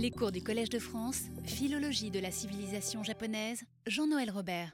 Les 0.00 0.12
cours 0.12 0.30
du 0.30 0.40
Collège 0.40 0.70
de 0.70 0.78
France, 0.78 1.22
Philologie 1.44 2.10
de 2.10 2.20
la 2.20 2.30
civilisation 2.30 3.02
japonaise, 3.02 3.64
Jean-Noël 3.84 4.30
Robert. 4.30 4.70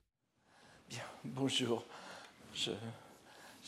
Bien, 0.90 1.00
bonjour. 1.24 1.86
J'ai 2.54 2.76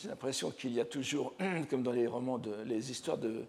l'impression 0.07 0.51
qu'il 0.51 0.73
y 0.73 0.79
a 0.79 0.85
toujours, 0.85 1.33
comme 1.71 1.81
dans 1.81 1.93
les 1.93 2.05
romans, 2.05 2.37
de, 2.37 2.53
les 2.63 2.91
histoires 2.91 3.17
de 3.17 3.43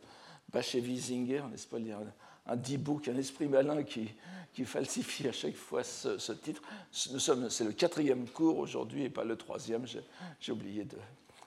Baché 0.50 0.80
Wiesinger, 0.80 1.42
n'est-ce 1.50 1.66
pas, 1.66 1.78
il 1.78 1.88
y 1.88 1.92
a 1.92 2.00
un, 2.46 2.56
D-book, 2.56 3.08
un 3.08 3.16
esprit 3.18 3.46
malin 3.46 3.82
qui, 3.82 4.08
qui, 4.54 4.64
falsifie 4.64 5.28
à 5.28 5.32
chaque 5.32 5.56
fois 5.56 5.84
ce, 5.84 6.32
titre. 6.32 6.62
Nous 7.12 7.18
sommes, 7.18 7.50
c'est 7.50 7.64
le 7.64 7.72
quatrième 7.72 8.26
cours 8.26 8.56
aujourd'hui 8.56 9.04
et 9.04 9.10
pas 9.10 9.24
le 9.24 9.36
troisième. 9.36 9.84
J'ai 10.40 10.52
oublié 10.52 10.86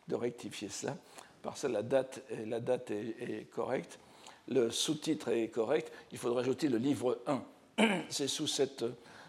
de, 0.08 0.16
rectifier 0.16 0.70
cela. 0.70 0.96
Par 1.42 1.58
ça, 1.58 1.68
la 1.70 1.82
date, 1.82 2.22
la 2.46 2.60
date 2.60 2.92
est 2.92 3.50
correcte 3.50 3.98
le 4.48 4.72
sous-titre 4.72 5.30
est 5.30 5.48
correct, 5.48 5.92
il 6.12 6.18
faudrait 6.18 6.42
ajouter 6.42 6.68
le 6.68 6.78
livre 6.78 7.20
1. 7.28 7.44
C'est 8.10 8.28
sous 8.28 8.48
cette, 8.48 8.84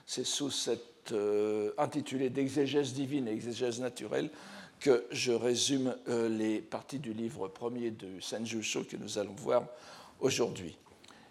c'est 0.07 0.25
sous 0.25 0.51
cette 0.51 1.13
euh, 1.13 1.73
intitulé 1.79 2.31
d'exégèse 2.31 2.93
divine 2.93 3.29
et 3.29 3.33
exégèse 3.33 3.81
naturelle 3.81 4.31
que 4.81 5.05
je 5.11 5.33
résume 5.33 5.97
euh, 6.09 6.29
les 6.29 6.61
parties 6.61 6.99
du 6.99 7.13
livre 7.13 7.49
premier 7.49 7.91
de 7.91 8.21
Senjusho 8.21 8.85
que 8.85 8.97
nous 8.97 9.19
allons 9.19 9.35
voir 9.35 9.65
aujourd'hui. 10.21 10.77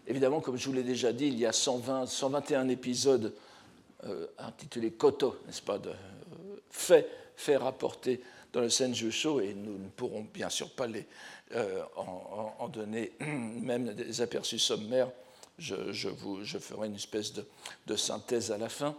Évidemment, 0.07 0.39
comme 0.39 0.57
je 0.57 0.67
vous 0.67 0.73
l'ai 0.73 0.83
déjà 0.83 1.13
dit, 1.13 1.27
il 1.27 1.37
y 1.37 1.45
a 1.45 1.51
120, 1.51 2.05
121 2.05 2.69
épisodes 2.69 3.33
euh, 4.05 4.27
intitulés 4.39 4.91
Koto, 4.91 5.35
n'est-ce 5.45 5.61
pas, 5.61 5.77
de 5.77 5.91
faits, 6.69 7.09
faits 7.35 7.59
rapportés 7.59 8.21
dans 8.53 8.61
le 8.61 8.69
Senjusho, 8.69 9.41
et 9.41 9.53
nous 9.53 9.77
ne 9.77 9.87
pourrons 9.89 10.27
bien 10.33 10.49
sûr 10.49 10.69
pas 10.71 10.87
les, 10.87 11.05
euh, 11.55 11.83
en, 11.95 12.67
donner 12.69 13.11
même 13.19 13.93
des 13.93 14.21
aperçus 14.21 14.59
sommaires. 14.59 15.09
Je, 15.59 16.07
vous, 16.07 16.43
je 16.43 16.57
ferai 16.57 16.87
une 16.87 16.95
espèce 16.95 17.33
de, 17.33 17.95
synthèse 17.95 18.51
à 18.51 18.57
la 18.57 18.69
fin 18.69 18.95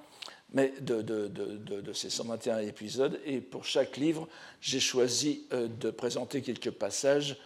mais 0.54 0.74
de, 0.80 1.00
de, 1.00 1.92
ces 1.94 2.10
121 2.10 2.58
épisodes. 2.58 3.18
Et 3.24 3.40
pour 3.40 3.64
chaque 3.64 3.96
livre, 3.96 4.28
j'ai 4.60 4.80
choisi 4.80 5.44
euh, 5.52 5.66
de 5.66 5.90
présenter 5.90 6.42
quelques 6.42 6.70
passages 6.70 7.38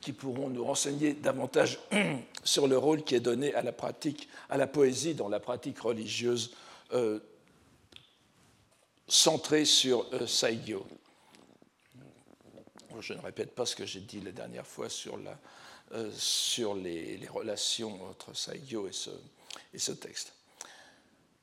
qui 0.00 0.12
pourront 0.12 0.48
nous 0.48 0.64
renseigner 0.64 1.12
davantage 1.12 1.78
sur 2.44 2.66
le 2.66 2.78
rôle 2.78 3.02
qui 3.02 3.14
est 3.14 3.20
donné 3.20 3.54
à 3.54 3.60
la 3.60 3.72
pratique, 3.72 4.28
à 4.48 4.56
la 4.56 4.66
poésie 4.66 5.14
dans 5.14 5.28
la 5.28 5.38
pratique 5.38 5.80
religieuse 5.80 6.52
euh, 6.94 7.18
centrée 9.06 9.66
sur 9.66 10.06
euh, 10.14 10.26
Saigyo 10.26 10.86
je 13.00 13.12
ne 13.12 13.20
répète 13.20 13.54
pas 13.54 13.66
ce 13.66 13.76
que 13.76 13.86
j'ai 13.86 14.00
dit 14.00 14.20
la 14.20 14.32
dernière 14.32 14.66
fois 14.66 14.88
sur, 14.88 15.18
euh, 15.92 16.10
les, 16.82 17.20
relations 17.28 17.98
entre 18.10 18.34
Saigyo 18.34 18.88
et 18.88 18.92
ce, 18.92 19.10
et 19.74 19.78
ce 19.78 19.92
texte. 19.92 20.32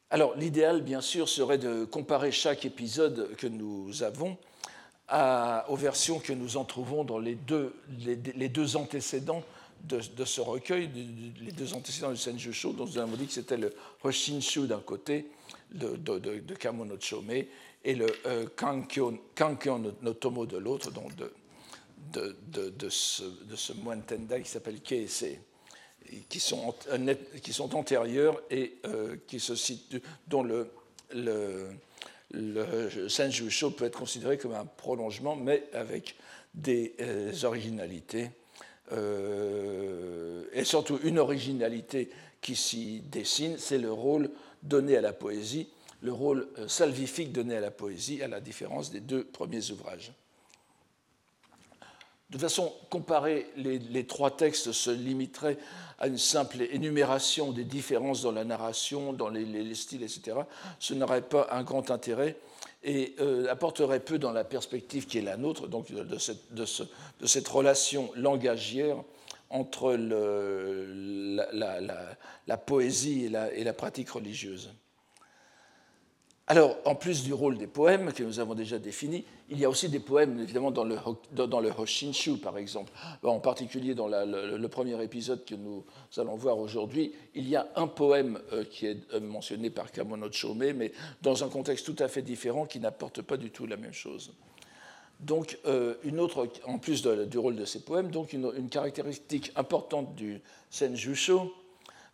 Alors, 0.09 0.35
l'idéal, 0.35 0.81
bien 0.81 1.01
sûr, 1.01 1.27
serait 1.27 1.57
de 1.57 1.85
comparer 1.85 2.31
chaque 2.31 2.65
épisode 2.65 3.35
que 3.35 3.47
nous 3.47 4.03
avons 4.03 4.37
aux 5.67 5.75
versions 5.75 6.19
que 6.19 6.33
nous 6.33 6.57
en 6.57 6.65
trouvons 6.65 7.03
dans 7.03 7.19
les 7.19 7.35
deux, 7.35 7.73
antécédents 8.75 9.43
de, 9.83 10.25
ce 10.25 10.41
recueil, 10.41 10.89
les 11.41 11.51
deux 11.51 11.73
antécédents 11.73 12.11
du 12.11 12.17
Senjusho, 12.17 12.73
dont 12.73 12.85
nous 12.85 12.97
avons 12.97 13.15
dit 13.15 13.27
que 13.27 13.33
c'était 13.33 13.57
le 13.57 13.73
Hoshinshu 14.03 14.67
d'un 14.67 14.79
côté, 14.79 15.27
de, 15.71 15.95
de, 15.97 16.55
Kamono 16.55 16.95
Chome, 16.99 17.31
et 17.85 17.95
le 17.95 18.07
euh, 18.25 18.45
Kankyo, 18.55 19.19
no 20.01 20.13
Tomo 20.13 20.45
de 20.45 20.57
l'autre, 20.57 20.91
donc 20.91 21.15
de, 21.15 21.31
de, 22.11 22.89
ce, 22.89 23.23
de 23.23 23.81
moine 23.81 24.03
Tendai 24.03 24.41
qui 24.41 24.49
s'appelle 24.49 24.81
Keese, 24.81 25.37
qui 26.29 26.39
sont, 26.39 26.73
qui 27.41 27.53
sont 27.53 27.75
antérieurs 27.75 28.41
et 28.49 28.77
euh, 28.85 29.17
qui 29.27 29.39
se 29.39 29.55
situent, 29.55 30.01
dont 30.27 30.43
le, 30.43 30.69
le, 31.13 31.69
le 32.31 33.69
peut 33.69 33.85
être 33.85 33.99
considéré 33.99 34.37
comme 34.37 34.53
un 34.53 34.65
prolongement, 34.65 35.35
mais 35.35 35.63
avec 35.73 36.15
des 36.53 36.95
euh, 36.99 37.31
originalités, 37.43 38.29
euh, 38.91 40.43
et 40.53 40.63
surtout 40.63 40.99
une 41.03 41.19
originalité 41.19 42.09
qui 42.41 42.55
s'y 42.55 43.01
dessine, 43.01 43.57
c'est 43.57 43.77
le 43.77 43.91
rôle 43.91 44.29
donné 44.61 44.97
à 44.97 45.01
la 45.01 45.13
poésie, 45.13 45.69
le 46.01 46.11
rôle 46.11 46.47
salvifique 46.67 47.31
donné 47.31 47.55
à 47.55 47.61
la 47.61 47.71
poésie, 47.71 48.21
à 48.21 48.27
la 48.27 48.41
différence 48.41 48.91
des 48.91 48.99
deux 48.99 49.23
premiers 49.23 49.71
ouvrages. 49.71 50.11
De 52.33 52.39
toute 52.39 52.49
façon, 52.49 52.73
comparer 52.89 53.45
les, 53.57 54.07
trois 54.07 54.35
textes 54.35 54.71
se 54.71 54.89
limiterait 54.89 55.59
à 55.99 56.07
une 56.07 56.17
simple 56.17 56.63
énumération 56.63 57.51
des 57.51 57.63
différences 57.63 58.23
dans 58.23 58.31
la 58.31 58.43
narration, 58.43 59.13
dans 59.13 59.29
les, 59.29 59.75
styles, 59.75 60.01
etc. 60.01 60.37
Ce 60.79 60.95
n'aurait 60.95 61.21
pas 61.21 61.47
un 61.51 61.61
grand 61.61 61.91
intérêt 61.91 62.35
et 62.83 63.13
euh, 63.19 63.51
apporterait 63.51 63.99
peu 63.99 64.17
dans 64.17 64.31
la 64.31 64.43
perspective 64.43 65.05
qui 65.05 65.19
est 65.19 65.21
la 65.21 65.37
nôtre, 65.37 65.67
donc 65.67 65.91
de 65.91 66.17
cette, 66.65 67.47
relation 67.47 68.09
langagière 68.15 68.97
entre 69.51 69.93
la, 72.47 72.57
poésie 72.57 73.25
et 73.25 73.63
la 73.63 73.73
pratique 73.73 74.09
religieuse. 74.09 74.73
Alors, 76.47 76.75
en 76.83 76.93
plus 76.93 77.23
du 77.23 77.33
rôle 77.33 77.57
des 77.57 77.67
poèmes 77.67 78.11
que 78.11 78.21
nous 78.21 78.41
avons 78.41 78.53
déjà 78.53 78.77
définis, 78.77 79.23
il 79.49 79.59
y 79.59 79.63
a 79.63 79.69
aussi 79.69 79.87
des 79.87 80.01
poèmes, 80.01 80.41
évidemment, 80.41 80.71
dans 80.71 80.83
le, 80.83 80.97
dans 81.31 81.61
le 81.61 81.69
Hoshinshu, 81.69 82.35
par 82.35 82.57
exemple. 82.57 82.91
En 83.23 83.39
particulier 83.39 83.95
dans 83.95 84.09
le, 84.09 84.67
premier 84.67 85.01
épisode 85.01 85.45
que 85.45 85.55
nous 85.55 85.85
allons 86.17 86.35
voir 86.35 86.57
aujourd'hui, 86.57 87.13
il 87.33 87.47
y 87.47 87.55
a 87.55 87.69
un 87.77 87.87
poème 87.87 88.39
euh, 88.51 88.65
qui 88.65 88.87
est 88.87 88.97
euh, 89.13 89.21
mentionné 89.21 89.69
par 89.69 89.89
Kamono 89.89 90.29
Chome, 90.31 90.73
mais 90.73 90.91
dans 91.21 91.45
un 91.45 91.49
contexte 91.49 91.85
tout 91.85 92.03
à 92.03 92.09
fait 92.09 92.21
différent 92.21 92.65
qui 92.65 92.81
n'apporte 92.81 93.21
pas 93.21 93.37
du 93.37 93.49
tout 93.49 93.65
la 93.65 93.77
même 93.77 93.93
chose. 93.93 94.33
Donc, 95.21 95.57
euh, 95.65 95.95
une 96.03 96.19
autre, 96.19 96.49
en 96.65 96.77
plus 96.77 97.03
du 97.03 97.37
rôle 97.37 97.55
de 97.55 97.63
ces 97.63 97.79
poèmes, 97.83 98.11
donc 98.11 98.33
une, 98.33 98.51
une 98.57 98.67
caractéristique 98.67 99.53
importante 99.55 100.13
du 100.15 100.41
Senjusho, 100.69 101.53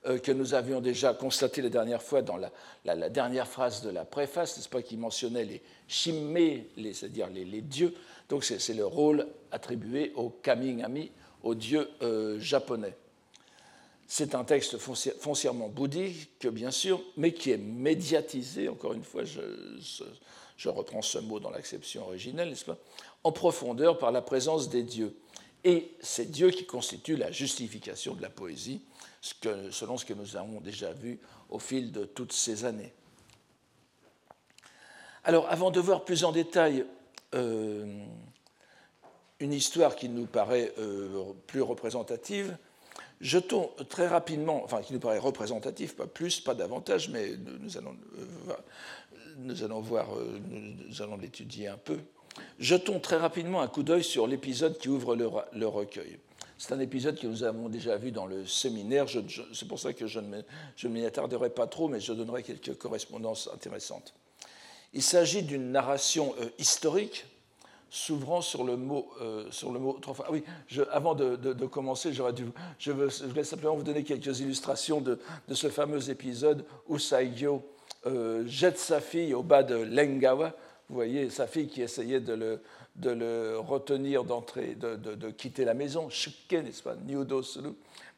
que 0.03 0.31
nous 0.31 0.53
avions 0.53 0.79
déjà 0.79 1.13
constaté 1.13 1.61
la 1.61 1.69
dernière 1.69 2.01
fois 2.01 2.21
dans 2.21 2.37
la, 2.37 3.09
dernière 3.09 3.47
phrase 3.47 3.81
de 3.81 3.89
la 3.89 4.05
préface, 4.05 4.57
n'est-ce 4.57 4.69
pas, 4.69 4.81
qui 4.81 4.95
mentionnait 4.95 5.43
les 5.43 5.61
shimme, 5.87 6.37
c'est-à-dire 6.93 7.27
les, 7.27 7.61
dieux. 7.61 7.93
Donc 8.29 8.43
c'est 8.43 8.73
le 8.73 8.85
rôle 8.85 9.27
attribué 9.51 10.13
au 10.15 10.29
kamingami, 10.29 11.11
aux 11.43 11.55
dieux 11.55 11.89
euh, 12.01 12.39
japonais. 12.39 12.95
C'est 14.11 14.33
un 14.33 14.43
texte 14.43 14.79
foncièrement 14.79 15.69
bouddhique, 15.69 16.47
bien 16.47 16.71
sûr, 16.71 16.99
mais 17.15 17.31
qui 17.31 17.51
est 17.51 17.57
médiatisé, 17.57 18.67
encore 18.67 18.93
une 18.93 19.03
fois, 19.03 19.23
je, 19.23 20.67
reprends 20.67 21.03
ce 21.03 21.19
mot 21.19 21.39
dans 21.39 21.51
l'acception 21.51 22.07
originelle, 22.07 22.49
n'est-ce 22.49 22.65
pas, 22.65 22.79
en 23.23 23.31
profondeur 23.31 23.99
par 23.99 24.11
la 24.11 24.23
présence 24.23 24.67
des 24.67 24.81
dieux. 24.81 25.15
Et 25.63 25.91
c'est 25.99 26.31
Dieu 26.31 26.49
qui 26.49 26.65
constitue 26.65 27.17
la 27.17 27.31
justification 27.31 28.15
de 28.15 28.23
la 28.23 28.31
poésie, 28.31 28.81
selon 29.22 29.97
ce 29.97 30.06
que 30.06 30.13
nous 30.13 30.38
avons 30.38 30.62
déjà 30.62 30.91
vu 30.94 31.19
au 31.50 31.59
fil 31.59 31.91
de 31.91 32.06
toutes 32.06 32.34
ces 32.34 32.66
années. 32.66 32.94
Alors, 35.24 35.50
avant 35.50 35.72
de 35.72 35.80
voir 35.80 36.06
plus 36.06 36.24
en 36.24 36.31
détail 36.31 36.85
euh, 37.35 38.03
une 39.40 39.53
histoire 39.53 39.96
qui 39.96 40.09
nous 40.09 40.25
paraît 40.25 40.74
euh, 40.80 41.34
plus 41.47 41.62
représentative, 41.62 42.57
jetons 43.19 43.69
très 43.90 44.07
rapidement, 44.07 44.63
enfin 44.63 44.81
qui 44.81 44.94
nous 44.94 45.00
paraît 45.00 45.19
représentative, 45.19 45.96
pas 45.96 46.07
plus, 46.07 46.40
pas 46.40 46.56
davantage, 46.56 47.09
mais 47.09 47.34
nous 47.59 47.78
allons, 47.78 47.96
euh, 48.18 48.53
nous 49.38 49.63
allons 49.63 49.81
voir, 49.81 50.07
nous 50.50 51.01
allons 51.01 51.18
l'étudier 51.18 51.68
un 51.68 51.78
peu. 51.78 51.97
Jetons 52.57 53.00
très 53.00 53.18
rapidement 53.18 53.62
un 53.62 53.68
coup 53.68 53.84
d'œil 53.84 54.03
sur 54.03 54.25
l'épisode 54.25 54.78
qui 54.78 54.88
ouvre 54.88 55.16
le 55.16 55.68
recueil. 55.68 56.19
C'est 56.59 56.73
un 56.73 56.79
épisode 56.81 57.17
que 57.17 57.25
nous 57.25 57.45
avons 57.45 57.69
déjà 57.69 57.95
vu 57.95 58.11
dans 58.11 58.25
le 58.25 58.45
séminaire. 58.45 59.05
c'est 59.53 59.65
pour 59.65 59.79
ça 59.79 59.93
que 59.93 60.07
je 60.07 60.19
ne 60.19 60.89
m'y 60.89 61.05
attarderai 61.05 61.51
pas 61.51 61.67
trop, 61.67 61.88
mais 61.88 62.01
je 62.01 62.11
donnerai 62.11 62.44
quelques 62.44 62.77
correspondances 62.77 63.50
intéressantes. 63.53 64.13
Il 64.94 65.01
s'agit 65.01 65.41
d'une 65.41 65.71
narration 65.71 66.35
euh, 66.41 66.50
historique 66.57 67.25
s'ouvrant 67.89 68.41
sur 68.41 68.65
le 68.65 68.75
mot, 68.75 69.09
euh, 69.21 69.50
sur 69.51 69.71
le 69.71 69.79
mot 69.79 70.01
fois. 70.03 70.25
Ah 70.27 70.31
oui, 70.33 70.44
avant 70.91 71.15
de, 71.15 71.65
commencer, 71.65 72.11
j'aurais 72.11 72.33
dû, 72.33 72.45
je, 72.77 72.91
veux, 72.91 73.07
voulais 73.07 73.45
simplement 73.45 73.77
vous 73.77 73.83
donner 73.83 74.03
quelques 74.03 74.41
illustrations 74.41 75.00
de, 75.00 75.17
ce 75.53 75.69
fameux 75.69 76.09
épisode 76.09 76.65
où 76.89 77.00
Saigyo 77.00 77.63
euh, 78.05 78.44
jette 78.47 78.77
sa 78.77 79.00
fille 79.00 79.33
au 79.33 79.44
bas 79.44 79.63
de 79.63 79.75
Lengawa. 79.75 80.53
Vous 80.89 80.95
voyez, 80.95 81.30
sa 81.30 81.45
fille 81.45 81.68
qui 81.68 81.83
essayait 81.83 82.19
de 82.19 82.33
le, 82.33 83.59
retenir 83.59 84.24
d'entrer, 84.24 84.75
de, 84.75 85.30
quitter 85.30 85.63
la 85.63 85.75
maison. 85.75 86.07
N'est-ce 86.07 86.83
pas? 86.83 86.95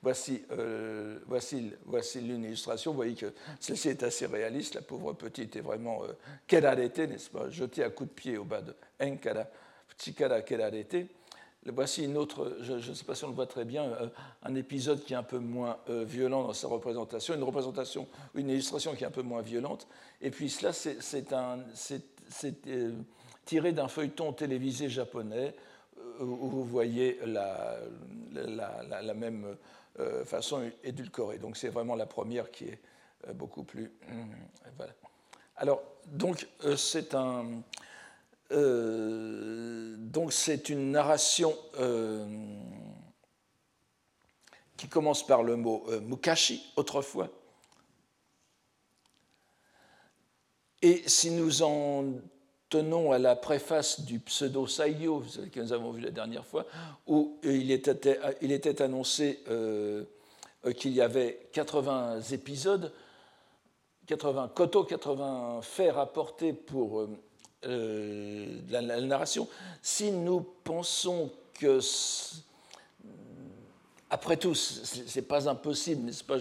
Voici, 0.03 0.41
euh, 0.51 1.19
voici, 1.27 1.71
voici 1.85 2.21
l'une 2.21 2.45
illustration. 2.45 2.91
Vous 2.91 2.97
voyez 2.97 3.13
que 3.13 3.33
celle-ci 3.59 3.89
est 3.89 4.03
assez 4.03 4.25
réaliste. 4.25 4.75
La 4.75 4.81
pauvre 4.81 5.13
petite 5.13 5.55
est 5.57 5.61
vraiment 5.61 6.01
euh, 6.03 7.07
n'est-ce 7.07 7.29
pas? 7.29 7.49
Jetée 7.49 7.83
à 7.83 7.89
coups 7.89 8.09
de 8.09 8.15
pied 8.15 8.37
au 8.37 8.45
bas 8.45 8.61
de 8.61 8.73
Enkara, 8.99 9.45
Chikara 9.99 10.41
kerarete. 10.41 11.07
voici 11.67 12.05
une 12.05 12.17
autre, 12.17 12.57
je 12.61 12.73
ne 12.73 12.95
sais 12.95 13.03
pas 13.03 13.13
si 13.13 13.25
on 13.25 13.27
le 13.27 13.35
voit 13.35 13.45
très 13.45 13.65
bien, 13.65 13.91
un 14.41 14.55
épisode 14.55 15.03
qui 15.03 15.13
est 15.13 15.17
un 15.17 15.23
peu 15.23 15.37
moins 15.37 15.77
violent 15.87 16.43
dans 16.47 16.53
sa 16.53 16.67
représentation, 16.67 17.35
une 17.35 17.43
représentation, 17.43 18.07
une 18.33 18.49
illustration 18.49 18.95
qui 18.95 19.03
est 19.03 19.07
un 19.07 19.11
peu 19.11 19.21
moins 19.21 19.41
violente. 19.41 19.87
Et 20.21 20.31
puis 20.31 20.49
cela, 20.49 20.73
c'est 20.73 21.31
tiré 23.45 23.71
d'un 23.71 23.87
feuilleton 23.87 24.33
télévisé 24.33 24.89
japonais 24.89 25.55
où 26.19 26.49
vous 26.49 26.63
voyez 26.63 27.19
la, 27.25 27.77
même 29.15 29.55
façon 30.25 30.69
édulcorée. 30.83 31.37
Donc 31.37 31.57
c'est 31.57 31.69
vraiment 31.69 31.95
la 31.95 32.05
première 32.05 32.51
qui 32.51 32.65
est 32.65 32.79
beaucoup 33.33 33.63
plus... 33.63 33.91
Alors, 35.57 35.83
donc, 36.07 36.47
c'est 36.75 37.13
un 37.13 37.45
euh, 38.51 39.95
donc 39.97 40.33
c'est 40.33 40.69
une 40.69 40.91
narration 40.91 41.55
euh, 41.79 42.25
qui 44.75 44.87
commence 44.87 45.25
par 45.25 45.43
le 45.43 45.55
mot 45.55 45.85
euh, 45.87 46.01
mukashi, 46.01 46.61
autrefois. 46.75 47.29
Et 50.81 51.03
si 51.07 51.31
nous 51.31 51.61
en 51.61 52.05
tenons 52.69 53.11
à 53.11 53.19
la 53.19 53.35
préface 53.35 54.01
du 54.01 54.19
pseudo 54.19 54.65
Saigyo, 54.65 55.23
que 55.51 55.59
nous 55.59 55.73
avons 55.73 55.91
vu 55.91 56.01
la 56.01 56.11
dernière 56.11 56.45
fois, 56.45 56.65
où 57.07 57.37
il 57.43 57.71
était, 57.71 58.19
il 58.41 58.51
était 58.51 58.81
annoncé 58.81 59.39
qu'il 60.77 60.93
y 60.93 61.01
avait 61.01 61.49
80 61.53 62.21
épisodes, 62.31 62.91
80 64.07 64.51
koto, 64.53 64.83
80 64.83 65.61
faits 65.61 65.93
rapportés 65.93 66.53
pour 66.53 67.07
euh, 67.65 68.59
la, 68.69 68.81
narration, 68.81 69.47
si 69.81 70.11
nous 70.11 70.41
pensons 70.63 71.29
que, 71.53 71.79
après 74.11 74.35
tout, 74.35 74.53
ce 74.53 75.15
n'est 75.15 75.25
pas 75.25 75.47
impossible, 75.47 76.03
n'est-ce 76.03 76.25
pas 76.25 76.37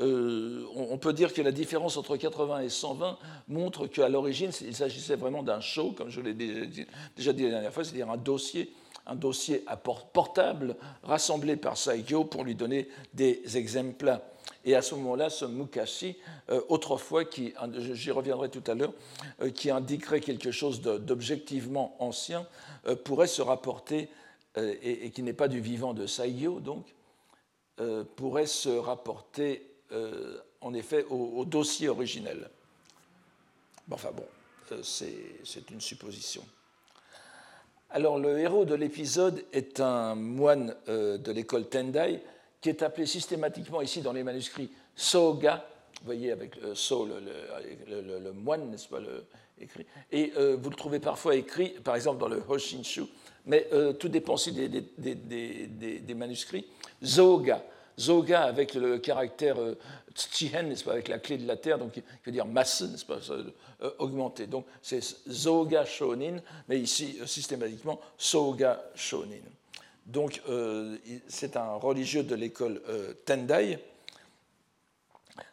euh, 0.00 0.64
on, 0.76 0.96
peut 0.96 1.12
dire 1.12 1.34
que 1.34 1.42
la 1.42 1.50
différence 1.50 1.96
entre 1.96 2.16
80 2.16 2.60
et 2.60 2.68
120 2.68 3.18
montre 3.48 3.88
qu'à 3.88 4.08
l'origine, 4.08 4.52
il 4.60 4.76
s'agissait 4.76 5.16
vraiment 5.16 5.42
d'un 5.42 5.60
show, 5.60 5.90
comme 5.90 6.08
je 6.08 6.20
l'ai 6.20 6.34
déjà 6.34 7.32
dit 7.32 7.42
la 7.42 7.50
dernière 7.50 7.72
fois, 7.72 7.82
c'est-à-dire 7.82 8.10
un 8.10 8.16
dossier 8.16 8.72
un 9.06 9.16
dossier 9.16 9.64
portable 10.12 10.76
rassemblé 11.02 11.56
par 11.56 11.76
Saigyo 11.76 12.22
pour 12.22 12.44
lui 12.44 12.54
donner 12.54 12.86
des 13.12 13.56
exemples 13.56 14.20
et 14.64 14.76
à 14.76 14.82
ce 14.82 14.94
moment-là, 14.94 15.30
ce 15.30 15.46
mukashi, 15.46 16.16
euh, 16.50 16.60
autrefois, 16.68 17.24
qui, 17.24 17.54
j'y 17.92 18.10
reviendrai 18.10 18.50
tout 18.50 18.62
à 18.70 18.74
l'heure, 18.74 18.92
euh, 19.40 19.50
qui 19.50 19.70
indiquerait 19.70 20.20
quelque 20.20 20.52
chose 20.52 20.80
d'objectivement 20.82 21.96
ancien, 21.98 22.46
pourrait 23.04 23.26
se 23.26 23.42
rapporter, 23.42 24.10
et, 24.56 25.10
qui 25.10 25.22
n'est 25.22 25.32
pas 25.32 25.48
du 25.48 25.60
vivant 25.60 25.94
de 25.94 26.06
Saigyo, 26.06 26.60
donc, 26.60 26.84
pourrait 28.16 28.46
se 28.46 28.68
rapporter 28.68 29.66
en 30.60 30.74
effet 30.74 31.04
au, 31.10 31.44
dossier 31.44 31.88
originel. 31.88 32.48
enfin 33.90 34.10
bon, 34.12 34.26
c'est 34.82 35.70
une 35.70 35.80
supposition. 35.80 36.42
Alors 37.90 38.18
le 38.18 38.38
héros 38.38 38.64
de 38.64 38.74
l'épisode 38.74 39.44
est 39.52 39.80
un 39.80 40.14
moine 40.14 40.76
de 40.86 41.32
l'école 41.32 41.68
Tendai 41.68 42.20
qui 42.60 42.68
est 42.68 42.82
appelé 42.82 43.06
systématiquement 43.06 43.80
ici 43.80 44.02
dans 44.02 44.12
les 44.12 44.22
manuscrits 44.22 44.70
Soga, 44.94 45.64
vous 46.00 46.06
voyez 46.06 46.32
avec 46.32 46.56
le 46.56 46.74
So, 46.74 47.06
le, 47.06 48.32
moine, 48.32 48.70
n'est-ce 48.70 48.88
pas, 48.88 49.00
le, 49.00 49.24
écrit. 49.60 49.86
Et 50.12 50.32
euh, 50.36 50.56
vous 50.60 50.70
le 50.70 50.76
trouvez 50.76 51.00
parfois 51.00 51.36
écrit, 51.36 51.70
par 51.84 51.94
exemple 51.94 52.18
dans 52.18 52.28
le 52.28 52.42
Hoshinshu, 52.48 53.04
mais 53.46 53.68
euh, 53.72 53.92
tout 53.92 54.08
dépend 54.08 54.34
aussi 54.34 54.52
des, 54.52 56.14
manuscrits. 56.14 56.66
Zoga, 57.02 57.62
Zoga 57.98 58.42
avec 58.42 58.74
le 58.74 58.98
caractère 58.98 59.58
euh, 59.60 59.76
n'est-ce 60.42 60.84
pas, 60.84 60.92
avec 60.92 61.08
la 61.08 61.18
clé 61.18 61.38
de 61.38 61.46
la 61.46 61.56
terre, 61.56 61.78
donc 61.78 61.92
qui 61.92 62.02
veut 62.24 62.32
dire 62.32 62.46
masse, 62.46 62.82
n'est-ce 62.82 63.04
pas, 63.04 63.20
augmenté. 63.98 64.46
Donc 64.46 64.66
c'est 64.82 65.00
Zoga 65.28 65.84
Shonin, 65.84 66.38
mais 66.68 66.80
ici 66.80 67.18
systématiquement 67.26 68.00
Soga 68.18 68.82
Shonin. 68.94 69.40
Donc, 70.10 70.42
euh, 70.48 70.96
c'est 71.28 71.56
un 71.56 71.74
religieux 71.74 72.24
de 72.24 72.34
l'école 72.34 72.82
euh, 72.88 73.12
Tendai, 73.24 73.78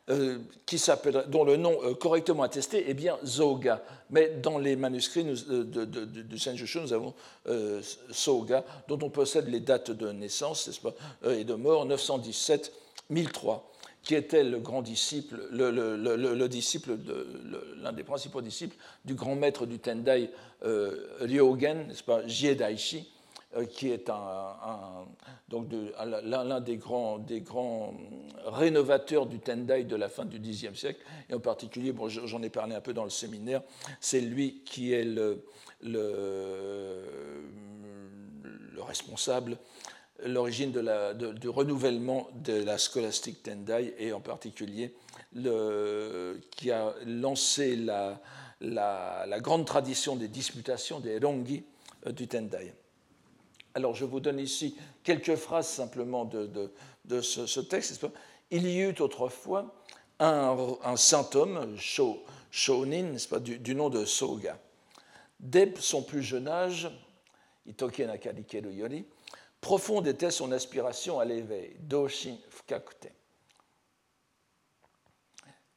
euh, 0.10 0.40
qui 0.66 0.82
dont 1.28 1.44
le 1.44 1.58
nom 1.58 1.78
correctement 1.96 2.44
attesté 2.44 2.90
est 2.90 2.94
bien 2.94 3.18
Zoga. 3.26 3.84
Mais 4.10 4.30
dans 4.42 4.58
les 4.58 4.76
manuscrits 4.76 5.24
de, 5.24 5.74
du 5.74 6.40
Senjushu, 6.40 6.80
nous 6.80 6.94
avons 6.94 7.14
Soga, 8.12 8.64
dont 8.88 9.00
on 9.02 9.10
possède 9.10 9.50
les 9.50 9.60
dates 9.60 9.92
de 9.92 10.12
naissance 10.12 10.70
et 11.26 11.44
de 11.44 11.54
mort 11.54 11.88
917-1003 11.88 13.62
qui 14.04 14.16
était 14.16 14.46
le 14.46 14.60
grand 14.60 14.82
disciple, 14.82 15.50
le, 15.52 16.48
disciple 16.48 16.98
l'un 17.82 17.92
des 17.92 18.04
principaux 18.04 18.42
disciples 18.42 18.78
du 19.04 19.16
grand 19.16 19.36
maître 19.36 19.66
du 19.66 19.80
Tendai, 19.80 20.30
Ryogen, 21.20 21.88
n'est-ce 21.88 22.04
pas, 22.04 22.26
Jiedaishi, 22.26 23.00
euh, 23.00 23.17
qui 23.66 23.90
est 23.90 24.10
l'un 25.50 26.60
des 26.62 26.78
grands, 26.78 27.18
des 27.18 27.42
grands 27.42 27.94
rénovateurs 28.46 29.26
du 29.26 29.40
Tendai 29.40 29.84
de 29.84 29.96
la 29.96 30.10
fin 30.10 30.26
du 30.26 30.40
Xe 30.40 30.74
siècle, 30.74 31.00
et 31.30 31.34
en 31.34 31.40
particulier, 31.40 31.92
bon, 31.92 32.10
j'en 32.10 32.42
ai 32.42 32.50
parlé 32.50 32.76
un 32.76 32.82
peu 32.82 32.94
dans 32.94 33.04
le 33.04 33.10
séminaire, 33.10 33.62
c'est 34.00 34.22
lui 34.22 34.62
qui 34.66 34.94
est 34.94 35.04
le, 35.04 35.44
le, 35.82 37.04
responsable, 38.80 39.58
l'origine 40.26 40.72
du 40.72 41.50
renouvellement 41.50 42.30
de 42.36 42.64
la 42.64 42.78
scolastique 42.78 43.44
Tendai, 43.44 43.94
et 44.00 44.14
en 44.14 44.22
particulier 44.22 44.94
le, 45.34 46.40
qui 46.52 46.72
a 46.72 46.94
lancé 47.06 47.76
la, 47.76 48.20
la, 48.62 49.26
la 49.28 49.40
grande 49.40 49.66
tradition 49.66 50.16
des 50.16 50.28
disputations, 50.28 51.00
des 51.00 51.20
rongi 51.20 51.64
euh, 52.06 52.12
du 52.12 52.28
Tendai. 52.28 52.74
Alors 53.78 53.94
je 53.94 54.06
vous 54.06 54.20
donne 54.20 54.40
ici 54.40 54.76
quelques 55.04 55.36
phrases 55.36 55.68
simplement 55.68 56.26
de, 56.26 57.22
ce, 57.22 57.60
texte. 57.60 58.04
Il 58.50 58.66
y 58.66 58.80
eut 58.80 58.96
autrefois 59.00 59.72
un, 60.18 60.96
saint 60.96 61.30
homme, 61.36 61.78
Shonin, 62.50 63.14
du, 63.40 63.76
nom 63.76 63.90
de 63.90 64.04
Soga. 64.04 64.58
Dès 65.40 65.72
son 65.80 66.02
plus 66.02 66.24
jeune 66.24 66.48
âge, 66.48 66.90
Itoke 67.68 68.00
Yori, 68.00 69.06
profonde 69.62 70.08
était 70.08 70.32
son 70.32 70.52
aspiration 70.52 71.20
à 71.20 71.26
l'éveil, 71.26 71.76
Doshin 71.82 72.38
Fukakute. 72.50 73.12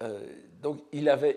Euh, 0.00 0.26
donc 0.62 0.80
il 0.92 1.10
avait, 1.10 1.36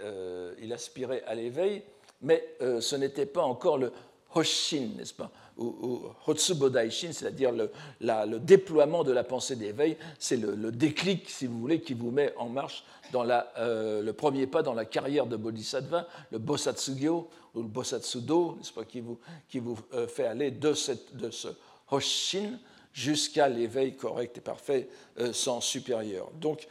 euh, 0.00 0.54
il 0.58 0.72
aspirait 0.72 1.22
à 1.22 1.36
l'éveil, 1.36 1.84
mais 2.20 2.56
euh, 2.60 2.80
ce 2.80 2.96
n'était 2.96 3.26
pas 3.26 3.42
encore 3.42 3.78
le 3.78 3.92
Hoshin, 4.34 4.90
n'est-ce 4.96 5.14
pas 5.14 5.30
ou, 5.58 6.02
Hotsubodaishin, 6.26 7.12
c'est-à-dire 7.12 7.52
le, 7.52 8.38
déploiement 8.38 9.04
de 9.04 9.12
la 9.12 9.24
pensée 9.24 9.56
d'éveil, 9.56 9.96
c'est 10.18 10.36
le, 10.36 10.72
déclic, 10.72 11.28
si 11.28 11.46
vous 11.46 11.58
voulez, 11.58 11.80
qui 11.80 11.94
vous 11.94 12.10
met 12.10 12.34
en 12.36 12.48
marche 12.48 12.84
dans 13.12 13.26
euh, 13.58 14.02
le 14.02 14.12
premier 14.12 14.46
pas 14.46 14.62
dans 14.62 14.74
la 14.74 14.84
carrière 14.84 15.26
de 15.26 15.36
Bodhisattva, 15.36 16.08
le 16.30 16.38
Bosatsugyo 16.38 17.28
ou 17.54 17.62
le 17.62 17.68
Bosatsudo, 17.68 18.56
n'est-ce 18.56 18.72
pas, 18.72 18.84
qui 18.84 19.00
vous, 19.00 19.78
euh, 19.92 20.06
fait 20.06 20.26
aller 20.26 20.50
de, 20.50 20.72
ce 20.72 21.48
Hoshin 21.90 22.58
jusqu'à 22.94 23.48
l'éveil 23.48 23.96
correct 23.96 24.38
et 24.38 24.40
parfait 24.40 24.88
euh, 25.18 25.32
sans 25.32 25.60
supérieur. 25.60 26.30
Donc 26.40 26.66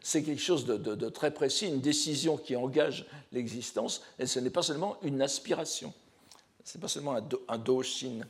c'est 0.00 0.22
quelque 0.22 0.42
chose 0.42 0.64
de, 0.64 1.08
très 1.08 1.32
précis, 1.32 1.66
une 1.66 1.80
décision 1.80 2.36
qui 2.36 2.56
engage 2.56 3.06
l'existence, 3.32 4.02
et 4.18 4.26
ce 4.26 4.40
n'est 4.40 4.50
pas 4.50 4.62
seulement 4.62 4.96
une 5.02 5.22
aspiration. 5.22 5.92
Ce 6.70 6.78
n'est 6.78 6.82
pas 6.82 6.88
seulement 6.88 7.14
un, 7.16 7.20
do, 7.20 7.42
un 7.48 7.58
doshin. 7.58 8.20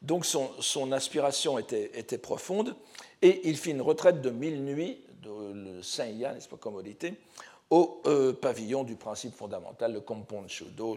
Donc 0.00 0.24
son, 0.24 0.92
aspiration 0.92 1.58
était, 1.58 2.18
profonde 2.18 2.74
et 3.20 3.42
il 3.48 3.58
fit 3.58 3.72
une 3.72 3.82
retraite 3.82 4.22
de 4.22 4.30
mille 4.30 4.64
nuits, 4.64 4.98
de, 5.22 5.52
le 5.52 5.82
Seiya, 5.82 6.32
n'est-ce 6.32 6.48
pas, 6.48 6.56
commodité, 6.56 7.20
au 7.68 8.00
euh, 8.06 8.32
pavillon 8.32 8.82
du 8.84 8.96
principe 8.96 9.34
fondamental, 9.34 9.92
le 9.92 10.00
Kompon 10.00 10.48
Shudo, 10.48 10.96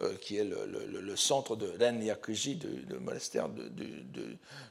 euh, 0.00 0.14
qui 0.16 0.38
est 0.38 0.44
le, 0.44 1.16
centre 1.16 1.56
de 1.56 1.66
Renyakuji, 1.78 2.60
le 2.88 2.98
monastère 2.98 3.50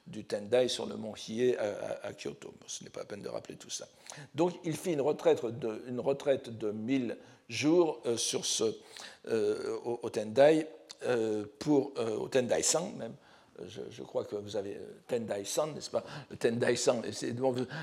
du 0.07 0.24
Tendai 0.25 0.69
sur 0.69 0.88
le 0.88 0.95
mont 0.95 1.13
Hiei 1.15 1.55
à, 1.57 2.00
à, 2.01 2.13
Kyoto. 2.13 2.53
ce 2.65 2.83
n'est 2.83 2.89
pas 2.89 3.01
la 3.01 3.05
peine 3.05 3.21
de 3.21 3.29
rappeler 3.29 3.57
tout 3.57 3.69
ça. 3.69 3.88
Donc 4.33 4.53
il 4.63 4.75
fit 4.75 4.93
une 4.93 5.01
retraite 5.01 5.45
de, 5.45 5.83
une 5.88 6.00
retraite 6.00 6.57
de 6.57 6.71
1000 6.71 7.17
jours 7.51 8.01
euh, 8.05 8.17
sur 8.17 8.45
ce, 8.45 8.75
euh, 9.28 9.78
au, 9.84 10.10
Tendai, 10.10 10.68
euh, 11.04 11.46
pour, 11.60 11.94
au 11.98 12.28
Tendai-san 12.28 12.92
même. 12.98 13.13
Je, 13.68 14.01
crois 14.01 14.24
que 14.25 14.36
vous 14.36 14.56
avez 14.56 14.75
Tendai-san, 15.08 15.72
n'est-ce 15.75 15.92
pas? 15.92 16.04
Le 16.32 16.38
Tendai-san, 16.38 17.04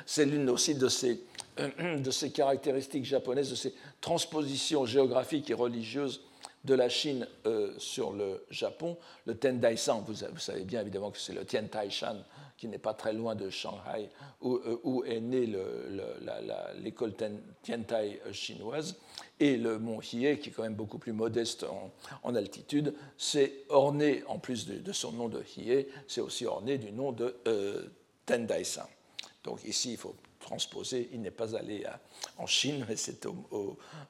c'est 0.07 0.25
l'une 0.25 0.51
aussi 0.51 0.75
de 0.75 0.89
ces, 0.89 1.23
de 1.57 2.11
ces 2.11 2.33
caractéristiques 2.33 3.05
japonaises, 3.05 3.51
de 3.51 3.55
ces 3.55 3.75
transpositions 4.01 4.87
géographiques 4.87 5.51
et 5.51 5.55
religieuses 5.55 6.23
de 6.65 6.75
la 6.75 6.89
Chine 6.89 7.29
sur 7.77 8.13
le 8.13 8.45
Japon. 8.51 8.97
Le 9.27 9.37
Tendai-san, 9.37 10.03
vous, 10.05 10.15
vous, 10.15 10.39
savez 10.41 10.65
bien 10.65 10.81
évidemment 10.81 11.13
que 11.13 11.19
c'est 11.19 11.35
le 11.35 11.45
Tien 11.45 11.63
Tai-shan 11.63 12.25
qui 12.59 12.69
n'est 12.69 12.79
pas 12.79 12.93
très 12.93 13.13
loin 13.13 13.35
de 13.37 13.49
Shanghai, 13.49 14.11
où, 14.43 14.61
où 14.83 15.05
est 15.05 15.21
née 15.21 15.49
l'école 16.83 17.15
Tiantai 17.63 18.21
chinoise. 18.33 18.97
Et 19.41 19.57
le 19.57 19.79
mont 19.79 20.01
Hiei, 20.01 20.39
qui 20.41 20.51
est 20.51 20.53
quand 20.53 20.65
même 20.65 20.75
beaucoup 20.75 20.99
plus 20.99 21.13
modeste 21.13 21.65
en, 22.25 22.35
altitude, 22.35 22.95
c'est 23.17 23.65
orné, 23.69 24.25
en 24.27 24.39
plus 24.39 24.67
de, 24.67 24.93
son 24.93 25.13
nom 25.13 25.29
de 25.29 25.43
Hiei, 25.57 25.89
c'est 26.09 26.21
aussi 26.21 26.45
orné 26.45 26.77
du 26.77 26.91
nom 26.91 27.13
de 27.13 27.37
euh, 27.47 27.87
Tendai-san. 28.27 28.87
Donc 29.45 29.65
ici, 29.65 29.93
il 29.93 29.97
faut 29.97 30.17
transposer, 30.41 31.09
il 31.13 31.23
n'est 31.23 31.31
pas 31.31 31.55
allé 31.55 31.85
en 32.37 32.47
Chine, 32.47 32.85
mais 32.89 32.97
c'est 32.97 33.27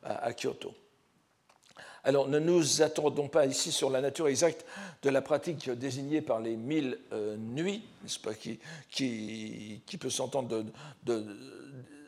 à, 0.02 0.32
Kyoto. 0.32 0.74
Alors 2.08 2.26
ne 2.26 2.38
nous 2.38 2.80
attendons 2.80 3.28
pas 3.28 3.44
ici 3.44 3.70
sur 3.70 3.90
la 3.90 4.00
nature 4.00 4.28
exacte 4.28 4.64
de 5.02 5.10
la 5.10 5.20
pratique 5.20 5.68
désignée 5.68 6.22
par 6.22 6.40
les 6.40 6.56
mille 6.56 6.98
euh, 7.12 7.36
nuits, 7.36 7.82
n'est-ce 8.02 8.18
pas, 8.18 8.32
qui, 8.32 8.58
peut 10.00 10.08
s'entendre 10.08 10.64
de, 11.04 11.26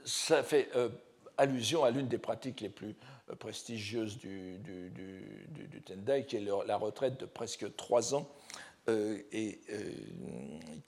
Ça 0.07 0.43
fait 0.43 0.71
euh, 0.75 0.89
allusion 1.37 1.85
à 1.85 1.91
l'une 1.91 2.09
des 2.09 2.17
pratiques 2.17 2.63
les 2.63 2.71
plus 2.71 2.97
euh, 3.29 3.35
prestigieuses 3.35 4.17
du, 4.17 4.59
Tendai, 5.85 6.25
qui 6.25 6.37
est 6.37 6.47
la 6.67 6.79
retraite 6.79 7.21
de 7.21 7.27
presque 7.27 7.67
trois 7.77 8.15
ans 8.15 8.27
et 8.89 9.61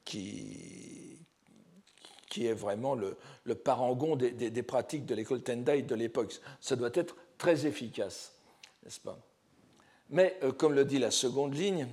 qui, 0.07 1.19
est 2.41 2.55
vraiment 2.55 2.95
le, 2.95 3.55
parangon 3.57 4.17
des, 4.17 4.63
pratiques 4.63 5.05
de 5.05 5.15
l'école 5.15 5.43
Tendai 5.43 5.83
de 5.83 5.95
l'époque. 5.95 6.33
Ça 6.63 6.77
doit 6.77 6.93
être 6.95 7.15
très 7.37 7.67
efficace, 7.67 8.33
n'est-ce 8.83 9.01
pas? 9.01 9.19
Mais, 10.11 10.39
comme 10.59 10.75
le 10.75 10.85
dit 10.85 10.99
la 10.99 11.11
seconde 11.11 11.55
ligne, 11.55 11.89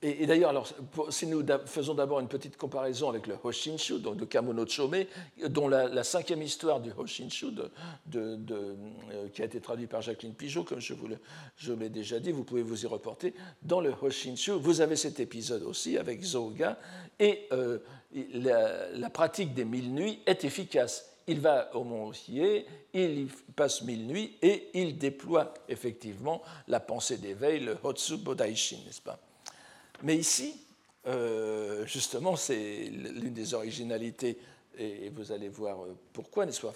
et, 0.00 0.26
d'ailleurs, 0.26 0.50
alors, 0.50 0.68
si 1.10 1.26
nous 1.26 1.44
faisons 1.66 1.92
d'abord 1.92 2.20
une 2.20 2.28
petite 2.28 2.56
comparaison 2.56 3.08
avec 3.08 3.26
le 3.26 3.34
Hoshinshu, 3.42 3.98
donc 3.98 4.16
de 4.16 4.24
Kamono 4.24 4.64
Chome, 4.64 5.04
dont 5.48 5.66
la, 5.66 6.04
cinquième 6.04 6.40
histoire 6.40 6.78
du 6.78 6.92
Hoshinshu, 6.96 7.46
de, 7.50 7.70
euh, 8.14 9.28
qui 9.34 9.42
a 9.42 9.44
été 9.44 9.60
traduite 9.60 9.90
par 9.90 10.00
Jacqueline 10.00 10.34
Pigeot, 10.34 10.62
comme 10.62 10.78
je 10.78 10.94
vous 10.94 11.08
l'ai 11.76 11.88
déjà 11.88 12.20
dit, 12.20 12.30
vous 12.30 12.44
pouvez 12.44 12.62
vous 12.62 12.84
y 12.84 12.86
reporter. 12.86 13.34
Dans 13.62 13.80
le 13.80 13.92
Hoshinshu, 14.00 14.52
vous 14.52 14.80
avez 14.80 14.94
cet 14.94 15.18
épisode 15.18 15.64
aussi 15.64 15.98
avec 15.98 16.22
Zoga, 16.22 16.78
et 17.18 17.48
euh, 17.52 17.80
la, 18.34 19.10
pratique 19.10 19.52
des 19.52 19.64
mille 19.64 19.92
nuits 19.92 20.20
est 20.26 20.44
efficace. 20.44 21.17
Il 21.28 21.40
va 21.40 21.74
au 21.76 21.84
mont 21.84 22.10
il 22.94 23.20
y 23.20 23.28
passe 23.54 23.82
mille 23.82 24.06
nuits, 24.06 24.36
et 24.40 24.70
il 24.74 24.98
déploie 24.98 25.52
effectivement 25.68 26.42
la 26.66 26.80
pensée 26.80 27.18
d'éveil, 27.18 27.60
le 27.60 27.76
Hotsu 27.82 28.16
Bodaishin, 28.16 28.78
n'est-ce 28.86 29.02
pas? 29.02 29.18
Mais 30.02 30.16
ici, 30.16 30.54
euh, 31.06 31.84
justement, 31.86 32.34
c'est 32.36 32.90
l'une 32.90 33.34
des 33.34 33.52
originalités, 33.54 34.38
et 34.78 35.10
vous 35.10 35.30
allez 35.32 35.48
voir 35.48 35.84
euh, 35.84 35.96
pourquoi, 36.12 36.46
n'est-ce 36.46 36.62
pas? 36.62 36.72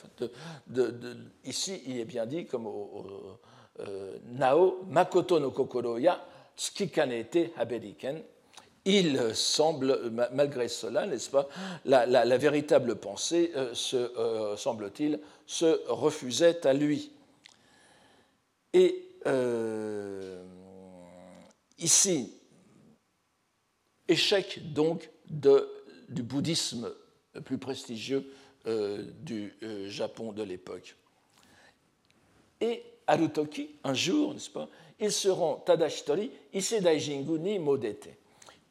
Ici, 1.44 1.82
il 1.87 1.99
est 1.99 2.04
bien 2.04 2.26
dit, 2.26 2.47
comme 2.47 2.66
au, 2.66 3.38
euh, 3.80 4.18
Nao, 4.32 4.85
Makoto 4.88 5.40
no 5.40 5.50
kokoro 5.50 5.99
ya 5.99 6.21
tsukikanete 6.56 7.52
haberiken. 7.56 8.23
Il 8.85 9.35
semble, 9.35 10.11
malgré 10.33 10.67
cela, 10.67 11.07
n'est-ce 11.07 11.31
pas, 11.31 11.49
la, 11.85 12.37
véritable 12.37 12.97
pensée, 12.97 13.53
se, 13.75 14.57
semble-t-il, 14.57 15.21
se 15.47 15.81
refusait 15.89 16.67
à 16.67 16.73
lui. 16.73 17.12
Et 18.73 19.09
ici, 21.79 22.35
Échec 24.09 24.73
donc 24.73 25.09
du 25.31 26.23
bouddhisme 26.23 26.93
plus 27.45 27.59
prestigieux 27.59 28.31
euh, 28.67 29.03
du 29.21 29.55
euh, 29.62 29.89
Japon 29.89 30.33
de 30.33 30.43
l'époque. 30.43 30.95
Et 32.61 32.83
Harutoki, 33.07 33.71
un 33.83 33.95
jour, 33.95 34.35
n'est-ce 34.35 34.51
pas, 34.51 34.69
il 35.01 35.11
se 35.11 35.29
rend 35.29 35.57
Tadashitori, 35.57 36.31
Isedai 36.53 37.59
Modete. 37.59 38.11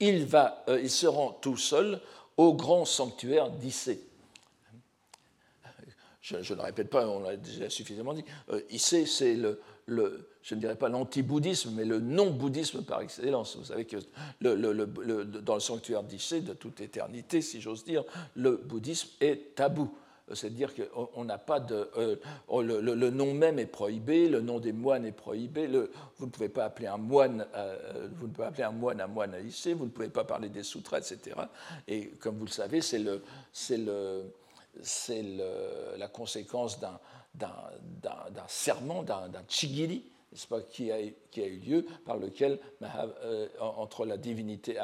Il, 0.02 0.26
va, 0.26 0.64
euh, 0.68 0.82
il 0.82 0.90
se 0.90 1.08
rend 1.08 1.32
tout 1.32 1.56
seul 1.56 2.02
au 2.36 2.54
grand 2.54 2.84
sanctuaire 2.84 3.50
d'Issé. 3.50 4.04
Je, 6.22 6.54
ne 6.54 6.62
répète 6.62 6.90
pas, 6.90 7.08
on 7.08 7.20
l'a 7.20 7.36
déjà 7.36 7.70
suffisamment 7.70 8.14
dit. 8.14 8.24
Issé, 8.70 9.06
c'est 9.06 9.36
le, 9.36 9.60
je 10.44 10.56
ne 10.56 10.60
dirais 10.60 10.76
pas 10.76 10.90
l'anti-bouddhisme, 10.90 11.72
mais 11.76 11.86
le 11.86 12.00
non-bouddhisme 12.00 12.84
par 12.84 13.02
excellence. 13.02 13.58
Vous 13.58 13.66
savez 13.66 13.86
que 13.86 13.98
dans 14.42 15.54
le 15.54 15.60
sanctuaire 15.60 16.04
d'Issé, 16.04 16.42
de 16.42 16.54
toute 16.54 16.82
éternité, 16.82 17.42
si 17.42 17.62
j'ose 17.62 17.84
dire, 17.84 18.04
le 18.36 18.58
bouddhisme 18.58 19.10
est 19.20 19.56
tabou. 19.56 19.94
C'est-à-dire 20.36 20.72
qu'on 20.76 21.24
n'a 21.24 21.38
pas 21.38 21.60
de. 21.60 21.90
Euh, 21.98 22.16
oh, 22.48 22.62
le, 22.62 23.10
nom 23.10 23.34
même 23.34 23.60
est 23.60 23.66
prohibé, 23.66 24.30
le 24.30 24.42
nom 24.42 24.60
des 24.60 24.74
moines 24.74 25.06
est 25.06 25.12
prohibé. 25.12 25.68
vous 25.68 26.26
ne 26.26 26.32
pouvez 26.32 26.50
pas 26.50 26.66
appeler 26.66 26.88
un 26.88 26.98
moine, 26.98 27.46
euh, 27.56 28.08
vous 28.16 28.28
ne 28.28 28.34
pouvez 28.34 28.48
appeler 28.48 28.64
un 28.64 28.72
moine 28.72 29.02
un 29.02 29.08
moine 29.08 29.36
vous 29.76 29.86
ne 29.86 29.90
pouvez 29.90 30.10
pas 30.10 30.24
parler 30.24 30.50
des 30.50 30.64
sutras, 30.64 31.00
etc. 31.00 31.36
Et 31.88 32.08
comme 32.20 32.38
vous 32.38 32.46
le 32.46 32.52
savez, 32.52 32.82
c'est 32.82 33.00
le, 33.00 33.24
c'est 33.54 33.78
la 35.98 36.08
conséquence 36.08 36.80
d'un 36.80 37.00
d'un 37.34 38.48
serment, 38.48 39.04
d'un 39.04 39.30
chigiri, 39.48 40.04
pas, 40.50 40.62
qui, 40.62 40.92
a, 40.92 40.98
qui, 41.30 41.42
a, 41.42 41.48
eu 41.48 41.58
lieu, 41.58 41.86
par 42.06 42.18
lequel, 42.18 42.60
euh, 42.82 43.48
entre 43.60 44.06
la 44.06 44.18
divinité 44.18 44.78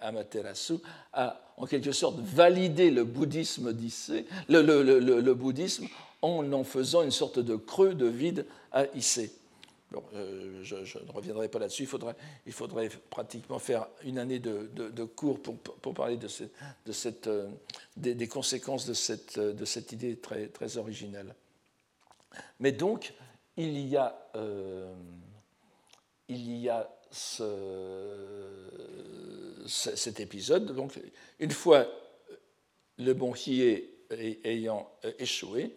Amaterasu, 0.00 0.74
a 1.12 1.40
en 1.56 1.66
quelque 1.66 1.92
sorte 1.92 2.18
validé 2.18 2.90
le 2.90 3.04
bouddhisme 3.04 3.72
d'Issé, 3.72 4.26
le, 4.48 5.32
bouddhisme 5.32 5.86
en 6.22 6.52
en 6.52 6.64
faisant 6.64 7.02
une 7.02 7.10
sorte 7.10 7.38
de 7.38 7.56
creux 7.56 7.94
de 7.94 8.06
vide 8.06 8.46
à 8.72 8.86
Issé. 8.94 9.32
Euh, 10.14 10.60
je, 10.62 10.76
ne 10.76 11.12
reviendrai 11.12 11.48
pas 11.48 11.58
là-dessus, 11.58 11.82
il 12.46 12.52
faudrait, 12.52 12.88
pratiquement 13.10 13.58
faire 13.58 13.86
une 14.04 14.18
année 14.18 14.38
de, 14.38 15.04
cours 15.04 15.40
pour, 15.42 15.94
parler 15.94 16.16
de, 16.16 16.28
cette, 16.28 17.26
euh, 17.26 17.48
des, 17.96 18.28
conséquences 18.28 18.86
de 18.86 18.94
cette, 18.94 19.38
de 19.38 19.64
cette 19.64 19.92
idée 19.92 20.16
très, 20.16 20.46
très 20.46 20.78
originale. 20.78 21.34
Mais 22.60 22.72
donc, 22.72 23.12
il 23.56 23.86
y 23.88 23.96
a, 23.96 24.16
euh, 24.36 24.92
il 26.28 26.56
y 26.58 26.68
a 26.68 26.88
ce, 27.10 27.44
cet 29.66 30.20
épisode. 30.20 30.74
Donc, 30.74 30.98
une 31.38 31.50
fois 31.50 31.86
le 32.98 33.14
bon 33.14 33.34
Hiei 33.34 33.88
ayant 34.44 34.90
échoué, 35.18 35.74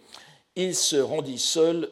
il 0.56 0.76
se 0.76 0.98
rendit 0.98 1.40
seul 1.40 1.90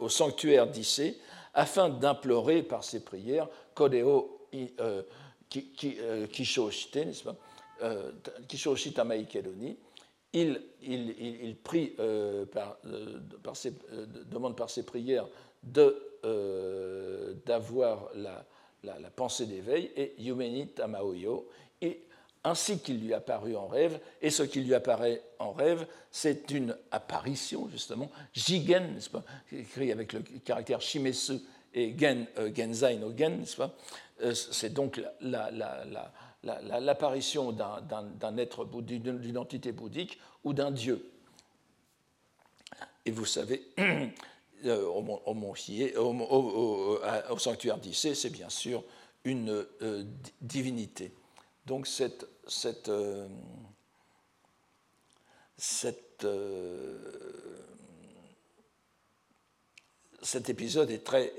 au 0.00 0.08
sanctuaire 0.08 0.66
d'Issé 0.66 1.18
afin 1.54 1.88
d'implorer 1.88 2.62
par 2.62 2.84
ses 2.84 3.00
prières 3.00 3.48
Kodeo 3.74 4.48
euh, 4.80 5.02
Kishoshite, 6.28 6.96
n'est-ce 6.96 7.24
pas 7.24 7.36
euh, 7.82 8.12
Kishoshita 8.46 9.04
Maikeroni. 9.04 9.76
Il, 10.32 11.56
prie 11.64 11.94
euh, 11.98 12.44
euh, 12.86 13.18
par 13.42 13.56
ses, 13.56 13.74
demande 14.30 14.56
par 14.56 14.70
ses 14.70 14.84
prières 14.84 15.26
d'avoir 17.44 18.10
la, 18.14 18.44
la, 18.84 18.98
la, 19.00 19.10
pensée 19.10 19.46
d'éveil 19.46 19.90
et 19.96 20.14
Yumeni 20.18 20.68
Tamaoyo, 20.68 21.48
et 21.82 22.04
ainsi 22.44 22.78
qu'il 22.78 23.00
lui 23.00 23.12
apparut 23.12 23.56
en 23.56 23.66
rêve, 23.66 24.00
et 24.22 24.30
ce 24.30 24.42
qui 24.42 24.60
lui 24.60 24.74
apparaît 24.74 25.22
en 25.38 25.52
rêve, 25.52 25.86
c'est 26.10 26.50
une 26.50 26.76
apparition, 26.90 27.68
justement, 27.70 28.10
Jigen, 28.32 28.94
n'est-ce 28.94 29.10
pas, 29.10 29.24
écrit 29.52 29.92
avec 29.92 30.12
le 30.12 30.20
caractère 30.44 30.80
Shimesu 30.80 31.34
et 31.74 31.94
Gen, 31.98 32.26
euh, 32.38 32.50
Gen, 32.54 32.70
n'est-ce 32.70 33.56
pas. 33.56 33.74
Euh, 34.22 34.34
C'est 34.34 34.72
donc 34.72 35.00
l'apparition 36.42 37.52
d'un 37.52 38.36
être, 38.36 38.64
d'une 38.64 39.38
entité 39.38 39.72
bouddhique 39.72 40.18
ou 40.44 40.52
d'un 40.52 40.70
dieu. 40.70 41.10
Et 43.04 43.10
vous 43.10 43.24
savez, 43.24 43.62
euh, 44.64 44.86
au, 44.86 47.38
sanctuaire 47.38 47.78
d'Issé, 47.78 48.14
c'est 48.14 48.30
bien 48.30 48.48
sûr 48.48 48.84
une 49.24 49.66
divinité. 50.40 51.12
Donc 51.66 51.86
cette, 51.86 52.26
cette, 52.46 52.90
cette 55.56 56.26
cet 60.22 60.48
épisode 60.48 60.90
est 60.90 61.04
très, 61.04 61.32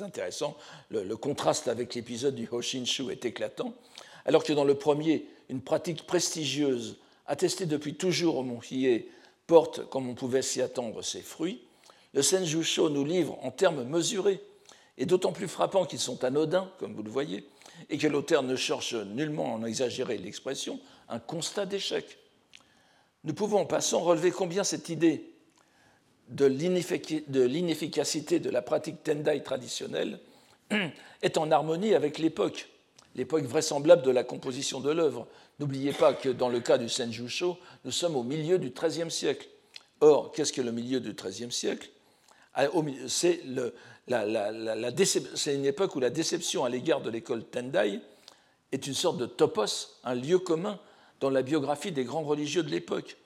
intéressant. 0.00 0.56
Le, 0.90 1.16
contraste 1.16 1.68
avec 1.68 1.94
l'épisode 1.94 2.34
du 2.34 2.48
Hoshinshu 2.50 3.10
est 3.10 3.24
éclatant. 3.24 3.74
Alors 4.24 4.44
que 4.44 4.52
dans 4.52 4.64
le 4.64 4.74
premier, 4.74 5.26
une 5.48 5.60
pratique 5.60 6.06
prestigieuse, 6.06 6.96
attestée 7.26 7.66
depuis 7.66 7.94
toujours 7.94 8.36
au 8.36 8.42
Mont 8.42 8.60
porte, 9.46 9.88
comme 9.90 10.08
on 10.08 10.14
pouvait 10.14 10.42
s'y 10.42 10.62
attendre, 10.62 11.02
ses 11.02 11.20
fruits, 11.20 11.62
le 12.14 12.22
Senjusho 12.22 12.88
nous 12.88 13.04
livre 13.04 13.38
en 13.42 13.50
termes 13.50 13.84
mesurés, 13.84 14.40
et 14.96 15.06
d'autant 15.06 15.32
plus 15.32 15.48
frappants 15.48 15.84
qu'ils 15.84 15.98
sont 15.98 16.22
anodins, 16.24 16.70
comme 16.78 16.94
vous 16.94 17.02
le 17.02 17.10
voyez, 17.10 17.44
et 17.90 17.98
que 17.98 18.06
l'auteur 18.06 18.42
ne 18.42 18.56
cherche 18.56 18.94
nullement 18.94 19.54
à 19.54 19.58
en 19.58 19.64
exagérer 19.64 20.16
l'expression, 20.16 20.80
un 21.08 21.18
constat 21.18 21.66
d'échec. 21.66 22.18
Nous 23.24 23.34
pouvons 23.34 23.60
en 23.60 23.66
passant 23.66 24.00
relever 24.00 24.30
combien 24.30 24.64
cette 24.64 24.88
idée 24.88 25.33
de 26.28 26.46
l'inefficacité 26.46 28.40
de 28.40 28.50
la 28.50 28.62
pratique 28.62 29.02
Tendai 29.02 29.42
traditionnelle 29.42 30.20
est 31.22 31.38
en 31.38 31.50
harmonie 31.50 31.94
avec 31.94 32.18
l'époque, 32.18 32.68
l'époque 33.14 33.44
vraisemblable 33.44 34.02
de 34.02 34.10
la 34.10 34.24
composition 34.24 34.80
de 34.80 34.90
l'œuvre. 34.90 35.26
N'oubliez 35.60 35.92
pas 35.92 36.14
que 36.14 36.28
dans 36.28 36.48
le 36.48 36.60
cas 36.60 36.78
du 36.78 36.88
Senjusho, 36.88 37.58
nous 37.84 37.90
sommes 37.90 38.16
au 38.16 38.22
milieu 38.22 38.58
du 38.58 38.70
XIIIe 38.70 39.10
siècle. 39.10 39.48
Or, 40.00 40.32
qu'est-ce 40.32 40.52
que 40.52 40.62
le 40.62 40.72
milieu 40.72 41.00
du 41.00 41.14
XIIIe 41.14 41.52
siècle? 41.52 41.90
Ah, 42.54 42.66
C'est 43.06 43.40
une 45.54 45.64
époque 45.64 45.94
où 45.96 46.00
la 46.00 46.10
déception 46.10 46.64
à 46.64 46.68
l'égard 46.68 47.00
de 47.00 47.10
l'école 47.10 47.44
Tendai 47.44 48.00
est 48.72 48.86
une 48.86 48.94
sorte 48.94 49.18
de 49.18 49.26
topos, 49.26 50.00
un 50.04 50.14
lieu 50.14 50.38
commun 50.38 50.80
dans 51.20 51.30
la 51.30 51.42
biographie 51.42 51.92
des 51.92 52.04
grands 52.04 52.22
religieux 52.22 52.62
de 52.62 52.70
l'époque 52.70 53.16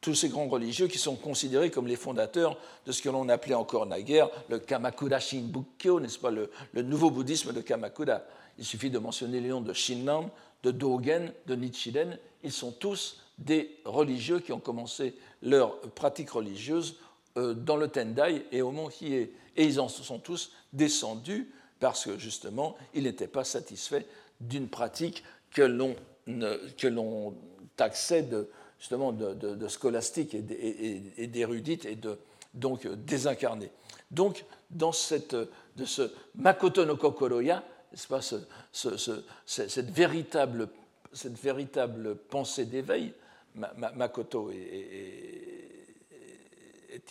tous 0.00 0.14
ces 0.14 0.28
grands 0.28 0.48
religieux 0.48 0.86
qui 0.88 0.98
sont 0.98 1.16
considérés 1.16 1.70
comme 1.70 1.86
les 1.86 1.96
fondateurs 1.96 2.58
de 2.86 2.92
ce 2.92 3.02
que 3.02 3.08
l'on 3.08 3.28
appelait 3.28 3.54
encore 3.54 3.86
naguère 3.86 4.28
le 4.48 4.58
Kamakura 4.58 5.18
Shinbukyo, 5.18 6.00
n'est-ce 6.00 6.18
pas, 6.18 6.30
le, 6.30 6.50
nouveau 6.74 7.10
bouddhisme 7.10 7.52
de 7.52 7.60
Kamakura. 7.60 8.22
Il 8.58 8.64
suffit 8.64 8.90
de 8.90 8.98
mentionner 8.98 9.40
les 9.40 9.48
noms 9.48 9.60
de 9.60 9.72
Shinran, 9.72 10.30
de 10.62 10.70
Dogen, 10.70 11.32
de 11.46 11.54
Nichiren. 11.54 12.18
Ils 12.42 12.52
sont 12.52 12.72
tous 12.72 13.20
des 13.38 13.80
religieux 13.84 14.40
qui 14.40 14.52
ont 14.52 14.60
commencé 14.60 15.14
leur 15.42 15.78
pratique 15.80 16.30
religieuse 16.30 16.96
euh, 17.36 17.54
dans 17.54 17.76
le 17.76 17.88
Tendai 17.88 18.46
et 18.52 18.62
au 18.62 18.70
mont 18.70 18.88
Hiei. 18.88 19.32
Et 19.56 19.64
ils 19.64 19.80
en 19.80 19.88
sont 19.88 20.18
tous 20.18 20.52
descendus 20.72 21.50
parce 21.80 22.04
que 22.04 22.18
justement, 22.18 22.76
ils 22.94 23.02
n'étaient 23.04 23.26
pas 23.26 23.44
satisfaits 23.44 24.04
d'une 24.40 24.68
pratique 24.68 25.22
que 25.50 25.62
l'on 25.62 27.34
taxait 27.76 28.22
de, 28.22 28.48
justement 28.78 29.12
de, 29.12 29.68
scolastique 29.68 30.34
et 30.34 31.26
d'érudite 31.26 31.84
et 31.84 31.96
de 31.96 32.18
donc 32.54 32.86
désincarné. 32.86 33.70
Donc, 34.10 34.44
dans 34.70 34.92
cette, 34.92 35.34
de 35.34 35.84
ce 35.84 36.10
Makoto 36.34 36.84
no 36.84 36.96
Kokoroya, 36.96 37.62
pas, 38.08 38.20
cette, 38.22 39.90
véritable, 39.90 40.68
cette 41.12 41.38
véritable 41.38 42.16
pensée 42.16 42.66
d'éveil, 42.66 43.12
Makoto 43.54 44.50
est, 44.50 45.76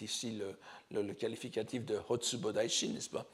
ici 0.02 0.42
le, 0.92 1.14
qualificatif 1.14 1.86
de 1.86 1.98
Hotsubo 2.10 2.52
Daishin, 2.52 2.90
n'est-ce 2.90 3.10
pas 3.10 3.26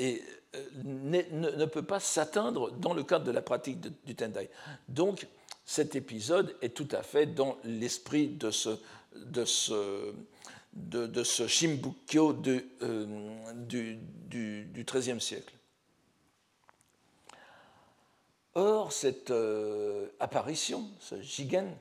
et 0.00 0.22
euh, 0.54 0.64
ne, 0.84 1.22
ne, 1.32 1.64
peut 1.64 1.82
pas 1.82 1.98
s'atteindre 1.98 2.70
dans 2.70 2.94
le 2.94 3.02
cadre 3.02 3.24
de 3.24 3.32
la 3.32 3.42
pratique 3.42 3.80
du 4.04 4.14
Tendai. 4.14 4.48
Donc, 4.88 5.26
cet 5.68 5.96
épisode 5.96 6.56
est 6.62 6.74
tout 6.74 6.88
à 6.92 7.02
fait 7.02 7.26
dans 7.26 7.58
l'esprit 7.62 8.28
de 8.28 8.50
ce, 8.50 8.70
de 10.72 11.22
Shimbukyo 11.22 12.34
euh, 12.82 13.52
du, 13.54 13.98
XIIIe 14.74 15.20
siècle. 15.20 15.52
Or, 18.54 18.92
cette 18.92 19.30
euh, 19.30 20.06
apparition, 20.20 20.88
ce 21.00 21.20
Jigen, 21.20 21.76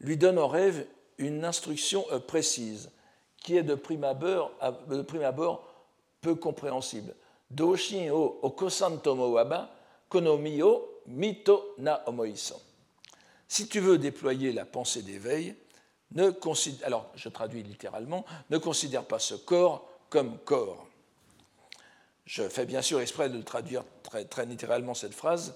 lui 0.00 0.18
donne 0.18 0.38
en 0.38 0.46
rêve 0.46 0.86
une 1.16 1.42
instruction 1.46 2.04
euh, 2.12 2.18
précise 2.18 2.90
qui 3.38 3.56
est 3.56 3.62
de 3.62 3.74
prime 3.74 4.04
abord, 4.04 4.52
peu 6.20 6.34
compréhensible. 6.34 7.14
Doshin 7.50 8.10
o 8.10 8.40
okosantomo 8.42 9.32
waba 9.32 9.70
konomi 10.10 10.60
mito 11.06 11.74
na 11.78 12.06
omoiso. 12.08 12.60
Si 13.48 13.68
tu 13.68 13.80
veux 13.80 13.98
déployer 13.98 14.52
la 14.52 14.64
pensée 14.64 15.02
d'éveil, 15.02 15.54
ne 16.12 16.32
alors 16.84 17.10
je 17.14 17.28
traduis 17.28 17.62
littéralement, 17.62 18.24
ne 18.50 18.58
considère 18.58 19.04
pas 19.04 19.18
ce 19.18 19.34
corps 19.34 19.88
comme 20.08 20.38
corps. 20.38 20.86
Je 22.24 22.48
fais 22.48 22.64
bien 22.64 22.82
sûr 22.82 23.00
exprès 23.00 23.28
de 23.28 23.40
traduire 23.42 23.84
très, 24.02 24.24
très 24.24 24.46
littéralement 24.46 24.94
cette 24.94 25.14
phrase, 25.14 25.54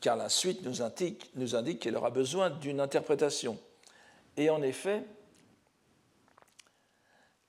car 0.00 0.16
la 0.16 0.28
suite 0.28 0.62
nous 0.64 0.82
indique, 0.82 1.30
nous 1.34 1.54
indique 1.54 1.80
qu'elle 1.80 1.96
aura 1.96 2.10
besoin 2.10 2.50
d'une 2.50 2.80
interprétation. 2.80 3.58
Et 4.36 4.50
en 4.50 4.62
effet, 4.62 5.04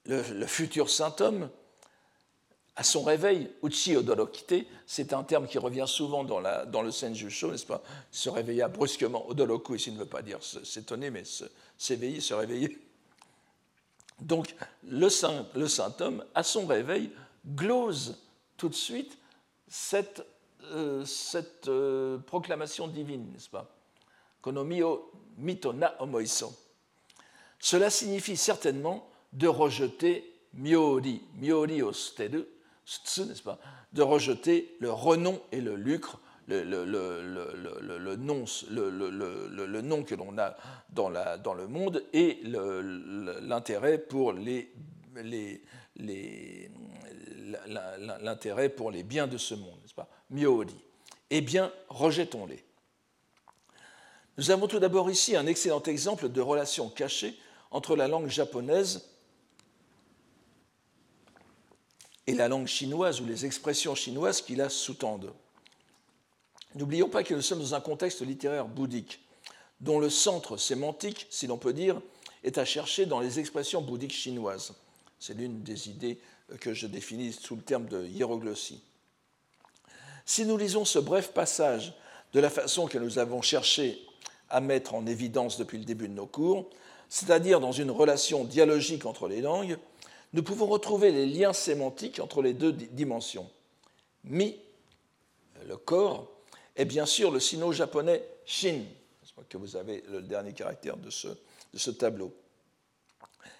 le, 0.06 0.22
le 0.34 0.46
futur 0.46 0.89
saint 0.89 1.16
homme 1.20 1.50
à 2.76 2.84
son 2.84 3.04
réveil, 3.04 3.52
Uchi 3.64 3.96
Odorokite, 3.98 4.66
c'est 4.88 5.14
un 5.14 5.24
terme 5.24 5.48
qui 5.48 5.58
revient 5.58 5.86
souvent 5.88 6.24
dans, 6.24 6.82
le 6.82 6.92
Senjusho, 6.92 7.52
n'est-ce 7.52 7.66
pas? 7.66 7.84
Se 8.12 8.30
réveilla 8.30 8.70
brusquement. 8.70 9.28
Odoroku 9.28 9.76
ici 9.76 9.92
ne 9.92 10.00
veut 10.00 10.06
pas 10.06 10.22
dire 10.22 10.40
s'étonner, 10.42 11.10
mais 11.10 11.24
s'éveiller, 11.78 12.22
se, 12.22 12.34
réveiller. 12.34 12.80
Donc, 14.20 14.56
le 14.84 15.10
saint, 15.10 15.46
homme, 16.00 16.24
à 16.34 16.44
son 16.44 16.66
réveil, 16.66 17.12
glose 17.46 18.18
tout 18.56 18.70
de 18.70 18.76
suite 18.76 19.18
cette, 19.68 20.26
euh, 20.72 21.04
euh, 21.68 22.18
proclamation 22.20 22.88
divine, 22.88 23.32
n'est-ce 23.34 23.50
pas? 23.50 23.70
Konomio 24.42 25.12
mitona 25.38 25.96
omoiso. 26.02 26.54
Cela 27.60 27.90
signifie 27.90 28.38
certainement 28.38 29.08
de 29.34 29.48
rejeter 29.48 30.34
miori, 30.54 31.22
miori 31.36 31.82
osteru, 31.82 32.46
n'est-ce 33.17 33.44
pas, 33.44 33.60
de 33.94 34.02
rejeter 34.02 34.76
le 34.80 34.91
renom 34.91 35.41
et 35.52 35.62
le 35.62 35.76
lucre, 35.76 36.20
le, 36.48 38.15
nom, 38.15 40.04
que 40.04 40.15
l'on 40.15 40.38
a 40.38 40.56
dans, 40.89 41.10
le 41.54 41.67
monde 41.67 42.04
et 42.13 42.39
l'intérêt 43.41 44.00
pour 44.00 44.34
les, 44.34 44.74
biens 49.04 49.28
de 49.28 49.38
ce 49.38 49.56
monde, 49.56 49.80
n'est-ce 49.82 49.94
pas. 49.94 50.10
Eh 51.30 51.41
bien, 51.41 51.72
rejetons-les. 51.89 52.63
Nous 54.38 54.52
avons 54.52 54.67
tout 54.67 54.80
d'abord 54.80 55.10
ici 55.10 55.36
un 55.36 55.46
excellent 55.46 55.84
exemple 55.84 56.30
de 56.30 56.41
relation 56.41 56.89
cachée 56.89 57.38
entre 57.70 57.96
la 57.96 58.08
langue 58.08 58.28
japonaise 58.28 59.08
et 62.32 62.34
la 62.34 62.48
langue 62.48 62.67
chinoise 62.67 63.20
ou 63.20 63.26
les 63.26 63.46
expressions 63.46 63.94
chinoises 63.94 64.41
qui 64.41 64.56
la 64.56 64.70
sous-tendent. 64.70 65.34
N'oublions 66.76 67.10
pas 67.10 67.24
que 67.24 67.34
nous 67.34 67.41
sommes 67.41 67.60
dans 67.60 67.76
un 67.76 67.82
contexte 67.82 68.22
littéraire 68.22 68.67
bouddhique, 68.67 69.20
dont 69.82 70.00
le 70.00 70.10
centre 70.10 70.56
sémantique, 70.56 71.28
si 71.30 71.46
l'on 71.46 71.58
peut 71.58 71.74
dire, 71.74 72.02
est 72.46 72.58
à 72.58 72.63
chercher 72.63 73.06
dans 73.06 73.20
les 73.20 73.39
expressions 73.39 73.82
bouddhiques 73.82 74.13
chinoises. 74.13 74.74
C'est 75.20 75.34
l'une 75.34 75.62
des 75.62 75.89
idées 75.89 76.20
que 76.62 76.74
je 76.74 76.88
définis 76.88 77.34
sous 77.34 77.58
le 77.58 77.62
terme 77.62 77.88
de 77.88 78.06
hiéroglossie. 78.06 78.82
Si 80.26 80.46
nous 80.46 80.58
lisons 80.58 80.86
ce 80.86 81.00
bref 81.00 81.34
passage 81.34 81.94
de 82.32 82.39
la 82.39 82.50
façon 82.50 82.88
que 82.88 82.98
nous 82.98 83.20
avons 83.20 83.41
cherché 83.41 84.02
à 84.50 84.62
mettre 84.62 84.96
en 84.96 85.06
évidence 85.06 85.58
depuis 85.58 85.80
le 85.80 85.86
début 85.86 86.08
de 86.08 86.13
nos 86.13 86.28
cours, 86.28 86.70
c'est-à-dire 87.10 87.60
dans 87.60 87.74
une 87.74 87.91
relation 87.91 88.46
dialogique 88.46 89.06
entre 89.06 89.28
les 89.28 89.41
langues, 89.41 89.78
nous 90.34 90.44
pouvons 90.44 90.67
retrouver 90.67 91.12
les 91.12 91.26
liens 91.26 91.54
sémantiques 91.54 92.20
entre 92.20 92.41
les 92.41 92.54
deux 92.54 92.72
dimensions. 92.72 93.50
Mi, 94.24 94.58
le 95.67 95.78
corps, 95.78 96.32
est 96.76 96.86
bien 96.86 97.06
sûr 97.06 97.32
le 97.32 97.39
sino-japonais 97.39 98.24
shin, 98.46 98.84
que 99.50 99.58
vous 99.58 99.76
avez 99.76 100.04
le 100.10 100.22
dernier 100.22 100.54
caractère 100.54 100.98
de 100.98 101.10
ce, 101.10 101.89
tableau. 101.91 102.34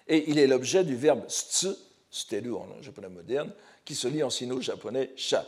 Et 0.08 0.30
il 0.30 0.40
est 0.40 0.48
l'objet 0.48 0.84
du 0.84 0.96
verbe 0.96 1.28
tsu, 1.28 1.70
steru 2.10 2.54
en 2.54 2.82
japonais 2.82 3.10
moderne, 3.10 3.52
qui 3.84 3.96
se 3.96 4.08
lit 4.08 4.24
en 4.24 4.30
sino-japonais 4.30 5.12
sha. 5.16 5.46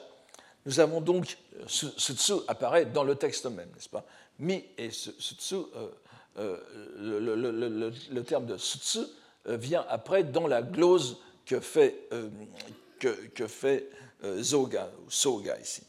Nous 0.65 0.79
avons 0.79 1.01
donc, 1.01 1.37
ce 1.67 2.13
tsu 2.13 2.33
apparaît 2.47 2.85
dans 2.85 3.03
le 3.03 3.15
texte 3.15 3.45
même, 3.45 3.69
n'est-ce 3.73 3.89
pas? 3.89 4.05
Mi 4.39 4.63
et 4.77 4.89
ce 4.91 5.11
tsu, 5.11 5.55
euh, 5.55 5.89
euh, 6.37 6.57
le, 6.97 7.91
le, 8.11 8.23
terme 8.23 8.45
de 8.45 8.57
tsu 8.57 8.99
euh, 8.99 9.05
vient 9.45 9.85
après 9.89 10.23
dans 10.23 10.47
la 10.47 10.61
glose 10.61 11.17
que 11.45 11.59
fait, 11.59 12.07
euh, 12.13 12.29
que, 12.99 13.47
fait 13.47 13.89
euh, 14.23 14.41
Zoga, 14.41 14.89
ou 15.05 15.11
Soga 15.11 15.59
ici. 15.59 15.83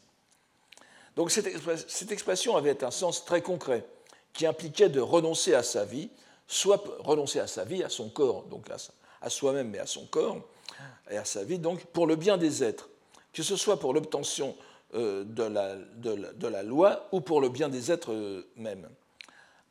Donc 1.15 1.31
cette, 1.31 2.11
expression 2.11 2.57
avait 2.57 2.83
un 2.83 2.91
sens 2.91 3.23
très 3.23 3.41
concret 3.41 3.85
qui 4.33 4.45
impliquait 4.45 4.89
de 4.89 4.99
renoncer 4.99 5.53
à 5.53 5.63
sa 5.63 5.85
vie, 5.85 6.09
soit 6.45 6.83
renoncer 6.99 7.39
à 7.39 7.47
sa 7.47 7.63
vie, 7.63 7.83
à 7.83 7.89
son 7.89 8.09
corps, 8.09 8.43
donc 8.43 8.67
à, 8.69 9.29
soi-même 9.29 9.69
mais 9.69 9.79
à 9.79 9.85
son 9.85 10.05
corps, 10.07 10.41
et 11.09 11.15
à 11.15 11.23
sa 11.23 11.45
vie, 11.45 11.57
donc 11.57 11.85
pour 11.85 12.05
le 12.05 12.17
bien 12.17 12.37
des 12.37 12.65
êtres, 12.65 12.89
que 13.31 13.43
ce 13.43 13.55
soit 13.55 13.79
pour 13.79 13.93
l'obtention 13.93 14.55
de 14.93 15.43
la, 15.43 15.75
de, 15.75 16.47
la, 16.47 16.63
loi 16.63 17.07
ou 17.13 17.21
pour 17.21 17.39
le 17.39 17.47
bien 17.47 17.69
des 17.69 17.93
êtres 17.93 18.11
eux-mêmes. 18.11 18.89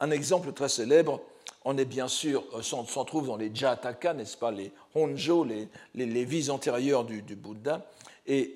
Un 0.00 0.10
exemple 0.10 0.52
très 0.54 0.70
célèbre 0.70 1.20
on 1.64 1.76
est 1.78 1.84
bien 1.84 2.08
sûr, 2.08 2.44
s'en 2.62 3.04
trouve 3.04 3.26
dans 3.28 3.36
les 3.36 3.54
Jataka, 3.54 4.14
n'est-ce 4.14 4.36
pas, 4.36 4.50
les 4.50 4.72
Honjo, 4.94 5.44
les, 5.44 5.68
les, 5.94 6.24
vies 6.24 6.50
antérieures 6.50 7.04
du, 7.04 7.22
Bouddha. 7.36 7.86
Et 8.26 8.54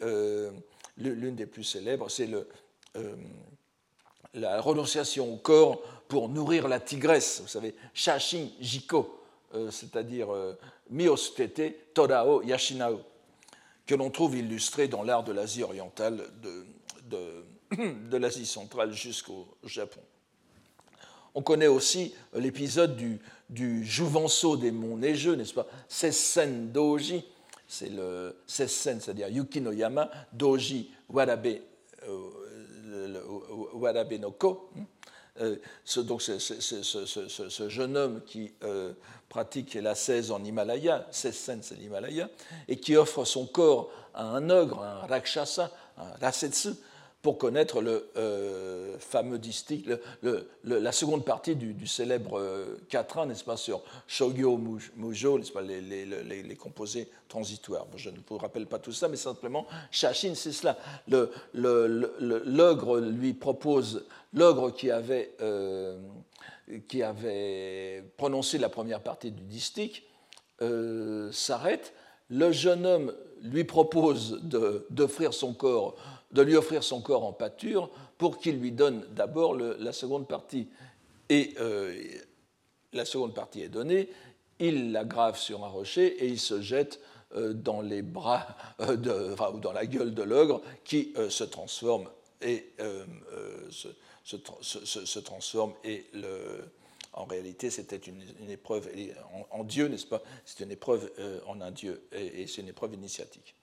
l'une 0.97 1.35
des 1.35 1.47
plus 1.47 1.65
célèbres, 1.65 2.11
c'est 2.11 2.27
le, 2.27 2.49
la 4.35 4.61
renonciation 4.61 5.33
au 5.33 5.37
corps 5.37 5.81
pour 6.09 6.29
nourrir 6.29 6.69
la 6.69 6.81
tigresse, 6.81 7.41
vous 7.41 7.49
savez, 7.49 7.75
Shashin 7.95 8.49
Jiko, 8.61 9.21
c'est-à-dire 9.71 10.29
Miostete 10.91 11.95
Torao 11.95 12.43
Yashinao 12.43 13.01
que 13.89 13.95
l'on 13.95 14.11
trouve 14.11 14.37
illustré 14.37 14.87
dans 14.87 15.03
l'art 15.03 15.25
de 15.25 15.33
l'Asie 15.33 15.63
orientale, 15.63 16.23
de, 17.11 17.45
l'Asie 18.19 18.45
centrale 18.45 18.93
jusqu'au 18.93 19.49
Japon. 19.65 20.03
On 21.35 21.43
connaît 21.43 21.67
aussi 21.67 22.15
l'épisode 22.35 22.97
du, 22.97 23.85
Jouvenceau 23.85 24.57
des 24.57 24.71
monts 24.71 24.97
neigeux, 24.97 25.35
n'est-ce 25.35 25.55
pas? 25.55 25.67
Sessen 25.89 26.71
Doji, 26.71 27.25
c'est 27.67 27.91
le 27.91 28.37
Sessen, 28.47 29.01
c'est-à-dire 29.01 29.29
Yuki 29.29 29.61
no 29.61 29.73
Yama, 29.73 30.11
Doji 30.33 30.91
Warabe, 31.09 31.59
euh, 32.07 34.19
no. 34.19 34.35
Euh, 35.41 35.57
donc 35.99 36.23
ce, 36.23 37.69
jeune 37.69 37.97
homme 37.97 38.23
qui 38.27 38.53
euh, 38.65 38.93
pratique 39.29 39.75
la 39.75 39.95
16 39.95 40.33
en 40.33 40.43
Himalaya, 40.43 41.07
16 41.11 41.61
c'est 41.63 41.79
l'Himalaya, 41.79 42.29
et 42.67 42.79
qui 42.79 42.97
offre 42.97 43.25
son 43.25 43.47
corps 43.47 43.91
à 44.15 44.25
un 44.25 44.51
ogre, 44.51 44.83
un 44.83 45.07
rakshasa, 45.07 45.71
un 45.97 46.11
rasetsu, 46.21 46.71
pour 47.23 47.37
connaître 47.37 47.81
le 47.81 48.11
euh, 48.17 48.97
fameux 48.99 49.39
distique, 49.39 49.89
la 50.65 50.93
seconde 50.93 51.25
partie 51.25 51.57
du, 51.57 51.87
célèbre 51.87 52.39
euh, 52.39 52.79
quatrain, 52.89 53.27
n'est-ce 53.27 53.45
pas, 53.45 53.57
sur 53.57 53.83
Shogyo 54.07 54.57
Mujo, 54.97 55.41
pas, 55.53 55.63
les, 55.63 55.81
les, 55.83 56.57
composés 56.57 57.09
transitoires. 57.29 57.87
je 57.97 58.11
ne 58.11 58.17
vous 58.27 58.39
rappelle 58.39 58.67
pas 58.67 58.79
tout 58.79 58.93
ça, 58.93 59.09
mais 59.09 59.17
simplement, 59.17 59.67
Shashin, 59.91 60.35
c'est 60.35 60.53
cela. 60.53 60.79
L'ogre 61.55 63.01
lui 63.01 63.35
propose, 63.35 64.07
l'ogre 64.33 64.73
qui 64.73 64.91
avait 64.91 65.35
euh, 65.41 65.99
qui 66.89 67.03
avait 67.03 68.05
prononcé 68.17 68.59
la 68.59 68.69
première 68.69 69.01
partie 69.01 69.31
du 69.31 69.43
distique 69.45 70.05
euh, 70.61 71.33
s'arrête. 71.33 71.95
Le 72.29 72.53
jeune 72.53 72.85
homme 72.85 73.15
lui 73.43 73.65
propose 73.65 74.41
d'offrir 74.91 75.33
son 75.33 75.55
corps, 75.55 75.97
de 76.33 76.43
lui 76.43 76.57
offrir 76.57 76.83
son 76.83 77.01
corps 77.01 77.25
en 77.25 77.33
pâture 77.33 77.91
pour 78.19 78.39
qu'il 78.39 78.59
lui 78.59 78.73
donne 78.73 79.07
d'abord 79.13 79.55
la 79.55 79.93
seconde 79.93 80.29
partie. 80.29 80.69
Et 81.29 81.55
euh, 81.61 81.95
la 82.93 83.05
seconde 83.05 83.35
partie 83.35 83.63
est 83.63 83.69
donnée, 83.69 84.09
il 84.59 84.93
la 84.93 85.05
grave 85.05 85.39
sur 85.39 85.65
un 85.65 85.69
rocher 85.69 86.25
et 86.25 86.27
il 86.27 86.41
se 86.41 86.61
jette 86.61 87.01
euh, 87.35 87.53
dans 87.53 87.81
les 87.81 88.03
bras 88.03 88.47
de, 88.79 89.35
ou 89.55 89.61
dans 89.61 89.73
la 89.73 89.87
gueule 89.87 90.15
de 90.15 90.23
l'ogre 90.23 90.63
qui 90.85 91.15
se 91.29 91.45
transforme 91.45 92.09
et 92.41 92.73
se, 94.21 95.19
transforme 95.19 95.75
et 95.85 96.07
en 97.19 97.25
réalité 97.25 97.71
c'était 97.71 97.97
une, 97.97 98.23
épreuve 98.49 98.89
en, 99.51 99.65
Dieu, 99.65 99.89
n'est-ce 99.89 100.07
pas? 100.07 100.23
C'est 100.45 100.61
une 100.65 100.71
épreuve 100.71 101.11
euh, 101.19 101.41
en 101.47 101.61
un 101.61 101.71
Dieu 101.71 102.07
et, 102.13 102.47
c'est 102.47 102.63
une 102.63 102.69
épreuve 102.69 102.95
initiatique. 102.95 103.55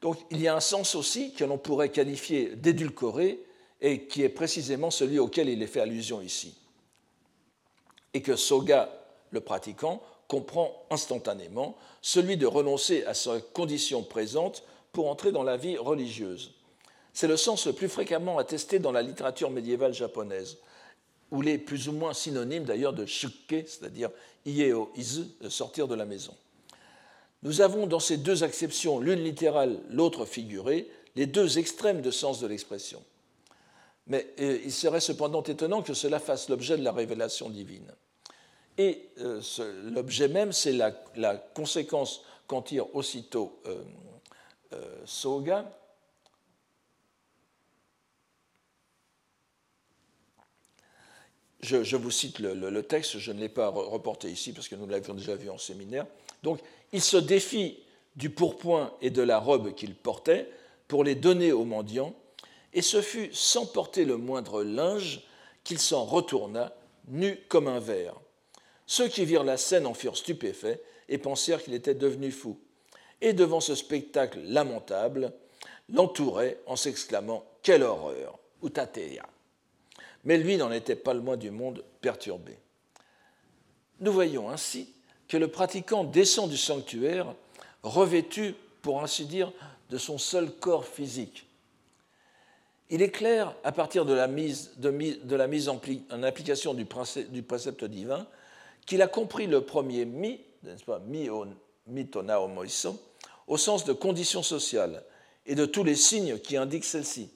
Donc 0.00 0.18
il 0.30 0.40
y 0.40 0.48
a 0.48 0.56
un 0.56 0.60
sens 0.60 0.94
aussi 0.94 1.32
que 1.32 1.44
l'on 1.44 1.58
pourrait 1.58 1.90
qualifier 1.90 2.56
d'édulcoré 2.56 3.40
et 3.80 4.06
qui 4.06 4.22
est 4.22 4.28
précisément 4.28 4.90
celui 4.90 5.18
auquel 5.18 5.48
il 5.48 5.62
est 5.62 5.66
fait 5.66 5.80
allusion 5.80 6.20
ici. 6.20 6.54
Et 8.14 8.22
que 8.22 8.36
Soga, 8.36 8.90
le 9.30 9.40
pratiquant, 9.40 10.02
comprend 10.28 10.86
instantanément, 10.90 11.76
celui 12.02 12.36
de 12.36 12.46
renoncer 12.46 13.04
à 13.04 13.14
sa 13.14 13.40
condition 13.40 14.02
présente 14.02 14.62
pour 14.92 15.08
entrer 15.08 15.32
dans 15.32 15.42
la 15.42 15.56
vie 15.56 15.76
religieuse. 15.76 16.52
C'est 17.12 17.26
le 17.26 17.36
sens 17.36 17.66
le 17.66 17.72
plus 17.72 17.88
fréquemment 17.88 18.38
attesté 18.38 18.78
dans 18.78 18.92
la 18.92 19.02
littérature 19.02 19.50
médiévale 19.50 19.92
japonaise, 19.92 20.58
où 21.30 21.42
il 21.42 21.48
est 21.48 21.58
plus 21.58 21.88
ou 21.88 21.92
moins 21.92 22.14
synonyme 22.14 22.64
d'ailleurs 22.64 22.92
de 22.92 23.06
shukke, 23.06 23.66
c'est-à-dire 23.66 24.10
ieo 24.46 24.90
izu, 24.96 25.24
sortir 25.48 25.88
de 25.88 25.94
la 25.94 26.04
maison. 26.04 26.34
Nous 27.42 27.60
avons 27.60 27.86
dans 27.86 28.00
ces 28.00 28.18
deux 28.18 28.44
acceptions, 28.44 28.98
l'une 28.98 29.22
littérale, 29.24 29.80
l'autre 29.88 30.26
figurée, 30.26 30.88
les 31.16 31.26
deux 31.26 31.58
extrêmes 31.58 32.02
de 32.02 32.10
sens 32.10 32.40
de 32.40 32.46
l'expression. 32.46 33.02
Mais 34.06 34.26
euh, 34.40 34.58
il 34.64 34.72
serait 34.72 35.00
cependant 35.00 35.42
étonnant 35.42 35.82
que 35.82 35.94
cela 35.94 36.18
fasse 36.18 36.48
l'objet 36.48 36.76
de 36.76 36.84
la 36.84 36.92
révélation 36.92 37.48
divine. 37.48 37.90
Et 38.76 39.08
euh, 39.18 39.40
l'objet 39.84 40.28
même, 40.28 40.52
c'est 40.52 40.72
la, 40.72 41.36
conséquence 41.54 42.22
qu'en 42.46 42.62
tire 42.62 42.94
aussitôt 42.94 43.60
euh, 43.66 44.84
Soga, 45.04 45.76
Je, 51.62 51.96
vous 51.96 52.10
cite 52.10 52.38
le, 52.38 52.82
texte, 52.82 53.18
je 53.18 53.32
ne 53.32 53.38
l'ai 53.38 53.50
pas 53.50 53.68
reporté 53.68 54.30
ici 54.30 54.54
parce 54.54 54.66
que 54.66 54.76
nous 54.76 54.86
l'avions 54.86 55.12
déjà 55.12 55.34
vu 55.34 55.50
en 55.50 55.58
séminaire. 55.58 56.06
Donc, 56.42 56.58
il 56.92 57.02
se 57.02 57.16
défie 57.16 57.78
du 58.16 58.30
pourpoint 58.30 58.92
et 59.00 59.10
de 59.10 59.22
la 59.22 59.38
robe 59.38 59.74
qu'il 59.74 59.94
portait 59.94 60.50
pour 60.88 61.04
les 61.04 61.14
donner 61.14 61.52
aux 61.52 61.64
mendiants, 61.64 62.14
et 62.72 62.82
ce 62.82 63.02
fut 63.02 63.30
sans 63.32 63.66
porter 63.66 64.04
le 64.04 64.16
moindre 64.16 64.62
linge 64.62 65.22
qu'il 65.64 65.78
s'en 65.78 66.04
retourna, 66.04 66.74
nu 67.08 67.38
comme 67.48 67.68
un 67.68 67.80
verre. 67.80 68.14
Ceux 68.86 69.08
qui 69.08 69.24
virent 69.24 69.44
la 69.44 69.56
scène 69.56 69.86
en 69.86 69.94
furent 69.94 70.16
stupéfaits 70.16 70.80
et 71.08 71.18
pensèrent 71.18 71.62
qu'il 71.62 71.74
était 71.74 71.94
devenu 71.94 72.30
fou. 72.30 72.58
Et 73.20 73.32
devant 73.32 73.60
ce 73.60 73.74
spectacle 73.74 74.40
lamentable, 74.44 75.32
l'entouraient 75.88 76.60
en 76.66 76.76
s'exclamant 76.76 77.44
Quelle 77.62 77.82
horreur 77.82 78.38
mais 80.24 80.38
lui 80.38 80.56
n'en 80.56 80.70
était 80.70 80.96
pas 80.96 81.14
le 81.14 81.20
moins 81.20 81.36
du 81.36 81.50
monde 81.50 81.84
perturbé. 82.00 82.58
Nous 84.00 84.12
voyons 84.12 84.50
ainsi 84.50 84.92
que 85.30 85.36
le 85.36 85.46
pratiquant 85.46 86.02
descend 86.02 86.50
du 86.50 86.56
sanctuaire 86.56 87.34
revêtu, 87.84 88.56
pour 88.82 89.00
ainsi 89.00 89.26
dire, 89.26 89.52
de 89.88 89.96
son 89.96 90.18
seul 90.18 90.50
corps 90.50 90.84
physique. 90.84 91.46
Il 92.90 93.00
est 93.00 93.12
clair, 93.12 93.54
à 93.62 93.70
partir 93.70 94.04
de 94.04 94.12
la 94.12 94.26
mise, 94.26 94.72
en, 95.68 96.22
application 96.24 96.74
du, 96.74 96.84
précepte 96.84 97.84
divin, 97.84 98.26
qu'il 98.86 99.02
a 99.02 99.06
compris 99.06 99.46
le 99.46 99.60
premier 99.60 100.04
mi, 100.04 100.40
n'est-ce 100.64 100.84
pas, 100.84 101.00
au 103.46 103.56
sens 103.56 103.84
de 103.84 103.92
condition 103.92 104.42
sociale 104.42 105.04
et 105.46 105.54
de 105.54 105.64
tous 105.64 105.84
les 105.84 105.94
signes 105.94 106.40
qui 106.40 106.56
indiquent 106.56 106.84
celle-ci. 106.84 107.30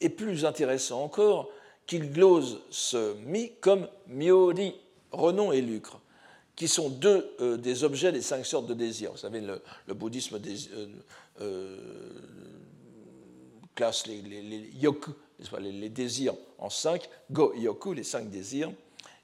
Et 0.00 0.08
plus 0.08 0.46
intéressant 0.46 1.02
encore, 1.02 1.50
qu'il 1.86 2.10
glose 2.10 2.62
ce 2.70 3.12
mi 3.26 3.52
comme 3.60 3.88
miori, 4.06 4.74
renom 5.12 5.52
et 5.52 5.60
lucre, 5.60 6.00
qui 6.56 6.68
sont 6.68 6.88
deux 6.88 7.34
euh, 7.40 7.56
des 7.56 7.84
objets 7.84 8.12
des 8.12 8.22
cinq 8.22 8.46
sortes 8.46 8.66
de 8.66 8.74
désirs. 8.74 9.12
Vous 9.12 9.18
savez, 9.18 9.40
le, 9.40 9.94
bouddhisme 9.94 10.36
euh, 10.36 10.86
euh, 11.40 11.76
classe 13.74 14.06
les, 14.06 14.70
yoku, 14.80 15.12
les, 15.58 15.88
désirs 15.88 16.34
en 16.58 16.70
cinq, 16.70 17.08
go 17.30 17.52
yoku, 17.54 17.92
les 17.92 18.04
cinq 18.04 18.30
désirs. 18.30 18.72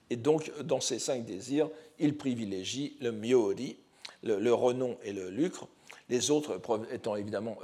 Et 0.09 0.17
donc, 0.17 0.51
dans 0.63 0.81
ces 0.81 0.99
cinq 0.99 1.25
désirs, 1.25 1.69
il 1.99 2.17
privilégie 2.17 2.97
le 2.99 3.11
miori, 3.11 3.77
le, 4.23 4.53
renom 4.53 4.97
et 5.03 5.13
le 5.13 5.29
lucre, 5.29 5.67
les 6.09 6.31
autres 6.31 6.59
étant 6.91 7.15
évidemment 7.15 7.57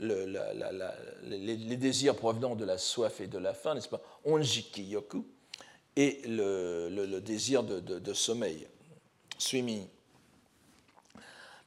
les, 0.00 1.76
désirs 1.76 2.16
provenant 2.16 2.56
de 2.56 2.64
la 2.64 2.76
soif 2.76 3.20
et 3.20 3.28
de 3.28 3.38
la 3.38 3.54
faim, 3.54 3.74
n'est-ce 3.74 3.88
pas 3.88 4.02
Onjiki 4.24 4.82
yoku, 4.82 5.24
et 5.94 6.22
le, 6.26 7.20
désir 7.20 7.62
de, 7.62 8.12
sommeil, 8.12 8.66
swimming. 9.38 9.86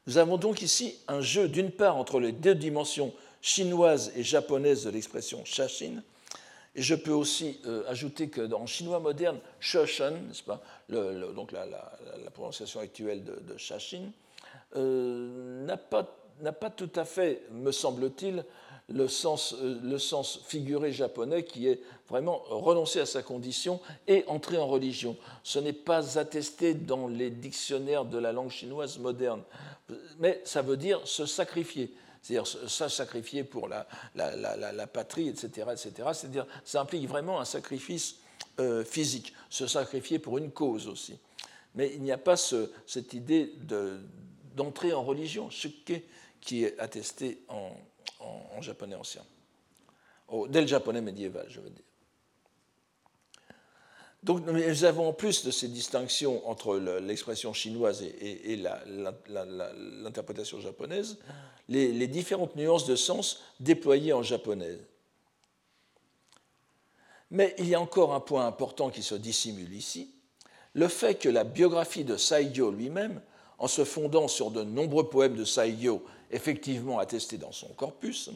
Nous 0.08 0.18
avons 0.18 0.38
donc 0.38 0.62
ici 0.62 0.98
un 1.08 1.22
jeu 1.22 1.48
d'une 1.48 1.72
part 1.72 1.98
entre 1.98 2.20
les 2.20 2.32
deux 2.32 2.56
dimensions 2.56 3.14
chinoises 3.42 4.12
et 4.16 4.24
japonaises 4.24 4.84
de 4.86 4.90
l'expression 4.90 5.46
shashin, 5.46 6.02
et 6.76 6.82
je 6.82 6.96
peux 6.96 7.12
aussi 7.12 7.60
euh, 7.66 7.84
ajouter 7.88 8.30
que 8.30 8.42
dans 8.42 8.66
chinois 8.66 9.00
moderne, 9.00 9.40
shoshan, 9.60 10.12
n'est-ce 10.12 10.44
pas, 10.44 10.62
donc 10.90 11.52
la, 11.52 11.68
prononciation 12.34 12.80
actuelle 12.80 13.24
de, 13.24 13.40
de 13.54 13.58
shashin, 13.58 14.12
euh, 14.76 15.66
n'a 15.66 15.78
pas 15.78 16.70
tout 16.70 16.92
à 16.96 17.06
fait, 17.06 17.44
me 17.52 17.72
semble-t-il, 17.72 18.46
le 18.90 19.08
sens, 19.08 19.54
euh, 19.54 19.80
le 19.84 20.00
sens 20.00 20.40
figuré 20.48 20.92
japonais 20.92 21.44
qui 21.44 21.68
est 21.68 21.82
vraiment 22.10 22.42
renoncer 22.50 23.00
à 23.00 23.06
sa 23.06 23.22
condition 23.22 23.80
et 24.08 24.24
entrer 24.28 24.58
en 24.58 24.68
religion. 24.68 25.16
Ce 25.44 25.60
n'est 25.60 25.74
pas 25.74 26.18
attesté 26.18 26.74
dans 26.74 27.08
les 27.08 27.30
dictionnaires 27.30 28.06
de 28.06 28.18
la 28.18 28.32
langue 28.32 28.50
chinoise 28.50 28.98
moderne, 28.98 29.44
mais 30.20 30.42
ça 30.44 30.62
veut 30.62 30.78
dire 30.78 31.02
se 31.06 31.26
sacrifier. 31.26 31.94
C'est-à-dire 32.22 32.48
ça 32.48 32.90
sacrifier 32.90 33.44
pour 33.44 33.68
la, 33.68 33.88
la, 34.16 34.36
la, 34.36 34.72
la 34.72 34.88
patrie, 34.88 35.30
etc. 35.30 35.68
etc. 35.72 35.92
C'est-à-dire 36.14 36.46
ça 36.66 36.82
implique 36.82 37.08
vraiment 37.08 37.40
un 37.40 37.46
sacrifice 37.46 38.18
euh, 38.60 38.84
physique, 38.84 39.34
se 39.50 39.68
sacrifier 39.68 40.20
pour 40.20 40.38
une 40.38 40.52
cause 40.52 40.88
aussi. 40.88 41.18
Mais 41.76 41.92
il 41.94 42.02
n'y 42.02 42.12
a 42.12 42.18
pas 42.18 42.36
cette 42.36 43.14
idée 43.14 43.54
d'entrer 44.56 44.92
en 44.92 45.04
religion, 45.04 45.50
ce 45.52 45.68
qui 46.42 46.64
est 46.64 46.78
attesté 46.80 47.42
en, 47.48 47.72
japonais 48.62 48.96
ancien, 48.96 49.24
dès 50.50 50.62
le 50.62 50.68
japonais 50.68 51.02
médiéval, 51.02 51.46
je 51.50 51.60
veux 51.60 51.70
dire. 51.70 51.84
Donc 54.22 54.46
nous 54.46 54.84
avons 54.84 55.08
en 55.08 55.14
plus 55.14 55.46
de 55.46 55.52
ces 55.52 55.70
distinctions 55.70 56.48
entre 56.50 56.78
l'expression 57.00 57.54
chinoise 57.54 58.04
et, 58.04 58.62
l'interprétation 59.28 60.60
japonaise, 60.60 61.20
les, 61.70 61.94
les, 61.94 62.08
différentes 62.08 62.58
nuances 62.58 62.86
de 62.86 62.98
sens 62.98 63.42
déployées 63.62 64.12
en 64.12 64.22
japonais. 64.22 64.78
Mais 67.32 67.56
il 67.60 67.70
y 67.70 67.76
a 67.76 67.80
encore 67.80 68.14
un 68.14 68.20
point 68.20 68.46
important 68.46 68.90
qui 68.90 69.04
se 69.04 69.16
dissimule 69.16 69.74
ici, 69.74 70.12
le 70.74 70.90
fait 70.90 71.16
que 71.16 71.30
la 71.30 71.46
biographie 71.46 72.04
de 72.04 72.18
Saigyo 72.18 72.72
lui-même, 72.72 73.22
en 73.58 73.68
se 73.68 73.84
fondant 73.84 74.28
sur 74.28 74.52
de 74.52 74.64
nombreux 74.64 75.10
poèmes 75.10 75.36
de 75.36 75.46
Saigyo 75.46 76.04
effectivement 76.32 77.00
attestés 77.00 77.38
dans 77.38 77.52
son 77.52 77.68
corpus, 77.70 78.30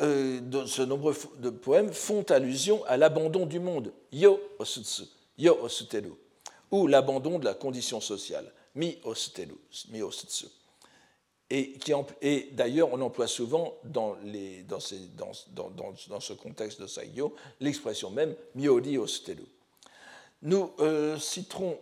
euh, 0.00 0.40
de 0.40 0.66
ce 0.66 0.82
nombreux 0.82 1.14
de 1.38 1.50
poèmes 1.50 1.92
font 1.92 2.22
allusion 2.24 2.84
à 2.86 2.96
l'abandon 2.96 3.46
du 3.46 3.60
monde, 3.60 3.92
yo 4.10 4.40
osutsu, 4.58 5.04
yo 5.38 5.56
osuteru, 5.62 6.12
ou 6.70 6.86
l'abandon 6.86 7.38
de 7.38 7.44
la 7.44 7.54
condition 7.54 8.00
sociale, 8.00 8.50
mi 8.74 8.98
osuteru, 9.04 9.54
mi 9.90 10.02
osutsu. 10.02 10.46
Et, 11.50 12.48
d'ailleurs, 12.52 12.90
on 12.94 13.00
emploie 13.02 13.26
souvent 13.26 13.74
dans, 13.84 14.16
les, 14.24 14.62
dans, 14.62 14.80
ces, 14.80 14.98
dans, 15.08 15.32
dans, 15.70 16.20
ce 16.20 16.32
contexte 16.32 16.80
de 16.80 16.86
Saigyo 16.86 17.34
l'expression 17.60 18.08
même 18.08 18.34
miori 18.54 18.96
osuteru. 18.96 19.44
Nous 20.40 20.72
euh, 20.80 21.18
citerons. 21.18 21.78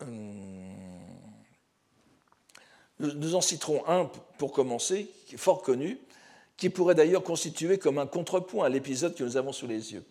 Hum, 0.00 0.57
nous 3.00 3.34
en 3.34 3.40
citerons 3.40 3.82
un 3.86 4.10
pour 4.38 4.52
commencer, 4.52 5.10
fort 5.36 5.62
connu, 5.62 5.98
qui 6.56 6.68
pourrait 6.70 6.96
d'ailleurs 6.96 7.22
constituer 7.22 7.78
comme 7.78 7.98
un 7.98 8.06
contrepoint 8.06 8.66
à 8.66 8.68
l'épisode 8.68 9.14
que 9.14 9.24
nous 9.24 9.36
avons 9.36 9.52
sous 9.52 9.66
les 9.66 9.92
yeux. 9.92 10.04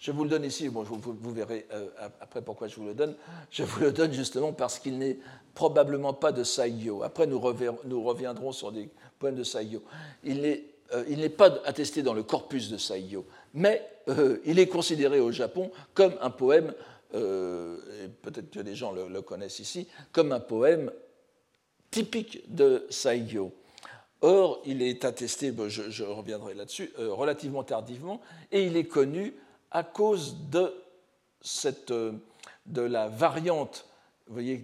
Je 0.00 0.12
vous 0.12 0.24
le 0.24 0.30
donne 0.30 0.44
ici, 0.44 0.70
bon, 0.70 0.82
vous, 0.82 1.32
verrez 1.32 1.66
euh, 1.74 1.88
après 2.22 2.40
pourquoi 2.40 2.68
je 2.68 2.76
vous 2.76 2.86
le 2.86 2.94
donne. 2.94 3.14
Je 3.50 3.62
vous 3.62 3.80
le 3.80 3.92
donne 3.92 4.14
justement 4.14 4.54
parce 4.54 4.78
qu'il 4.78 4.96
n'est 4.96 5.18
probablement 5.54 6.14
pas 6.14 6.32
de 6.32 6.42
Saigyo. 6.42 7.02
Après, 7.02 7.26
nous, 7.26 7.38
reviendrons 7.38 8.52
sur 8.52 8.72
des 8.72 8.88
poèmes 9.18 9.34
de 9.34 9.44
Saigyo. 9.44 9.82
Il 10.24 10.40
n'est 10.40 10.64
euh, 10.94 11.28
pas 11.28 11.54
attesté 11.66 12.02
dans 12.02 12.14
le 12.14 12.22
corpus 12.22 12.70
de 12.70 12.78
Saigyo, 12.78 13.26
mais 13.52 13.86
euh, 14.08 14.38
il 14.46 14.58
est 14.58 14.68
considéré 14.68 15.20
au 15.20 15.32
Japon 15.32 15.70
comme 15.92 16.14
un 16.22 16.30
poème, 16.30 16.72
et 17.12 18.08
peut-être 18.22 18.50
que 18.52 18.60
les 18.60 18.76
gens 18.76 18.92
le, 18.92 19.20
connaissent 19.20 19.58
ici, 19.58 19.88
comme 20.12 20.32
un 20.32 20.40
poème 20.40 20.92
typique 21.90 22.42
de 22.54 22.86
Saigyo. 22.90 23.52
Or, 24.22 24.60
il 24.66 24.82
est 24.82 25.04
attesté, 25.04 25.52
je, 25.68 26.04
reviendrai 26.04 26.54
là-dessus, 26.54 26.92
euh, 26.98 27.12
relativement 27.12 27.64
tardivement, 27.64 28.20
et 28.52 28.66
il 28.66 28.76
est 28.76 28.84
connu 28.84 29.34
à 29.70 29.82
cause 29.82 30.36
de, 30.50 30.74
cette, 31.40 31.90
euh, 31.90 32.12
de 32.66 32.82
la 32.82 33.08
variante. 33.08 33.86
Vous 34.26 34.34
voyez, 34.34 34.62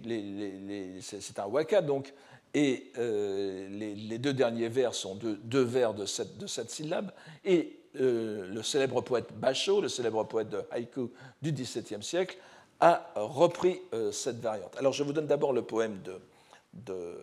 c'est 1.01 1.39
un 1.39 1.47
waka, 1.47 1.81
donc, 1.81 2.13
et 2.53 2.91
euh, 2.97 3.67
les, 3.69 4.17
deux 4.19 4.33
derniers 4.33 4.69
vers 4.69 4.93
sont 4.93 5.15
deux, 5.15 5.63
vers 5.63 5.93
de 5.93 6.05
cette, 6.05 6.37
de 6.37 6.47
cette 6.47 6.69
syllabe, 6.69 7.11
et 7.43 7.73
le 7.99 8.61
célèbre 8.61 9.01
poète 9.01 9.33
Basho, 9.33 9.81
le 9.81 9.89
célèbre 9.89 10.23
poète 10.23 10.49
de 10.49 10.61
haïku 10.69 11.09
du 11.41 11.51
XVIIe 11.51 12.03
siècle, 12.03 12.37
a 12.79 13.11
repris 13.15 13.81
cette 14.11 14.39
variante. 14.39 14.75
Alors, 14.77 14.93
je 14.93 15.01
vous 15.01 15.13
donne 15.13 15.25
d'abord 15.25 15.51
le 15.51 15.63
poème 15.63 15.99
de, 16.03 16.13
de, 16.85 17.17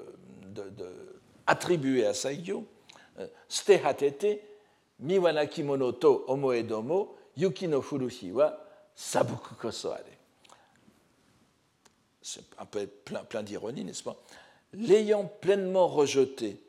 attribué 1.47 2.07
à 2.07 2.15
Saigyo, 2.15 2.67
euh, 3.19 3.27
Stehatete, 3.49 4.41
miwana 5.01 5.47
kimono 5.47 5.93
to 5.93 6.25
omoedomo, 6.29 7.17
yuki 7.37 7.69
no 7.69 7.83
sabuku. 8.95 9.55
C'est 12.23 12.45
un 12.59 12.65
peu 12.65 12.87
plein, 12.87 13.23
plein 13.25 13.43
d'ironie, 13.43 13.85
n'est-ce 13.85 14.03
pas? 14.03 14.17
L'ayant 14.73 15.27
pleinement 15.27 15.87
rejeté, 15.87 16.61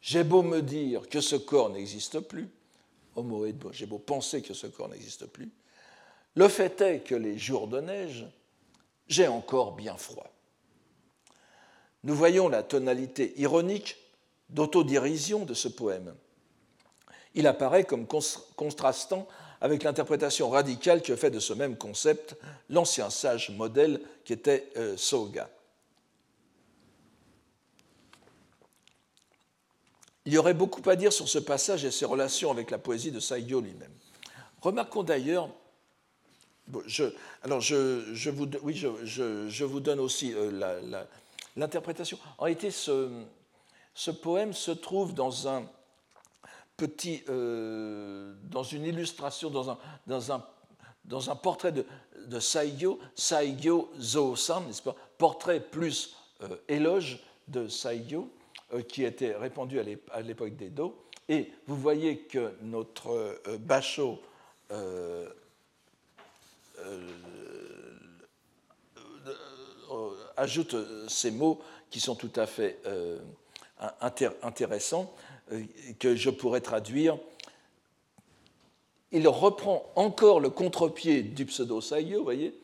j'ai 0.00 0.24
beau 0.24 0.42
me 0.42 0.60
dire 0.60 1.08
que 1.08 1.20
ce 1.20 1.36
corps 1.36 1.70
n'existe 1.70 2.20
plus, 2.20 2.48
j'ai 3.72 3.86
beau 3.86 3.98
penser 3.98 4.42
que 4.42 4.52
ce 4.52 4.66
corps 4.66 4.88
n'existe 4.88 5.26
plus, 5.26 5.50
le 6.34 6.48
fait 6.48 6.80
est 6.80 7.00
que 7.00 7.14
les 7.14 7.38
jours 7.38 7.68
de 7.68 7.80
neige, 7.80 8.26
j'ai 9.06 9.28
encore 9.28 9.72
bien 9.72 9.96
froid 9.96 10.32
nous 12.04 12.14
voyons 12.14 12.48
la 12.48 12.62
tonalité 12.62 13.32
ironique 13.36 13.96
d'autodérision 14.50 15.44
de 15.44 15.54
ce 15.54 15.68
poème. 15.68 16.14
Il 17.34 17.46
apparaît 17.46 17.84
comme 17.84 18.06
contrastant 18.06 19.26
avec 19.60 19.84
l'interprétation 19.84 20.50
radicale 20.50 21.02
que 21.02 21.16
fait 21.16 21.30
de 21.30 21.38
ce 21.38 21.52
même 21.52 21.76
concept 21.76 22.36
l'ancien 22.68 23.10
sage 23.10 23.50
modèle 23.50 24.00
qui 24.24 24.32
était 24.32 24.68
euh, 24.76 24.96
Soga. 24.96 25.48
Il 30.24 30.32
y 30.32 30.38
aurait 30.38 30.54
beaucoup 30.54 30.88
à 30.88 30.96
dire 30.96 31.12
sur 31.12 31.28
ce 31.28 31.38
passage 31.38 31.84
et 31.84 31.90
ses 31.90 32.04
relations 32.04 32.50
avec 32.50 32.70
la 32.70 32.78
poésie 32.78 33.10
de 33.10 33.20
Saigyo 33.20 33.60
lui-même. 33.60 33.92
Remarquons 34.60 35.02
d'ailleurs, 35.02 35.48
alors 37.42 37.60
je, 37.60 38.30
vous, 38.30 38.46
oui, 38.62 38.74
je, 38.74 39.64
vous 39.64 39.80
donne 39.80 39.98
aussi 40.00 40.32
euh, 40.32 40.50
la, 40.82 41.06
l'interprétation. 41.56 42.18
En 42.38 42.44
réalité, 42.44 42.70
ce, 42.70 44.10
poème 44.22 44.52
se 44.52 44.70
trouve 44.70 45.14
dans 45.14 45.48
un 45.48 45.64
petit, 46.76 47.22
euh, 47.28 48.34
dans 48.44 48.62
une 48.62 48.84
illustration, 48.84 49.50
dans 49.50 49.70
un, 49.70 49.78
dans 50.06 50.32
un, 50.32 50.44
dans 51.04 51.30
un 51.30 51.36
portrait 51.36 51.72
de, 51.72 51.84
de 52.26 52.40
Saigyo, 52.40 52.98
Saigyo 53.14 53.90
n'est-ce 53.96 54.82
pas? 54.82 54.96
Portrait 55.18 55.60
plus 55.60 56.16
euh, 56.42 56.56
éloge 56.68 57.20
de 57.48 57.68
Saigyo, 57.68 58.30
euh, 58.72 58.82
qui 58.82 59.04
était 59.04 59.34
répandu 59.34 59.80
à 60.10 60.22
l'époque 60.22 60.56
d'Edo. 60.56 60.98
Et 61.28 61.52
vous 61.66 61.76
voyez 61.76 62.18
que 62.18 62.54
notre 62.62 63.40
Basho 63.60 64.20
ajoute 70.36 70.74
euh, 70.74 71.06
ces 71.08 71.30
mots 71.30 71.60
qui 71.90 72.00
sont 72.00 72.14
tout 72.14 72.32
à 72.36 72.46
fait 72.46 72.78
euh, 72.86 73.18
intéressants, 74.42 75.12
euh, 75.52 75.62
que 75.98 76.16
je 76.16 76.30
pourrais 76.30 76.60
traduire. 76.60 77.18
Il 79.10 79.28
reprend 79.28 79.84
encore 79.94 80.40
le 80.40 80.48
contre-pied 80.48 81.22
du 81.22 81.44
pseudo-saigyo, 81.44 82.18
vous 82.18 82.24
voyez, 82.24 82.54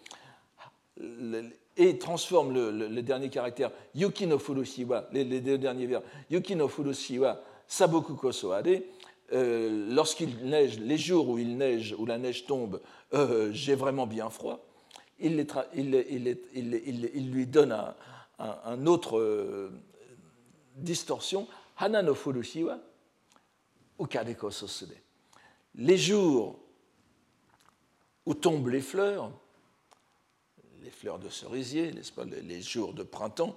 et 1.76 1.98
transforme 1.98 2.54
le, 2.54 3.02
dernier 3.02 3.28
caractère 3.28 3.70
yuki 3.94 4.26
no 4.26 4.38
furushiwa, 4.38 5.08
les, 5.12 5.24
deux 5.40 5.58
derniers 5.58 5.86
vers, 5.86 6.02
yuki 6.30 6.56
no 6.56 6.66
furushiwa 6.68 7.42
saboku 7.66 8.14
kosoade, 8.14 8.82
lorsqu'il 9.30 10.38
neige, 10.42 10.78
les 10.80 10.96
jours 10.96 11.28
où 11.28 11.38
il 11.38 11.58
neige, 11.58 11.94
où 11.98 12.06
la 12.06 12.16
neige 12.16 12.46
tombe, 12.46 12.80
j'ai 13.52 13.74
vraiment 13.74 14.06
bien 14.06 14.30
froid 14.30 14.67
il, 15.18 15.36
lui 17.32 17.46
donne 17.46 17.94
un, 18.38 18.86
autre 18.86 19.18
euh, 19.18 19.70
distorsion. 20.76 21.48
Hana 21.76 22.02
no 22.02 22.14
furushi. 22.14 22.66
Les 25.74 25.98
jours 25.98 26.58
où 28.26 28.34
tombent 28.34 28.68
les 28.68 28.80
fleurs, 28.80 29.32
les 30.82 30.90
fleurs 30.90 31.18
de 31.18 31.28
cerisier, 31.28 31.92
pas, 32.14 32.24
les 32.24 32.62
jours 32.62 32.94
de 32.94 33.02
printemps, 33.02 33.56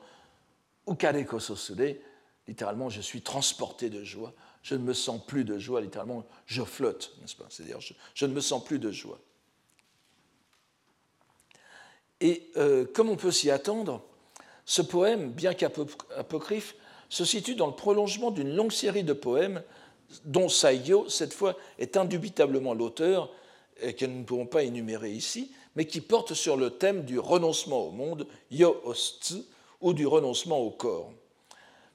ukadeko 0.88 1.40
sosude, 1.40 2.00
littéralement, 2.48 2.90
je 2.90 3.02
suis 3.02 3.22
transporté 3.22 3.90
de 3.90 4.04
joie. 4.04 4.34
Je 4.64 4.76
ne 4.76 4.84
me 4.84 4.94
sens 4.94 5.24
plus 5.26 5.44
de 5.44 5.60
joie, 5.60 5.82
littéralement, 5.82 6.26
je 6.46 6.64
flotte, 6.64 7.16
n'est-ce 7.22 7.36
pas? 7.36 7.46
C'est-à-dire, 7.50 7.80
je 8.14 8.26
ne 8.26 8.34
me 8.34 8.42
sens 8.42 8.64
plus 8.64 8.80
de 8.80 8.92
joie. 8.92 9.20
Et 12.22 12.50
euh, 12.56 12.86
comme 12.94 13.10
on 13.10 13.18
peut 13.18 13.32
s'y 13.32 13.52
attendre, 13.52 14.02
ce 14.66 14.82
poème, 14.82 15.32
bien 15.32 15.54
qu'apocryphe, 15.54 16.76
se 17.10 17.26
situe 17.26 17.56
dans 17.56 17.68
le 17.68 17.74
prolongement 17.74 18.32
d'une 18.32 18.56
longue 18.56 18.72
série 18.72 19.04
de 19.04 19.14
poèmes 19.14 19.62
dont 20.26 20.48
Saigyo, 20.48 21.10
cette 21.10 21.34
fois, 21.34 21.58
est 21.80 21.98
indubitablement 21.98 22.74
l'auteur, 22.74 23.30
et 23.82 23.94
que 23.94 24.06
nous 24.06 24.20
ne 24.20 24.24
pouvons 24.24 24.46
pas 24.46 24.64
énumérer 24.64 25.12
ici, 25.12 25.52
mais 25.76 25.86
qui 25.86 26.02
porte 26.02 26.34
sur 26.34 26.58
le 26.58 26.70
thème 26.70 27.04
du 27.04 27.18
renoncement 27.20 27.88
au 27.88 27.92
monde, 27.92 28.28
yo 28.52 28.80
ostsu, 28.84 29.44
ou 29.80 29.94
du 29.94 30.06
renoncement 30.06 30.60
au 30.60 30.70
corps. 30.70 31.12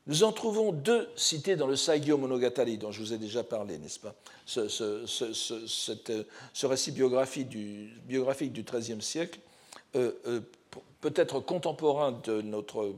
Nous 0.06 0.22
en 0.22 0.32
trouvons 0.32 0.72
deux 0.72 1.08
cités 1.16 1.56
dans 1.56 1.66
le 1.66 1.76
Saigyo 1.76 2.16
Monogatari, 2.16 2.78
dont 2.78 2.92
je 2.92 3.00
vous 3.00 3.12
ai 3.12 3.18
déjà 3.18 3.42
parlé, 3.42 3.78
n'est-ce 3.78 3.98
pas? 3.98 4.14
Ce, 4.44 4.68
ce, 4.68 6.66
récit 6.66 6.92
biographique 6.92 7.48
du, 7.48 7.92
XIIIe 8.08 9.02
siècle, 9.02 9.40
euh, 9.40 9.42
euh, 9.42 9.45
peut-être 9.92 11.40
contemporain 11.40 12.12
de 12.24 12.40
notre, 12.42 12.94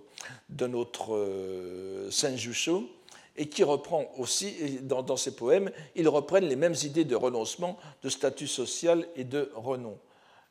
de 0.49 0.67
notre 0.67 1.15
euh, 1.15 2.11
Senjusho, 2.11 2.89
et 3.37 3.49
qui 3.49 3.63
reprend 3.63 4.07
aussi, 4.17 4.81
dans, 4.83 5.03
dans, 5.03 5.17
ses 5.17 5.37
poèmes, 5.37 5.71
ils 5.95 6.09
reprennent 6.09 6.49
les 6.49 6.57
mêmes 6.57 6.75
idées 6.83 7.05
de 7.05 7.15
renoncement, 7.15 7.79
de 8.03 8.09
statut 8.09 8.49
social 8.49 9.07
et 9.15 9.25
de 9.25 9.53
renom. 9.55 9.97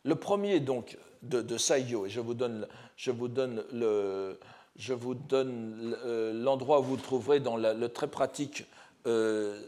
Le 0.03 0.15
premier, 0.15 0.61
donc, 0.61 0.97
de, 1.21 1.41
de 1.41 1.57
Saigyo, 1.57 2.05
et 2.05 2.09
je 2.09 2.21
vous 2.21 2.33
donne, 2.33 2.67
je 2.95 3.11
vous 3.11 3.27
donne 3.27 3.63
le, 3.73 4.39
je 4.77 4.93
vous 4.93 5.15
donne 5.15 5.97
euh, 6.05 6.31
l'endroit 6.31 6.79
où 6.79 6.83
vous 6.83 6.97
trouverez 6.97 7.39
dans 7.39 7.57
le 7.57 7.89
très 7.89 8.07
pratique 8.07 8.65
euh, 9.05 9.59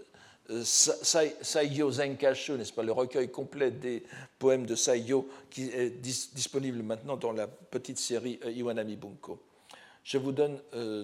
Saigyo 0.64 1.92
Zenkashu, 1.92 2.54
n'est-ce 2.54 2.74
pas, 2.74 2.84
le 2.84 2.92
recueil 2.92 3.30
complet 3.30 3.72
des 3.72 4.04
poèmes 4.38 4.66
de 4.66 4.76
Saigyo 4.76 5.28
qui 5.50 5.70
est 5.70 5.90
disponible 6.02 6.82
maintenant 6.82 7.18
dans 7.18 7.32
la 7.32 7.48
petite 7.48 8.00
série 8.00 8.40
euh, 8.46 8.52
Iwanami 8.52 8.96
Bunko. 8.96 9.40
Je 10.04 10.18
vous 10.18 10.32
donne 10.32 10.60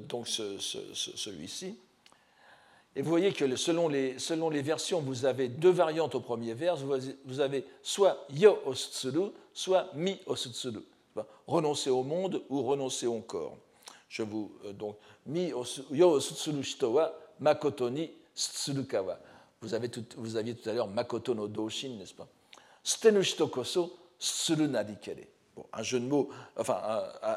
donc 0.08 0.28
celui-ci. 0.28 1.78
Et 2.96 3.02
vous 3.02 3.10
voyez 3.10 3.34
que 3.34 3.56
selon 3.58 3.90
les, 3.90 4.18
selon 4.20 4.50
les, 4.50 4.62
versions, 4.62 5.02
vous 5.02 5.26
avez 5.26 5.50
deux 5.50 5.72
variantes 5.72 6.16
au 6.16 6.22
premier 6.22 6.54
vers. 6.54 6.78
Vous 6.78 7.40
avez 7.42 7.66
soit 7.84 8.26
yo 8.30 8.58
osutsuru, 8.66 9.32
soit 9.54 9.90
mi 9.96 10.18
osutsuru. 10.26 10.80
Renoncer 11.46 11.90
au 11.90 12.04
monde 12.04 12.42
ou 12.50 12.64
renoncer 12.64 13.06
au 13.06 13.20
corps. 13.20 13.58
Je 14.08 14.24
vous 14.24 14.52
euh, 14.66 14.72
donc 14.72 14.96
mi 15.26 15.52
yo 15.92 16.20
sutsuru 16.20 16.64
shito 16.64 16.94
wa 16.94 17.14
makoto 17.40 17.90
ni 17.90 18.10
tsurukawa. 18.34 19.20
Vous, 19.66 19.74
avez 19.74 19.90
aviez 20.38 20.56
tout 20.56 20.70
à 20.70 20.74
l'heure 20.74 20.88
makoto 20.88 21.34
no 21.34 21.48
doshin, 21.48 21.98
n'est-ce 21.98 22.14
pas? 22.14 22.28
Stenu 22.84 23.24
shito 23.24 23.48
koso. 23.48 23.98
Bon, 25.56 25.66
un 25.74 25.82
jeu 25.82 26.00
de 26.00 26.06
mots 26.06 26.30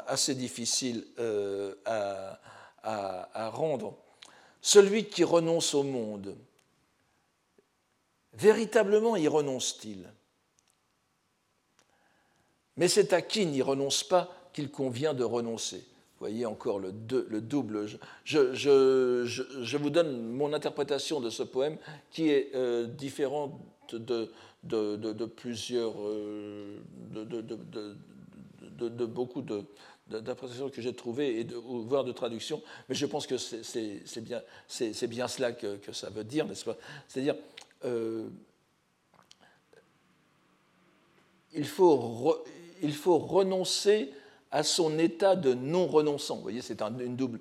assez 0.07 0.35
difficile 0.35 1.07
euh, 1.17 1.73
à 1.83 3.49
rendre. 3.49 3.97
Celui 4.61 5.05
qui 5.05 5.23
renonce 5.23 5.73
au 5.73 5.81
monde, 5.81 6.37
véritablement 8.33 9.15
y 9.15 9.27
renonce-t-il? 9.27 10.07
Mais 12.77 12.87
c'est 12.87 13.11
à 13.13 13.23
qui 13.23 13.47
n'y 13.47 13.63
renonce 13.63 14.03
pas 14.03 14.29
qu'il 14.53 14.69
convient 14.69 15.15
de 15.15 15.23
renoncer? 15.23 15.83
Vous 16.19 16.25
voyez 16.25 16.45
encore 16.45 16.79
le, 16.79 16.91
double. 16.91 17.87
Je, 18.25 19.77
vous 19.77 19.89
donne 19.89 20.21
mon 20.21 20.51
interprétation 20.51 21.21
de 21.21 21.29
ce 21.29 21.43
poème 21.43 21.77
qui 22.11 22.29
est 22.29 22.51
euh, 22.55 22.87
différente 22.87 23.57
de, 23.93 24.29
plusieurs, 25.25 25.93
euh, 25.97 26.77
de, 27.13 29.05
beaucoup 29.05 29.41
d'interprétations 30.09 30.69
que 30.69 30.81
j'ai 30.81 30.93
trouvées, 30.93 31.39
et 31.39 31.47
voire 31.63 32.03
de 32.03 32.11
traductions, 32.11 32.61
mais 32.89 32.95
je 32.95 33.05
pense 33.05 33.25
que 33.25 33.37
c'est 33.37 34.21
bien, 34.21 34.41
cela 35.29 35.53
que, 35.53 35.93
ça 35.93 36.09
veut 36.09 36.25
dire, 36.25 36.45
n'est-ce 36.45 36.65
pas? 36.65 36.75
C'est-à-dire, 37.07 37.35
euh, 37.85 38.27
il 41.53 41.65
faut 41.65 42.43
renoncer 43.19 44.11
à 44.51 44.63
son 44.63 44.97
état 44.97 45.35
de 45.35 45.53
non-renonçant. 45.53 46.37
Vous 46.37 46.41
voyez, 46.41 46.61
c'est 46.61 46.81
une, 46.81 47.15
double, 47.15 47.39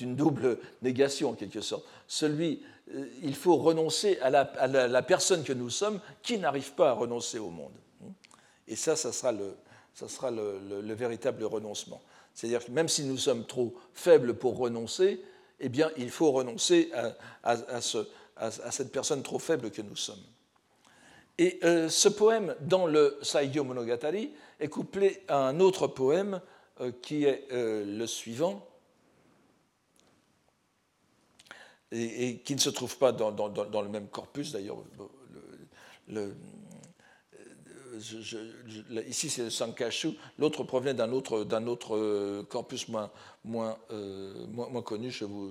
une 0.00 0.16
double 0.16 0.58
négation 0.82 1.30
en 1.30 1.34
quelque 1.34 1.60
sorte. 1.60 1.84
Celui, 2.06 2.62
euh, 2.94 3.06
il 3.22 3.34
faut 3.34 3.56
renoncer 3.56 4.18
à 4.20 4.30
la, 4.30 5.02
personne 5.02 5.42
que 5.42 5.52
nous 5.52 5.70
sommes 5.70 6.00
qui 6.22 6.38
n'arrive 6.38 6.72
pas 6.72 6.90
à 6.90 6.92
renoncer 6.92 7.38
au 7.38 7.50
monde. 7.50 7.72
Et 8.68 8.76
ça, 8.76 8.94
ça 8.94 9.12
sera 9.12 9.32
le, 9.32 9.54
ça 9.94 10.08
sera 10.08 10.30
le, 10.30 10.94
véritable 10.94 11.44
renoncement. 11.44 12.02
C'est-à-dire 12.34 12.64
que 12.64 12.70
même 12.70 12.88
si 12.88 13.04
nous 13.04 13.18
sommes 13.18 13.46
trop 13.46 13.74
faibles 13.94 14.34
pour 14.34 14.58
renoncer, 14.58 15.22
eh 15.60 15.68
bien, 15.68 15.90
il 15.96 16.10
faut 16.10 16.30
renoncer 16.30 16.90
à, 17.42 17.56
à, 18.36 18.70
cette 18.70 18.92
personne 18.92 19.22
trop 19.22 19.38
faible 19.38 19.70
que 19.70 19.82
nous 19.82 19.96
sommes. 19.96 20.22
Et 21.38 21.58
euh, 21.64 21.88
ce 21.88 22.08
poème, 22.08 22.54
dans 22.60 22.86
le 22.86 23.18
Saigyo 23.22 23.64
Monogatari, 23.64 24.30
est 24.60 24.68
couplé 24.68 25.22
à 25.26 25.38
un 25.38 25.58
autre 25.58 25.86
poème 25.86 26.40
qui 27.02 27.24
est 27.24 27.46
euh, 27.52 27.84
le 27.84 28.06
suivant, 28.06 28.66
et, 31.92 32.38
qui 32.38 32.54
ne 32.54 32.60
se 32.60 32.70
trouve 32.70 32.96
pas 32.98 33.12
dans, 33.12 33.82
le 33.82 33.88
même 33.88 34.08
corpus 34.08 34.52
d'ailleurs. 34.52 34.78
Le, 36.08 36.34
ici 39.06 39.28
c'est 39.28 39.42
le 39.42 39.50
Sankashu, 39.50 40.12
l'autre 40.38 40.64
provient 40.64 40.94
d'un 40.94 41.12
autre, 41.12 41.96
euh, 41.96 42.42
corpus 42.48 42.88
moins, 42.88 43.10
moins, 43.44 43.76
moins, 44.48 44.82
connu. 44.82 45.10
Je, 45.10 45.24
vous, 45.24 45.50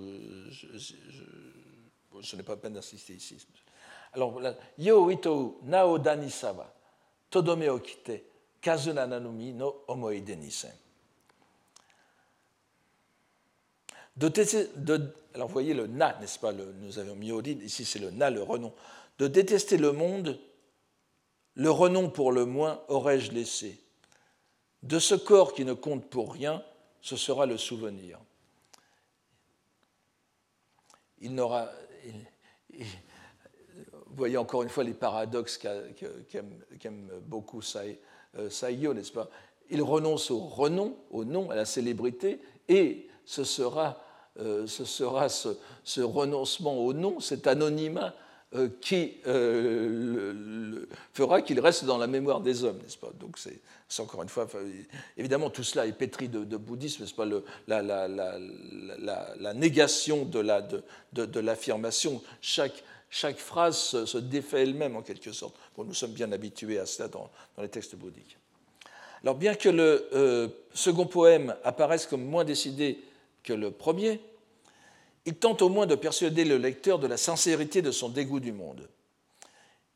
pas 2.44 2.56
peine 2.56 2.72
d'insister 2.72 3.14
ici. 3.14 3.36
Alors, 4.12 4.40
Yo 4.76 5.10
ito 5.10 5.60
nao 5.62 5.98
danisawa, 5.98 6.74
todome 7.30 7.68
okite, 7.68 8.24
kazuna 8.60 9.06
nanumi 9.06 9.52
no 9.52 9.84
omoide. 9.86 10.36
De, 14.20 15.00
alors 15.34 15.48
voyez 15.48 15.72
le 15.72 15.86
na, 15.86 16.18
n'est-ce 16.20 16.38
pas 16.38 16.52
Nous 16.52 16.98
avions 16.98 17.14
mis 17.16 17.32
Odile, 17.32 17.62
ici 17.62 17.86
c'est 17.86 17.98
le 17.98 18.10
na, 18.10 18.28
le 18.28 18.42
renom. 18.42 18.72
De 19.18 19.26
détester 19.26 19.78
le 19.78 19.92
monde, 19.92 20.38
le 21.54 21.70
renom 21.70 22.10
pour 22.10 22.30
le 22.30 22.44
moins 22.44 22.82
aurais-je 22.88 23.32
laissé. 23.32 23.78
De 24.82 24.98
ce 24.98 25.14
corps 25.14 25.54
qui 25.54 25.64
ne 25.64 25.72
compte 25.72 26.04
pour 26.10 26.34
rien, 26.34 26.62
ce 27.00 27.16
sera 27.16 27.46
le 27.46 27.56
souvenir. 27.56 28.18
Il 31.20 31.34
n'aura. 31.34 31.70
vous 32.74 34.16
voyez 34.16 34.36
encore 34.36 34.62
une 34.62 34.68
fois 34.68 34.84
les 34.84 34.94
paradoxes 34.94 35.58
qu'aime 35.58 37.10
beaucoup 37.22 37.62
euh, 38.36 38.50
Saïo, 38.50 38.92
n'est-ce 38.92 39.12
pas? 39.12 39.30
Il 39.70 39.82
renonce 39.82 40.30
au 40.30 40.40
renom, 40.40 40.96
au 41.10 41.24
nom, 41.24 41.50
à 41.50 41.54
la 41.54 41.64
célébrité, 41.64 42.40
et 42.68 43.08
ce 43.24 43.44
sera 43.44 44.02
ce 44.36 44.84
sera 44.84 45.28
ce, 45.28 46.00
renoncement 46.00 46.78
au 46.78 46.92
nom, 46.92 47.20
cet 47.20 47.46
anonymat 47.46 48.14
euh, 48.56 48.68
qui 48.80 49.18
euh, 49.28 50.84
fera 51.14 51.40
qu'il 51.40 51.60
reste 51.60 51.84
dans 51.84 51.98
la 51.98 52.08
mémoire 52.08 52.40
des 52.40 52.64
hommes, 52.64 52.78
n'est-ce 52.78 52.98
pas? 52.98 53.12
Donc 53.20 53.38
c'est 53.38 53.60
encore 54.00 54.24
une 54.24 54.28
fois, 54.28 54.48
évidemment, 55.16 55.50
tout 55.50 55.62
cela 55.62 55.86
est 55.86 55.92
pétri 55.92 56.28
de, 56.28 56.56
bouddhisme, 56.56 57.02
n'est-ce 57.02 57.14
pas? 57.14 57.26
La, 57.68 57.80
la, 57.80 59.54
négation 59.54 60.24
de 60.24 61.40
l'affirmation, 61.40 62.20
chaque, 62.40 62.82
chaque 63.08 63.38
phrase 63.38 64.04
se, 64.04 64.18
défait 64.18 64.62
elle-même 64.62 64.96
en 64.96 65.02
quelque 65.02 65.30
sorte. 65.30 65.54
Bon, 65.76 65.84
nous 65.84 65.94
sommes 65.94 66.12
bien 66.12 66.32
habitués 66.32 66.80
à 66.80 66.86
cela 66.86 67.06
dans, 67.06 67.30
dans 67.56 67.62
les 67.62 67.68
textes 67.68 67.94
bouddhiques. 67.94 68.36
Alors 69.22 69.36
bien 69.36 69.54
que 69.54 69.68
le 69.68 70.50
second 70.74 71.06
poème 71.06 71.54
apparaisse 71.62 72.04
comme 72.04 72.24
moins 72.24 72.42
décidé 72.44 72.98
que 73.42 73.52
le 73.52 73.70
premier, 73.70 74.20
il 75.26 75.36
tente 75.36 75.62
au 75.62 75.68
moins 75.68 75.86
de 75.86 75.94
persuader 75.94 76.44
le 76.44 76.56
lecteur 76.56 76.98
de 76.98 77.06
la 77.06 77.16
sincérité 77.16 77.82
de 77.82 77.90
son 77.90 78.08
dégoût 78.08 78.40
du 78.40 78.52
monde, 78.52 78.88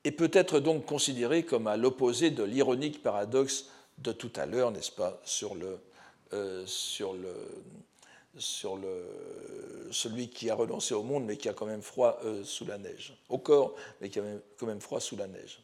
et 0.05 0.13
peut 0.13 0.31
être 0.33 0.61
donc 0.61 0.85
considéré 0.85 1.45
comme 1.45 1.67
à 1.67 1.77
l'opposé 1.77 2.31
de 2.31 2.43
l'ironique 2.43 3.03
paradoxe 3.03 3.67
de 3.99 4.13
tout 4.13 4.33
à 4.37 4.47
l'heure, 4.47 4.71
n'est-ce 4.71 4.93
pas, 4.93 5.21
sur, 5.25 5.55
le, 5.55 5.79
euh, 6.33 6.65
sur, 6.67 7.15
le, 7.15 7.35
sur 8.37 8.77
le, 8.77 9.89
celui 9.91 10.29
qui 10.29 10.51
a 10.51 10.55
renoncé 10.55 10.95
au 10.95 11.03
monde 11.03 11.25
mais 11.25 11.37
qui 11.37 11.49
a 11.49 11.53
quand 11.53 11.67
même 11.67 11.83
froid 11.83 12.19
euh, 12.25 12.45
sous 12.45 12.67
la 12.67 12.77
neige, 12.77 13.17
au 13.29 13.39
corps 13.39 13.75
mais 14.01 14.11
qui 14.11 14.19
a 14.19 14.23
quand 14.59 14.67
même 14.67 14.81
froid 14.81 15.01
sous 15.01 15.17
la 15.17 15.27
neige. 15.27 15.61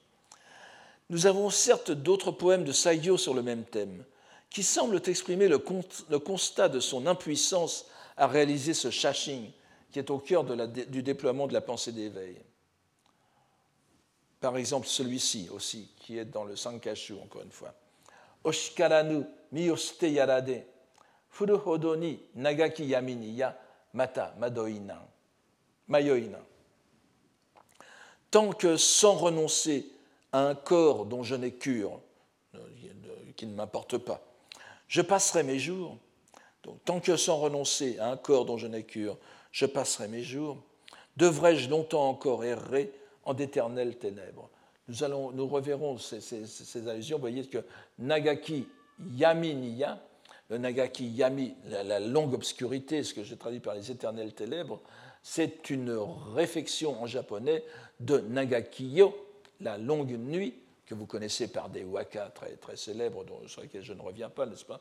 Nous 1.10 1.26
avons 1.26 1.50
certes 1.50 1.90
d'autres 1.90 2.30
poèmes 2.30 2.64
de 2.64 2.72
Saigyo 2.72 3.18
sur 3.18 3.34
le 3.34 3.42
même 3.42 3.64
thème, 3.64 4.04
qui 4.50 4.64
semblent 4.64 5.00
exprimer 5.06 5.48
le, 5.48 5.58
constat 5.58 6.68
de 6.68 6.80
son 6.80 7.06
impuissance 7.06 7.86
à 8.16 8.26
réaliser 8.26 8.74
ce 8.74 8.90
shashing 8.90 9.50
qui 9.90 9.98
est 9.98 10.10
au 10.10 10.18
cœur 10.18 10.44
du 10.44 11.02
déploiement 11.02 11.46
de 11.46 11.52
la 11.52 11.60
pensée 11.60 11.92
d'éveil. 11.92 12.36
Par 14.40 14.56
exemple, 14.56 14.86
celui-ci 14.86 15.48
aussi, 15.52 15.90
qui 15.96 16.18
est 16.18 16.24
dans 16.24 16.44
le 16.44 16.56
Sankashu, 16.56 17.14
encore 17.14 17.42
une 17.42 17.50
fois. 17.50 17.74
Oshikaranu 18.42 19.24
miyoste 19.52 20.02
yarade, 20.02 20.64
furuhodo 21.28 21.94
ni 21.96 22.18
nagaki 22.34 22.84
yamini 22.86 23.36
ya 23.36 23.56
mata 23.92 24.34
madoina, 24.38 25.06
mayoina. 25.88 26.38
Tant 28.30 28.52
que 28.52 28.76
sans 28.76 29.14
renoncer 29.14 29.90
à 30.32 30.46
un 30.46 30.54
corps 30.54 31.04
dont 31.04 31.22
je 31.22 31.34
n'ai 31.34 31.52
cure, 31.52 32.00
qui 33.36 33.46
ne 33.46 33.54
m'importe 33.54 33.98
pas, 33.98 34.22
je 34.90 35.00
passerai 35.00 35.44
mes 35.44 35.58
jours, 35.58 35.96
Donc, 36.64 36.84
tant 36.84 37.00
que 37.00 37.16
sans 37.16 37.38
renoncer 37.38 37.98
à 37.98 38.10
un 38.10 38.16
corps 38.16 38.44
dont 38.44 38.58
je 38.58 38.66
n'ai 38.66 38.82
cure, 38.82 39.16
je 39.52 39.64
passerai 39.64 40.08
mes 40.08 40.22
jours, 40.22 40.58
devrais-je 41.16 41.70
longtemps 41.70 42.08
encore 42.08 42.44
errer 42.44 42.92
en 43.24 43.32
d'éternelles 43.32 43.96
ténèbres? 43.96 44.50
Nous, 44.88 45.04
allons, 45.04 45.30
nous 45.30 45.46
reverrons 45.46 45.96
ces, 45.96 46.20
ces, 46.20 46.88
allusions. 46.88 47.18
Vous 47.18 47.22
voyez 47.22 47.46
que 47.46 47.64
Nagaki 48.00 48.66
Yami 49.12 49.54
Niya, 49.54 50.02
le 50.50 50.58
Nagaki 50.58 51.06
Yami, 51.06 51.54
la, 51.68 52.00
longue 52.00 52.34
obscurité, 52.34 53.04
ce 53.04 53.14
que 53.14 53.22
j'ai 53.22 53.36
traduit 53.36 53.60
par 53.60 53.76
les 53.76 53.92
éternelles 53.92 54.34
ténèbres, 54.34 54.80
c'est 55.22 55.70
une 55.70 55.96
réflexion 56.34 57.00
en 57.00 57.06
japonais 57.06 57.62
de 58.00 58.18
Nagakiyo, 58.18 59.14
la 59.60 59.78
longue 59.78 60.18
nuit, 60.18 60.54
que 60.90 60.94
vous 60.96 61.06
connaissez 61.06 61.46
par 61.46 61.68
des 61.68 61.84
waka 61.84 62.32
très, 62.34 62.56
très 62.56 62.74
célèbres, 62.74 63.24
dont, 63.24 63.46
sur 63.46 63.62
lesquels 63.62 63.84
je 63.84 63.92
ne 63.92 64.02
reviens 64.02 64.28
pas, 64.28 64.44
n'est-ce 64.44 64.64
pas 64.64 64.80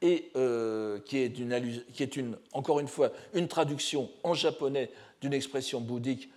Et 0.00 0.30
euh, 0.36 1.00
qui, 1.00 1.18
est 1.18 1.36
une, 1.36 1.82
qui 1.92 2.04
est 2.04 2.14
une, 2.14 2.38
encore 2.52 2.78
une 2.78 2.86
fois 2.86 3.10
une 3.34 3.48
traduction 3.48 4.08
en 4.22 4.34
japonais 4.34 4.88
d'une 5.20 5.34
expression 5.34 5.80
bouddhique 5.80 6.30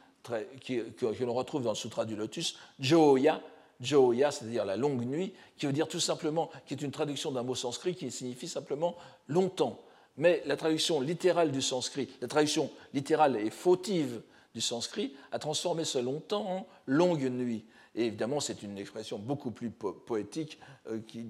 qui, 0.60 0.82
que, 0.98 1.24
l'on 1.24 1.36
retrouve 1.36 1.62
dans 1.62 1.70
le 1.70 1.76
Sutra 1.76 2.06
du 2.06 2.16
Lotus, 2.16 2.58
Joya, 2.80 3.42
Joya, 3.80 4.32
c'est-à-dire 4.32 4.66
la 4.66 4.76
longue 4.76 5.06
nuit, 5.06 5.34
qui 5.56 5.68
veut 5.68 5.74
dire 5.74 5.88
tout 5.88 6.00
simplement, 6.00 6.50
qui 6.66 6.74
est 6.74 6.82
une 6.82 6.92
traduction 6.92 7.32
d'un 7.32 7.44
mot 7.44 7.54
sanskrit 7.54 7.94
qui 7.94 8.10
signifie 8.10 8.48
simplement 8.48 8.96
longtemps. 9.28 9.80
Mais 10.18 10.42
la 10.48 10.58
traduction 10.58 11.00
littérale 11.00 11.52
du 11.52 11.62
sanskrit, 11.62 12.10
la 12.22 12.28
traduction 12.28 12.72
littérale 12.96 13.36
et 13.36 13.52
fautive 13.52 14.24
du 14.56 14.62
sanskrit, 14.62 15.14
a 15.32 15.38
transformé 15.38 15.84
ce 15.84 16.00
longtemps 16.00 16.50
en 16.50 16.68
longue 16.88 17.30
nuit. 17.30 17.66
Et 17.96 18.06
évidemment, 18.06 18.40
c'est 18.40 18.64
une 18.64 18.78
expression 18.78 19.18
beaucoup 19.20 19.52
plus 19.52 19.70
poétique 19.70 20.60
euh, 20.88 21.00
qui, 21.08 21.30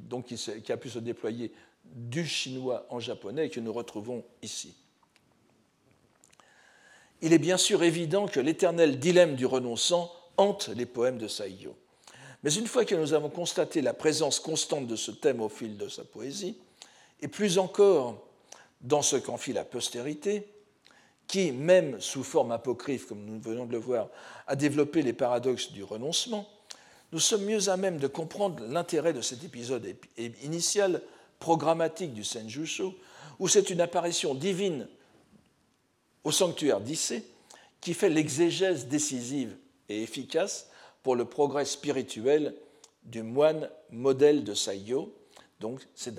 a 0.70 0.78
pu 0.78 0.89
se 0.89 0.99
déployer 0.99 1.51
du 1.86 2.26
chinois 2.26 2.86
en 2.89 2.99
japonais 2.99 3.47
et 3.47 3.49
que 3.49 3.59
nous 3.59 3.74
retrouvons 3.74 4.24
ici. 4.41 4.76
Il 7.22 7.34
est 7.34 7.39
bien 7.39 7.57
sûr 7.57 7.84
évident 7.84 8.28
que 8.28 8.39
l'éternel 8.39 8.99
dilemme 8.99 9.36
du 9.36 9.45
renonçant 9.45 10.12
hante 10.38 10.70
les 10.70 10.86
poèmes 10.86 11.18
de 11.18 11.28
Saïyo. 11.28 11.76
Mais 12.43 12.53
une 12.53 12.68
fois 12.68 12.86
que 12.86 12.95
nous 12.95 13.14
avons 13.14 13.30
constaté 13.30 13.82
la 13.82 13.93
présence 13.93 14.39
constante 14.39 14.88
de 14.88 14.95
ce 14.95 15.12
thème 15.12 15.41
au 15.41 15.49
fil 15.49 15.78
de 15.78 15.88
sa 15.88 16.03
poésie, 16.03 16.57
et 17.22 17.28
plus 17.28 17.59
encore 17.59 18.28
dans 18.82 19.03
ce 19.03 19.16
qu'en 19.16 19.38
fit 19.38 19.53
la 19.53 19.64
postérité, 19.64 20.47
qui, 21.28 21.51
même 21.51 21.99
sous 22.01 22.24
forme 22.24 22.51
apocryphe, 22.51 23.07
comme 23.07 23.24
nous 23.24 23.39
venons 23.39 23.65
de 23.65 23.72
le 23.72 23.78
voir, 23.78 24.09
a 24.47 24.55
développé 24.55 25.01
les 25.01 25.13
paradoxes 25.13 25.72
du 25.72 25.84
renoncement, 25.84 26.47
nous 27.11 27.19
sommes 27.19 27.45
mieux 27.45 27.69
à 27.69 27.78
même 27.78 27.97
de 27.97 28.07
comprendre 28.07 28.63
l'intérêt 28.67 29.13
de 29.13 29.22
cet 29.22 29.43
épisode 29.43 29.95
initial 30.43 31.01
programmatique 31.39 32.13
du 32.13 32.24
Senjusho, 32.24 32.95
où 33.39 33.47
c'est 33.47 33.69
une 33.69 33.82
apparition 33.82 34.36
divine 34.36 34.88
au 36.24 36.32
sanctuaire 36.32 36.80
d'Issé 36.80 37.26
qui 37.82 37.93
fait 37.93 38.09
l'exégèse 38.09 38.88
décisive 38.88 39.55
et 39.89 40.03
efficace 40.03 40.69
pour 41.03 41.15
le 41.15 41.26
progrès 41.26 41.65
spirituel 41.65 42.55
du 43.03 43.24
moine 43.24 43.69
modèle 43.89 44.43
de 44.43 44.53
Saiyo, 44.53 45.13
donc 45.62 45.88
c'est 45.95 46.14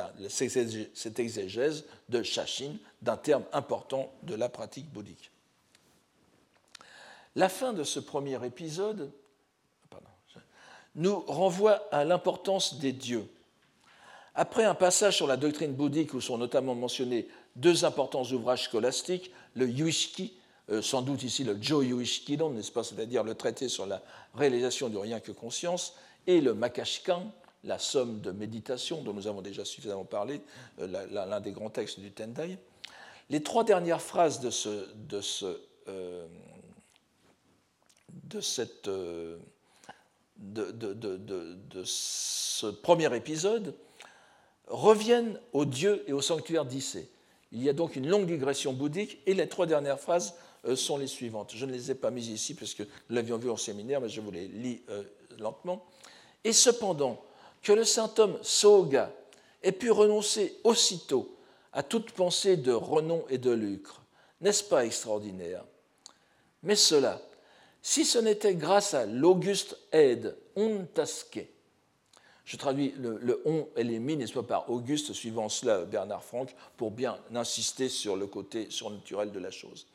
cette 0.94 1.18
exégèse 1.18 1.84
de 2.08 2.22
Shashin, 2.22 2.76
d'un 3.02 3.16
terme 3.16 3.44
important 3.52 4.10
de 4.22 4.34
la 4.34 4.48
pratique 4.48 4.90
bouddhique. 4.90 5.30
La 7.34 7.48
fin 7.48 7.72
de 7.72 7.82
ce 7.82 7.98
premier 8.00 8.44
épisode 8.46 9.10
nous 10.94 11.20
renvoie 11.20 11.88
à 11.90 12.04
l'importance 12.04 12.78
des 12.78 12.92
dieux. 12.92 13.26
Après 14.34 14.64
un 14.64 14.74
passage 14.74 15.16
sur 15.16 15.26
la 15.26 15.36
doctrine 15.36 15.72
bouddhique 15.72 16.14
où 16.14 16.20
sont 16.20 16.38
notamment 16.38 16.74
mentionnés 16.74 17.28
deux 17.56 17.84
importants 17.84 18.24
ouvrages 18.24 18.64
scolastiques, 18.64 19.30
le 19.54 19.68
Yuishki, 19.68 20.34
euh, 20.70 20.80
sans 20.80 21.02
doute 21.02 21.22
ici 21.22 21.44
le 21.44 21.60
Jo 21.60 21.82
Yuishkidon, 21.82 22.50
n'est-ce 22.50 22.72
pas, 22.72 22.84
c'est-à-dire 22.84 23.24
le 23.24 23.34
traité 23.34 23.68
sur 23.68 23.86
la 23.86 24.02
réalisation 24.34 24.88
du 24.88 24.96
rien 24.96 25.20
que 25.20 25.32
conscience, 25.32 25.94
et 26.26 26.40
le 26.40 26.54
Makashikan, 26.54 27.32
la 27.64 27.78
somme 27.78 28.20
de 28.20 28.30
méditation 28.32 29.02
dont 29.02 29.12
nous 29.12 29.26
avons 29.26 29.42
déjà 29.42 29.64
suffisamment 29.64 30.04
parlé, 30.04 30.40
euh, 30.80 31.06
l'un 31.10 31.40
des 31.40 31.52
grands 31.52 31.70
textes 31.70 32.00
du 32.00 32.10
Tendai. 32.10 32.58
Les 33.30 33.42
trois 33.42 33.64
dernières 33.64 34.02
phrases 34.02 34.40
de 34.40 34.50
ce, 34.50 34.88
de 34.94 35.20
ce, 35.20 35.60
euh, 35.88 36.26
de 38.24 38.40
cette, 38.40 38.88
euh, 38.88 39.38
de, 40.38 40.72
de, 40.72 41.82
ce 41.84 42.66
premier 42.66 43.14
épisode 43.16 43.74
reviennent 44.66 45.38
au 45.52 45.64
Dieu 45.64 46.04
et 46.08 46.12
au 46.12 46.20
sanctuaire 46.20 46.64
d'Issé. 46.64 47.08
Il 47.52 47.62
y 47.62 47.68
a 47.68 47.72
donc 47.72 47.96
une 47.96 48.08
longue 48.08 48.26
digression 48.26 48.72
bouddhique 48.72 49.18
et 49.26 49.34
les 49.34 49.48
trois 49.48 49.66
dernières 49.66 50.00
phrases 50.00 50.34
sont 50.74 50.96
les 50.96 51.06
suivantes. 51.06 51.52
Je 51.54 51.66
ne 51.66 51.72
les 51.72 51.90
ai 51.90 51.94
pas 51.94 52.10
mises 52.10 52.28
ici 52.28 52.54
parce 52.54 52.72
que 52.74 52.82
nous 52.82 53.16
l'avions 53.16 53.36
vu 53.36 53.50
en 53.50 53.56
séminaire, 53.56 54.00
mais 54.00 54.08
je 54.08 54.20
vous 54.20 54.30
les 54.30 54.48
lis 54.48 54.82
lentement. 55.38 55.84
Et 56.44 56.52
cependant, 56.52 57.22
que 57.62 57.72
le 57.72 57.84
saint 57.84 58.12
homme 58.18 58.38
Soga 58.42 59.12
ait 59.62 59.72
pu 59.72 59.90
renoncer 59.90 60.58
aussitôt 60.64 61.36
à 61.72 61.82
toute 61.82 62.12
pensée 62.12 62.56
de 62.56 62.72
renom 62.72 63.24
et 63.28 63.38
de 63.38 63.50
lucre. 63.50 64.02
N'est-ce 64.40 64.64
pas 64.64 64.84
extraordinaire? 64.84 65.64
Mais 66.62 66.76
cela, 66.76 67.20
si 67.80 68.04
ce 68.04 68.18
n'était 68.18 68.54
grâce 68.54 68.94
à 68.94 69.06
l'auguste 69.06 69.76
aide 69.92 70.36
ontaske, 70.56 71.46
je 72.44 72.56
traduis 72.56 72.92
le, 72.98 73.40
on 73.44 73.68
et 73.76 73.84
les 73.84 74.00
mi, 74.00 74.16
n'est-ce 74.16 74.32
pas, 74.32 74.42
par 74.42 74.70
Auguste, 74.70 75.12
suivant 75.12 75.48
cela 75.48 75.84
Bernard 75.84 76.24
Franck, 76.24 76.54
pour 76.76 76.90
bien 76.90 77.16
insister 77.34 77.88
sur 77.88 78.16
le 78.16 78.26
côté 78.26 78.66
surnaturel 78.68 79.30
de 79.30 79.38
la 79.38 79.50
chose. 79.50 79.86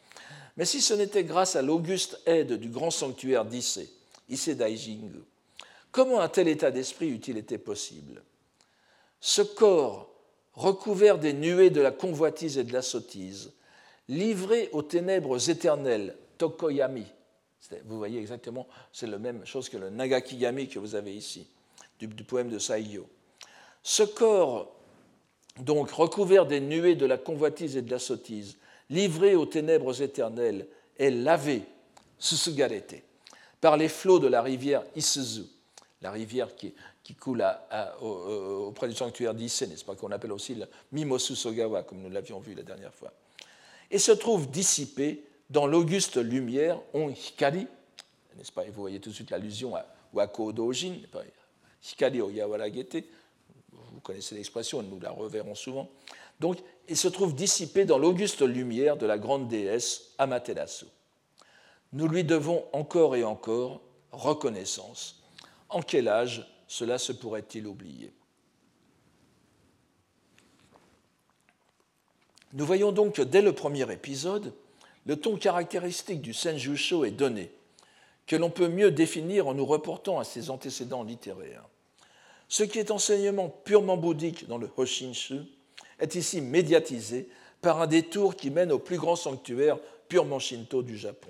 Mais 0.55 0.65
si 0.65 0.81
ce 0.81 0.93
n'était 0.93 1.25
grâce 1.25 1.55
à 1.55 1.61
l'auguste 1.61 2.19
aide 2.25 2.53
du 2.53 2.69
grand 2.69 2.89
sanctuaire 2.89 3.45
d'Issé, 3.45 3.91
Issé 4.29 4.55
Daijingu, 4.55 5.21
Comment 5.97 6.21
un 6.21 6.29
tel 6.29 6.47
état 6.47 6.69
d'esprit 6.69 7.09
eût-il 7.09 7.39
été 7.39 7.57
possible? 7.57 8.21
Ce 9.19 9.41
corps, 9.41 10.07
recouvert 10.53 11.17
des 11.17 11.33
nuées 11.33 11.71
de 11.71 11.81
la 11.81 11.89
convoitise 11.89 12.59
et 12.59 12.63
de 12.63 12.71
la 12.71 12.83
sottise, 12.83 13.51
livré 14.07 14.69
aux 14.73 14.83
ténèbres 14.83 15.49
éternelles, 15.49 16.15
Tokoyami, 16.37 17.07
vous 17.85 17.97
voyez 17.97 18.19
exactement, 18.19 18.67
c'est 18.93 19.07
la 19.07 19.17
même 19.17 19.43
chose 19.47 19.69
que 19.69 19.77
le 19.77 19.89
Nagakiyami 19.89 20.69
que 20.69 20.77
vous 20.77 20.93
avez 20.93 21.15
ici, 21.15 21.47
du, 21.99 22.07
poème 22.23 22.49
de 22.49 22.59
Saiyo. 22.59 23.09
Ce 23.81 24.03
corps, 24.03 24.75
donc 25.61 25.89
recouvert 25.89 26.45
des 26.45 26.59
nuées 26.59 26.93
de 26.93 27.07
la 27.07 27.17
convoitise 27.17 27.75
et 27.75 27.81
de 27.81 27.89
la 27.89 27.97
sottise, 27.97 28.59
livré 28.91 29.33
aux 29.33 29.47
ténèbres 29.47 29.99
éternelles, 29.99 30.67
est 30.99 31.09
lavé, 31.09 31.63
susugarete, 32.19 33.01
par 33.59 33.77
les 33.77 33.89
flots 33.89 34.19
de 34.19 34.27
la 34.27 34.43
rivière 34.43 34.83
Isuzu, 34.95 35.56
la 36.01 36.11
rivière 36.11 36.55
qui, 36.55 36.73
coule 37.19 37.43
auprès 38.01 38.87
du 38.87 38.95
sanctuaire 38.95 39.33
d'Issé, 39.33 39.67
n'est-ce 39.67 39.85
pas, 39.85 39.95
qu'on 39.95 40.11
appelle 40.11 40.31
aussi 40.31 40.55
le 40.55 40.67
Mimosu 40.91 41.35
Sogawa, 41.35 41.83
comme 41.83 42.01
nous 42.01 42.09
l'avions 42.09 42.39
vu 42.39 42.53
la 42.53 42.63
dernière 42.63 42.93
fois, 42.93 43.11
et 43.89 43.99
se 43.99 44.11
trouve 44.11 44.49
dissipé 44.49 45.23
dans 45.49 45.65
l'auguste 45.65 46.17
lumière 46.17 46.79
on 46.93 47.09
hikari, 47.09 47.67
n'est-ce 48.35 48.51
pas, 48.51 48.65
et 48.65 48.69
vous 48.69 48.81
voyez 48.81 48.99
tout 48.99 49.09
de 49.09 49.15
suite 49.15 49.31
l'allusion 49.31 49.75
à 49.75 49.85
Wako 50.13 50.51
Dojin, 50.51 50.95
hikari 51.83 52.21
o 52.21 52.29
yawaragete, 52.29 53.05
vous 53.71 53.99
connaissez 54.01 54.35
l'expression, 54.35 54.83
nous 54.83 54.99
la 54.99 55.11
reverrons 55.11 55.55
souvent. 55.55 55.89
Donc, 56.39 56.59
il 56.87 56.95
se 56.95 57.07
trouve 57.07 57.33
dissipé 57.33 57.85
dans 57.85 57.97
l'auguste 57.97 58.41
lumière 58.41 58.97
de 58.97 59.07
la 59.07 59.17
grande 59.17 59.47
déesse 59.47 60.11
Amaterasu. 60.19 60.85
Nous 61.93 62.07
lui 62.07 62.23
devons 62.23 62.65
encore 62.73 63.15
et 63.15 63.23
encore 63.23 63.81
reconnaissance 64.11 65.23
en 65.69 65.81
quel 65.81 66.07
âge 66.07 66.47
cela 66.67 66.97
se 66.97 67.11
pourrait-il 67.11 67.67
oublier? 67.67 68.13
Nous 72.53 72.65
voyons 72.65 72.91
donc 72.91 73.15
que 73.15 73.21
dès 73.21 73.41
le 73.41 73.53
premier 73.53 73.91
épisode, 73.91 74.53
le 75.05 75.15
ton 75.15 75.37
caractéristique 75.37 76.21
du 76.21 76.33
Senjusho 76.33 77.05
est 77.05 77.11
donné, 77.11 77.51
que 78.25 78.35
l'on 78.35 78.49
peut 78.49 78.67
mieux 78.67 78.91
définir 78.91 79.47
en 79.47 79.53
nous 79.53 79.65
reportant 79.65 80.19
à 80.19 80.23
ses 80.23 80.49
antécédents 80.49 81.03
littéraires. 81.03 81.67
Ce 82.49 82.63
qui 82.63 82.79
est 82.79 82.91
enseignement 82.91 83.49
purement 83.49 83.97
bouddhique 83.97 84.47
dans 84.47 84.57
le 84.57 84.69
Hoshinshu 84.77 85.41
est 85.99 86.15
ici 86.15 86.41
médiatisé 86.41 87.29
par 87.61 87.81
un 87.81 87.87
détour 87.87 88.35
qui 88.35 88.49
mène 88.49 88.71
au 88.71 88.79
plus 88.79 88.97
grand 88.97 89.15
sanctuaire 89.15 89.77
purement 90.07 90.39
shinto 90.39 90.83
du 90.83 90.97
Japon. 90.97 91.29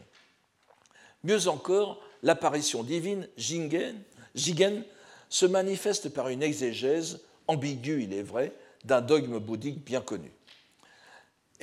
Mieux 1.24 1.48
encore, 1.48 2.00
l'apparition 2.22 2.84
divine, 2.84 3.28
Jingen, 3.38 3.96
Jigen 4.38 4.84
se 5.30 5.46
manifeste 5.46 6.10
par 6.10 6.30
une 6.30 6.44
exégèse, 6.44 7.20
ambiguë 7.48 8.04
il 8.04 8.14
est 8.14 8.24
vrai, 8.24 8.54
d'un 8.86 9.02
dogme 9.02 9.40
bouddhique 9.40 9.84
bien 9.84 10.02
connu. 10.02 10.32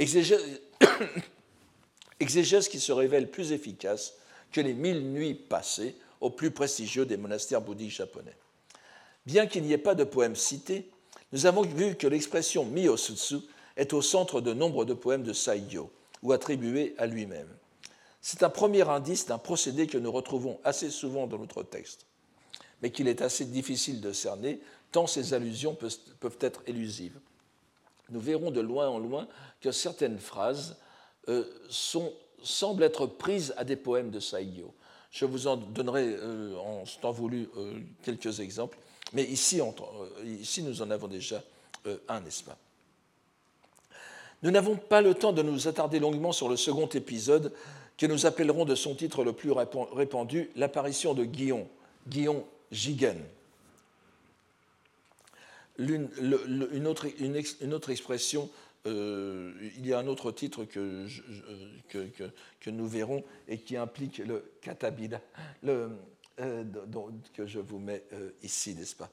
Exégèse, 2.20 2.68
qui 2.68 2.81
se 2.81 2.93
révèle 2.93 3.31
plus 3.31 3.53
efficace 3.53 4.14
que 4.53 4.61
les 4.61 4.75
mille 4.75 5.01
nuits 5.01 5.35
passées 5.35 5.97
au 6.20 6.31
plus 6.31 6.51
prestigieux 6.51 7.07
des 7.07 7.16
monastères 7.16 7.61
bouddhiques 7.61 7.95
japonais. 7.95 8.37
Bien 9.27 9.47
qu'il 9.47 9.62
n'y 9.62 9.72
ait 9.72 9.79
pas 9.79 9.95
de 9.95 10.05
poème 10.05 10.37
cité, 10.37 10.91
nous 11.33 11.47
avons 11.47 11.62
vu 11.62 11.97
que 11.97 12.07
l'expression 12.07 12.64
Miyosutsu 12.64 13.37
est 13.77 13.93
au 13.93 14.03
centre 14.03 14.41
de 14.41 14.53
nombre 14.53 14.85
de 14.85 14.95
poèmes 14.95 15.22
de 15.22 15.33
Saiyo, 15.33 15.91
ou 16.22 16.33
attribués 16.33 16.95
à 16.99 17.07
lui-même. 17.07 17.49
C'est 18.20 18.43
un 18.43 18.51
premier 18.51 18.89
indice 18.89 19.27
d'un 19.27 19.39
procédé 19.39 19.87
que 19.87 19.99
nous 19.99 20.11
retrouvons 20.11 20.59
assez 20.64 20.91
souvent 20.91 21.27
dans 21.27 21.39
notre 21.39 21.62
texte, 21.62 22.07
mais 22.85 22.91
qu'il 22.91 23.09
est 23.09 23.22
assez 23.22 23.47
difficile 23.47 24.03
de 24.03 24.12
cerner, 24.12 24.61
tant 24.93 25.07
ces 25.07 25.32
allusions 25.32 25.74
peuvent 25.74 26.37
être 26.41 26.62
élusives. 26.66 27.18
Nous 28.11 28.20
verrons 28.20 28.51
de 28.51 28.61
loin 28.61 28.91
en 28.91 28.99
loin 28.99 29.26
que 29.62 29.72
certaines 29.72 30.18
phrases 30.18 30.76
euh, 31.30 31.45
semblent 32.43 32.82
être 32.82 33.07
prises 33.07 33.55
à 33.57 33.64
des 33.64 33.76
poèmes 33.76 34.11
de 34.11 34.20
Saiyo. 34.20 34.74
Je 35.11 35.24
vous 35.24 35.47
en 35.47 35.57
donnerai 35.57 36.14
euh, 36.18 36.59
en 36.59 36.85
temps 37.01 37.11
voulu 37.11 37.49
euh, 37.57 37.80
quelques 38.03 38.41
exemples, 38.41 38.76
mais 39.14 39.24
ici, 39.24 39.62
ici, 40.26 40.62
nous 40.62 40.82
en 40.82 40.91
avons 40.91 41.09
déjà 41.09 41.43
un, 42.07 42.20
n'est-ce 42.20 42.45
pas? 42.45 42.59
Nous 44.43 44.51
n'avons 44.51 44.76
pas 44.76 45.01
le 45.01 45.14
temps 45.14 45.32
de 45.32 45.41
nous 45.41 45.68
attarder 45.68 46.01
longuement 46.01 46.32
sur 46.32 46.51
le 46.51 46.59
second 46.59 46.89
épisode 46.89 47.51
que 47.97 48.05
nous 48.05 48.26
appellerons 48.26 48.66
de 48.66 48.74
son 48.74 48.95
titre 48.95 49.24
le 49.24 49.32
plus 49.32 49.53
répandu 49.53 50.51
l'apparition 50.55 51.14
de 51.14 51.24
Guillon, 51.24 51.66
Guillon 52.07 52.45
Gigen. 52.75 53.22
Une, 55.79 56.87
autre, 56.87 57.91
expression, 57.91 58.51
euh, 58.87 59.53
il 59.77 59.87
y 59.87 59.93
a 59.93 59.99
un 59.99 60.07
autre 60.07 60.31
titre 60.31 60.64
que, 60.64 61.09
nous 62.66 62.87
verrons 62.87 63.25
et 63.49 63.59
qui 63.59 63.77
implique 63.77 64.18
le 64.18 64.53
katabila, 64.61 65.20
le, 65.62 65.91
euh, 66.41 66.64
que 67.33 67.47
je 67.47 67.59
vous 67.59 67.79
mets 67.79 68.05
euh, 68.12 68.31
ici, 68.43 68.75
n'est-ce 68.75 68.97
pas? 68.97 69.11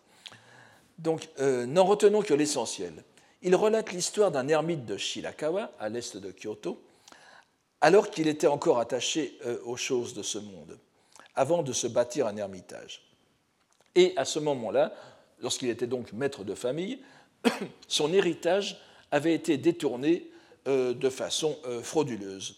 Donc, 0.99 1.29
n'en 1.39 1.85
retenons 1.85 2.21
que 2.21 2.35
l'essentiel. 2.35 3.03
Il 3.41 3.55
relate 3.55 3.91
l'histoire 3.91 4.29
d'un 4.29 4.47
ermite 4.47 4.85
de 4.85 4.97
Shirakawa, 4.97 5.71
à 5.79 5.89
l'est 5.89 6.15
de 6.15 6.31
Kyoto, 6.31 6.79
alors 7.79 8.11
qu'il 8.11 8.27
était 8.27 8.45
encore 8.45 8.77
attaché 8.77 9.39
aux 9.65 9.77
choses 9.77 10.13
de 10.13 10.21
ce 10.21 10.37
monde, 10.37 10.77
avant 11.33 11.63
de 11.63 11.73
se 11.73 11.87
bâtir 11.87 12.27
un 12.27 12.37
ermitage. 12.37 13.10
Et 13.95 14.13
à 14.15 14.25
ce 14.25 14.39
moment-là, 14.39 14.93
lorsqu'il 15.41 15.69
était 15.69 15.87
donc 15.87 16.13
maître 16.13 16.43
de 16.43 16.55
famille, 16.55 16.99
son 17.87 18.13
héritage 18.13 18.79
avait 19.11 19.33
été 19.33 19.57
détourné 19.57 20.29
euh, 20.67 20.93
de 20.93 21.09
façon 21.09 21.57
euh, 21.65 21.81
frauduleuse. 21.81 22.57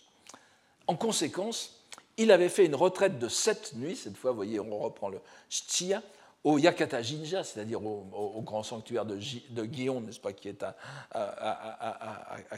En 0.87 0.95
conséquence, 0.95 1.83
il 2.17 2.31
avait 2.31 2.49
fait 2.49 2.65
une 2.65 2.75
retraite 2.75 3.17
de 3.17 3.27
sept 3.27 3.73
nuits, 3.75 3.95
cette 3.95 4.17
fois, 4.17 4.31
voyez, 4.31 4.59
on 4.59 4.77
reprend 4.77 5.09
le 5.09 5.19
Shiya, 5.49 6.03
au 6.43 6.57
Yakata 6.57 7.01
Jinja, 7.01 7.43
c'est-à-dire 7.43 7.83
au, 7.83 8.41
grand 8.41 8.63
sanctuaire 8.63 9.05
de, 9.05 9.15
de 9.15 9.63
n'est-ce 9.63 10.19
pas, 10.19 10.33
qui 10.33 10.49
est 10.49 10.63
à 10.63 10.75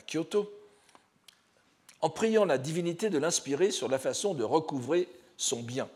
Kyoto, 0.08 0.52
en 2.02 2.10
priant 2.10 2.46
la 2.46 2.58
divinité 2.58 3.10
de 3.10 3.18
l'inspirer 3.18 3.72
sur 3.72 3.88
la 3.88 4.00
façon 4.00 4.34
de 4.34 4.44
recouvrer 4.44 5.08
son 5.38 5.62
bien. 5.62 5.88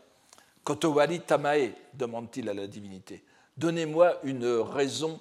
Kotowari 0.64 1.20
Tamae, 1.20 1.72
demande-t-il 1.94 2.48
à 2.48 2.54
la 2.54 2.66
divinité, 2.66 3.24
donnez-moi 3.56 4.18
une 4.24 4.46
raison, 4.46 5.20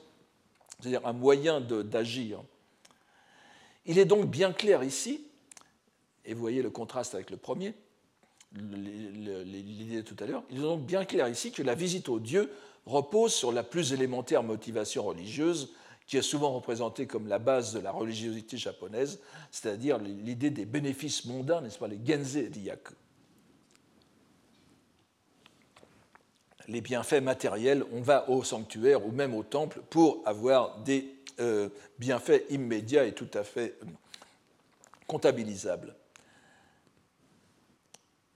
c'est-à-dire 0.79 1.05
un 1.05 1.13
moyen 1.13 1.61
d'agir. 1.61 2.41
Il 3.85 3.97
est 3.97 4.05
donc 4.05 4.25
bien 4.25 4.51
clair 4.51 4.83
ici, 4.83 5.25
et 6.25 6.33
vous 6.33 6.41
voyez 6.41 6.61
le 6.61 6.69
contraste 6.69 7.15
avec 7.15 7.29
le 7.31 7.37
premier, 7.37 7.73
l'idée 8.53 10.03
tout 10.03 10.15
à 10.19 10.25
l'heure, 10.25 10.43
il 10.49 10.57
est 10.57 10.61
donc 10.61 10.85
bien 10.85 11.05
clair 11.05 11.27
ici 11.27 11.51
que 11.51 11.63
la 11.63 11.75
visite 11.75 12.09
au 12.09 12.19
Dieu 12.19 12.51
repose 12.85 13.33
sur 13.33 13.51
la 13.51 13.63
plus 13.63 13.93
élémentaire 13.93 14.43
motivation 14.43 15.03
religieuse 15.03 15.73
qui 16.07 16.17
est 16.17 16.23
souvent 16.23 16.51
représenté 16.53 17.05
comme 17.05 17.27
la 17.27 17.37
base 17.37 17.71
de 17.71 17.79
la 17.79 17.91
religiosité 17.91 18.57
japonaise, 18.57 19.19
c'est-à-dire 19.51 19.99
l'idée 19.99 20.49
des 20.49 20.65
bénéfices 20.65 21.25
mondains, 21.25 21.61
n'est-ce 21.61 21.77
pas, 21.77 21.87
les 21.87 21.99
genze 22.03 22.35
diyaku. 22.35 22.93
Les 26.69 26.81
bienfaits 26.81 27.21
matériels, 27.21 27.83
on 27.91 28.01
va 28.01 28.29
au 28.29 28.43
sanctuaire 28.43 29.03
ou 29.03 29.11
même 29.11 29.33
au 29.33 29.41
temple 29.41 29.81
pour 29.89 30.21
avoir 30.25 30.77
des 30.81 31.15
euh, 31.39 31.69
bienfaits 31.97 32.45
immédiats 32.51 33.05
et 33.05 33.13
tout 33.13 33.29
à 33.33 33.43
fait 33.43 33.75
euh, 33.81 33.85
comptabilisables. 35.07 35.95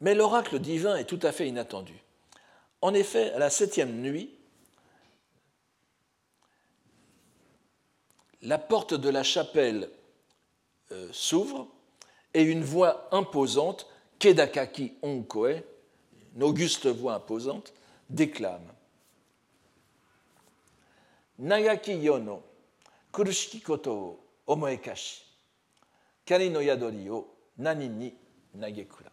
Mais 0.01 0.15
l'oracle 0.15 0.57
divin 0.57 0.95
est 0.95 1.05
tout 1.05 1.19
à 1.21 1.31
fait 1.31 1.47
inattendu. 1.47 1.93
En 2.81 2.95
effet, 2.95 3.31
à 3.33 3.39
la 3.39 3.51
septième 3.51 4.01
nuit, 4.01 4.31
la 8.41 8.57
porte 8.57 8.95
de 8.95 9.09
la 9.09 9.21
chapelle 9.21 9.91
euh, 10.91 11.07
s'ouvre 11.11 11.67
et 12.33 12.41
une 12.41 12.63
voix 12.63 13.09
imposante, 13.11 13.87
Kedakaki 14.17 14.93
Onkoe, 15.03 15.61
une 16.35 16.43
auguste 16.43 16.87
voix 16.87 17.13
imposante, 17.13 17.73
déclame. 18.13 18.71
Nagaki 21.39 21.93
yono, 22.03 22.41
kurushiki 23.11 23.61
koto 23.61 23.91
o 23.91 24.19
omoekashi, 24.47 25.23
kari 26.25 26.49
no 26.49 26.61
yadori 26.61 27.09
o 27.09 27.27
nani 27.57 27.89
ni 27.89 28.13
nagekura. 28.55 29.11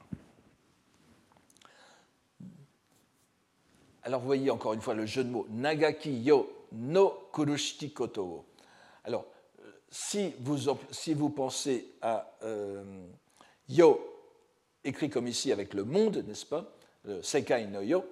Alors 4.02 4.20
voyez 4.20 4.50
encore 4.50 4.74
une 4.74 4.80
fois 4.80 4.94
le 4.94 5.06
jeu 5.06 5.24
de 5.24 5.30
mots, 5.30 5.46
Nagaki 5.50 6.22
yo 6.22 6.66
no 6.72 7.10
kurushiki 7.32 7.92
koto 7.92 8.46
alors, 9.04 9.24
si 9.90 10.34
vous, 10.40 10.58
si 10.90 11.14
vous 11.14 11.30
pensez 11.30 11.94
à 12.02 12.30
euh, 12.42 13.06
Yo, 13.68 14.00
écrit 14.84 15.10
comme 15.10 15.26
ici 15.26 15.52
avec 15.52 15.74
le 15.74 15.84
monde, 15.84 16.24
n'est-ce 16.26 16.46
pas? 16.46 16.72
Sekai 17.22 17.66
no 17.66 17.80
Yo, 17.80 18.04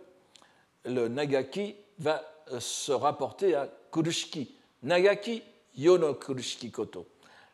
le 0.84 1.08
Nagaki 1.08 1.74
va 1.98 2.22
euh, 2.52 2.60
se 2.60 2.92
rapporter 2.92 3.54
à 3.54 3.68
Kurushiki. 3.92 4.54
Nagaki, 4.82 5.42
Yo 5.76 5.98
no 5.98 6.14
Kurushiki 6.14 6.70
Koto. 6.70 7.06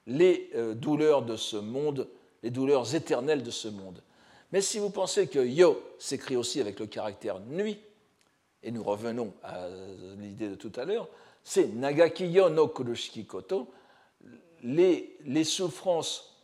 Les 0.07 0.51
euh, 0.55 0.75
douleurs 0.75 1.23
de 1.23 1.37
ce 1.37 1.57
monde, 1.57 2.09
les 2.43 2.51
douleurs 2.51 2.95
éternelles 2.95 3.43
de 3.43 3.51
ce 3.51 3.69
monde. 3.69 4.03
Mais 4.53 4.61
si 4.61 4.79
vous 4.79 4.91
pensez 4.91 5.27
que 5.27 5.45
Yo 5.45 5.83
s'écrit 5.99 6.37
aussi 6.37 6.61
avec 6.61 6.79
le 6.79 6.87
caractère 6.87 7.41
nuit, 7.41 7.79
et 8.63 8.71
nous 8.71 8.83
revenons 8.83 9.33
à 9.43 9.69
l'idée 10.19 10.49
de 10.49 10.55
tout 10.55 10.73
à 10.77 10.85
l'heure, 10.85 11.09
c'est 11.43 11.67
Nagakiyo 11.67 12.49
no 12.49 12.69
Kurushiki 12.69 13.27
Koto, 13.27 13.71
les, 14.63 15.17
les, 15.27 15.45
souffrances 15.45 16.41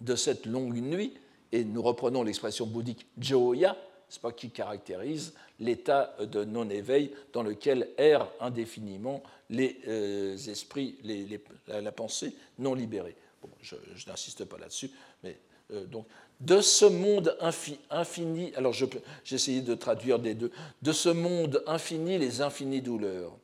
de 0.00 0.16
cette 0.16 0.46
longue 0.46 0.76
nuit, 0.76 1.14
et 1.52 1.64
nous 1.64 1.82
reprenons 1.82 2.24
l'expression 2.24 2.66
bouddhique 2.66 3.06
Joya, 3.16 3.76
pas, 4.22 4.32
qui 4.32 4.50
caractérise 4.50 5.34
l'état 5.60 6.16
de 6.20 6.44
non-éveil 6.44 7.12
dans 7.32 7.42
lequel 7.42 7.88
errent 7.98 8.30
indéfiniment 8.40 9.22
les 9.50 9.80
euh, 9.88 10.36
esprits, 10.36 10.98
la, 11.66 11.92
pensée 11.92 12.34
non 12.58 12.74
libérée. 12.74 13.16
Je, 13.60 13.76
n'insiste 14.06 14.44
pas 14.44 14.58
là-dessus, 14.58 14.90
mais 15.22 15.38
euh, 15.72 15.84
donc 15.84 16.06
de 16.40 16.60
ce 16.60 16.84
monde 16.84 17.36
infini, 17.90 18.52
alors 18.56 18.72
j'ai 18.72 18.88
essayé 19.30 19.60
de 19.60 19.74
traduire 19.74 20.18
des 20.18 20.34
deux, 20.34 20.50
de 20.82 20.92
ce 20.92 21.08
monde 21.08 21.62
infini 21.66 22.18
les 22.18 22.40
infinies 22.40 22.82
douleurs 22.82 23.36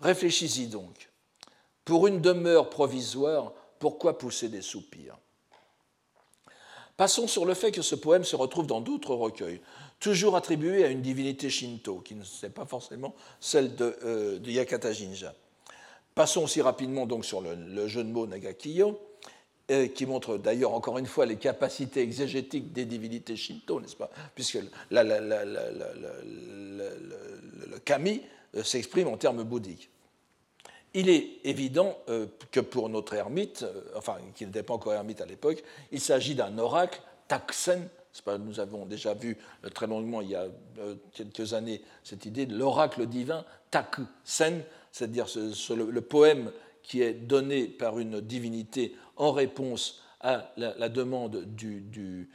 Réfléchis-y 0.00 0.68
donc. 0.68 1.10
Pour 1.84 2.06
une 2.06 2.20
demeure 2.20 2.70
provisoire, 2.70 3.52
pourquoi 3.78 4.18
pousser 4.18 4.48
des 4.48 4.62
soupirs? 4.62 5.18
Passons 6.98 7.28
sur 7.28 7.46
le 7.46 7.54
fait 7.54 7.70
que 7.70 7.80
ce 7.80 7.94
poème 7.94 8.24
se 8.24 8.34
retrouve 8.34 8.66
dans 8.66 8.80
d'autres 8.80 9.14
recueils, 9.14 9.60
toujours 10.00 10.34
attribués 10.34 10.84
à 10.84 10.88
une 10.88 11.00
divinité 11.00 11.48
shinto, 11.48 12.00
qui 12.00 12.16
ne 12.16 12.24
n'est 12.42 12.50
pas 12.50 12.66
forcément 12.66 13.14
celle 13.38 13.76
de, 13.76 13.96
euh, 14.04 14.40
Yakata 14.44 14.92
Jinja. 14.92 15.32
Passons 16.16 16.42
aussi 16.42 16.60
rapidement 16.60 17.06
donc 17.06 17.24
sur 17.24 17.40
le, 17.40 17.86
jeu 17.86 18.02
de 18.02 18.10
mots 18.10 18.26
Nagakiyo, 18.26 18.98
euh, 19.70 19.86
qui 19.86 20.06
montre 20.06 20.38
d'ailleurs 20.38 20.74
encore 20.74 20.98
une 20.98 21.06
fois 21.06 21.24
les 21.24 21.36
capacités 21.36 22.02
exégétiques 22.02 22.72
des 22.72 22.84
divinités 22.84 23.36
shinto, 23.36 23.80
n'est-ce 23.80 23.94
pas? 23.94 24.10
Puisque 24.34 24.58
le 24.90 24.98
kami 27.84 28.22
euh, 28.56 28.64
s'exprime 28.64 29.06
en 29.06 29.16
termes 29.16 29.44
bouddhiques. 29.44 29.88
Il 30.94 31.08
est 31.08 31.38
évident 31.44 31.98
euh, 32.08 32.26
que 32.50 32.60
pour 32.60 32.88
notre 32.88 33.14
ermite, 33.14 33.62
euh, 33.62 33.82
enfin, 33.96 34.16
qui 34.34 34.46
n'était 34.46 34.62
pas 34.62 34.74
encore 34.74 34.94
ermite 34.94 35.20
à 35.20 35.26
l'époque, 35.26 35.62
il 35.92 36.00
s'agit 36.00 36.34
d'un 36.34 36.56
oracle, 36.58 37.00
Taksen. 37.28 37.88
nous 38.40 38.58
avons 38.58 38.86
déjà 38.86 39.12
vu 39.12 39.36
très 39.74 39.86
longuement 39.86 40.22
il 40.22 40.30
y 40.30 40.34
a 40.34 40.46
quelques 41.12 41.52
années 41.52 41.82
cette 42.02 42.24
idée 42.24 42.46
de 42.46 42.56
l'oracle 42.56 43.06
divin, 43.06 43.44
Taksen, 43.70 44.62
c'est-à-dire 44.92 45.26
le, 45.76 46.00
poème 46.00 46.50
qui 46.82 47.02
est 47.02 47.12
donné 47.12 47.66
par 47.66 47.98
une 47.98 48.20
divinité 48.22 48.96
en 49.16 49.32
réponse 49.32 50.02
à 50.20 50.52
la, 50.56 50.88
demande 50.88 51.44
du, 51.44 52.30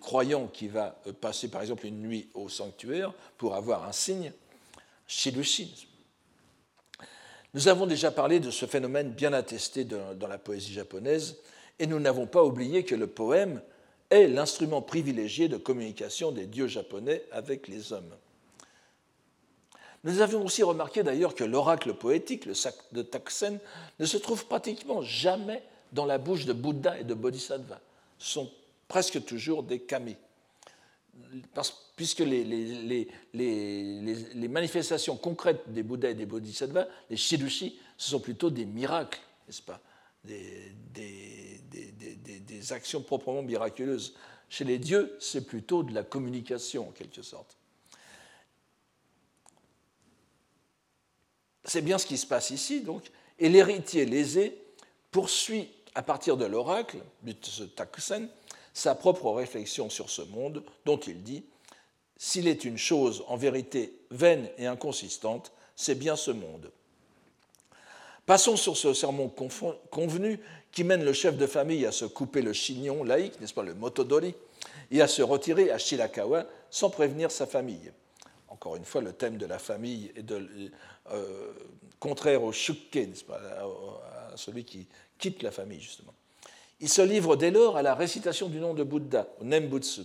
croyant 0.00 0.46
qui 0.46 0.68
va 0.68 1.02
passer 1.20 1.48
par 1.50 1.60
exemple 1.60 1.86
une 1.86 2.00
nuit 2.00 2.30
au 2.34 2.48
sanctuaire 2.48 3.12
pour 3.36 3.54
avoir 3.54 3.86
un 3.86 3.92
signe. 3.92 4.32
Nous 7.54 7.68
avons 7.68 7.86
déjà 7.86 8.10
parlé 8.10 8.40
de 8.40 8.50
ce 8.50 8.66
phénomène 8.66 9.10
bien 9.10 9.32
attesté 9.32 9.84
dans 9.84 10.28
la 10.28 10.38
poésie 10.38 10.72
japonaise, 10.72 11.36
et 11.78 11.86
nous 11.86 12.00
n'avons 12.00 12.26
pas 12.26 12.44
oublié 12.44 12.84
que 12.84 12.94
le 12.94 13.06
poème 13.06 13.62
est 14.10 14.28
l'instrument 14.28 14.82
privilégié 14.82 15.48
de 15.48 15.56
communication 15.56 16.32
des 16.32 16.46
dieux 16.46 16.68
japonais 16.68 17.24
avec 17.32 17.68
les 17.68 17.92
hommes. 17.92 18.14
Nous 20.04 20.20
avions 20.20 20.44
aussi 20.44 20.62
remarqué 20.62 21.02
d'ailleurs 21.02 21.34
que 21.34 21.44
l'oracle 21.44 21.94
poétique, 21.94 22.46
le 22.46 22.54
sac 22.54 22.74
de 22.92 23.02
Taksen, 23.02 23.58
ne 23.98 24.06
se 24.06 24.16
trouve 24.16 24.46
pratiquement 24.46 25.02
jamais 25.02 25.62
dans 25.92 26.06
la 26.06 26.18
bouche 26.18 26.44
de 26.44 26.52
Bouddha 26.52 26.98
et 27.00 27.04
de 27.04 27.14
Bodhisattva. 27.14 27.80
Ce 28.18 28.34
sont 28.34 28.50
presque 28.86 29.24
toujours 29.24 29.62
des 29.62 29.80
kami. 29.80 30.16
Puisque 31.96 32.20
les, 32.20 33.08
manifestations 34.48 35.16
concrètes 35.16 35.62
des 35.72 35.82
Bouddhas 35.82 36.10
et 36.10 36.14
des 36.14 36.26
Bodhisattvas, 36.26 36.86
les 37.10 37.16
shirushi, 37.16 37.78
ce 37.96 38.10
sont 38.10 38.20
plutôt 38.20 38.50
des 38.50 38.64
miracles, 38.64 39.20
n'est-ce 39.46 39.62
pas? 39.62 39.80
Des, 40.24 40.72
des, 40.92 42.72
actions 42.72 43.00
proprement 43.00 43.42
miraculeuses. 43.42 44.14
Chez 44.48 44.64
les 44.64 44.78
dieux, 44.78 45.16
c'est 45.20 45.46
plutôt 45.46 45.84
de 45.84 45.94
la 45.94 46.02
communication, 46.02 46.88
en 46.88 46.92
quelque 46.92 47.22
sorte. 47.22 47.56
C'est 51.64 51.82
bien 51.82 51.98
ce 51.98 52.06
qui 52.06 52.16
se 52.16 52.26
passe 52.26 52.50
ici, 52.50 52.80
donc, 52.80 53.04
et 53.38 53.48
l'héritier 53.48 54.04
lésé 54.04 54.56
poursuit, 55.10 55.68
à 55.94 56.02
partir 56.02 56.36
de 56.36 56.44
l'oracle, 56.44 56.98
de 57.22 57.34
ce 57.42 57.62
Takusen, 57.64 58.28
sa 58.76 58.94
propre 58.94 59.30
réflexion 59.30 59.88
sur 59.88 60.10
ce 60.10 60.20
monde, 60.20 60.62
dont 60.84 60.98
il 60.98 61.22
dit 61.22 61.46
S'il 62.18 62.46
est 62.46 62.62
une 62.62 62.76
chose 62.76 63.24
en 63.26 63.38
vérité 63.38 63.98
vaine 64.10 64.50
et 64.58 64.66
inconsistante, 64.66 65.50
c'est 65.74 65.94
bien 65.94 66.14
ce 66.14 66.30
monde. 66.30 66.70
Passons 68.26 68.56
sur 68.56 68.76
ce 68.76 68.92
sermon 68.92 69.32
convenu 69.90 70.40
qui 70.72 70.84
mène 70.84 71.04
le 71.04 71.14
chef 71.14 71.38
de 71.38 71.46
famille 71.46 71.86
à 71.86 71.92
se 71.92 72.04
couper 72.04 72.42
le 72.42 72.52
chignon 72.52 73.02
laïque, 73.02 73.40
n'est-ce 73.40 73.54
pas, 73.54 73.62
le 73.62 73.72
motodori, 73.72 74.34
et 74.90 75.00
à 75.00 75.08
se 75.08 75.22
retirer 75.22 75.70
à 75.70 75.78
Shirakawa 75.78 76.44
sans 76.68 76.90
prévenir 76.90 77.30
sa 77.30 77.46
famille. 77.46 77.92
Encore 78.48 78.76
une 78.76 78.84
fois, 78.84 79.00
le 79.00 79.14
thème 79.14 79.38
de 79.38 79.46
la 79.46 79.58
famille 79.58 80.12
est 80.16 80.30
euh, 81.12 81.52
contraire 81.98 82.42
au 82.42 82.52
shukke, 82.52 82.96
n'est-ce 82.96 83.24
pas, 83.24 83.40
à 83.40 84.36
celui 84.36 84.66
qui 84.66 84.86
quitte 85.18 85.42
la 85.42 85.50
famille, 85.50 85.80
justement. 85.80 86.12
Il 86.80 86.88
se 86.88 87.02
livre 87.02 87.36
dès 87.36 87.50
lors 87.50 87.76
à 87.76 87.82
la 87.82 87.94
récitation 87.94 88.48
du 88.48 88.58
nom 88.58 88.74
de 88.74 88.82
Bouddha, 88.82 89.26
Nembutsu. 89.40 90.02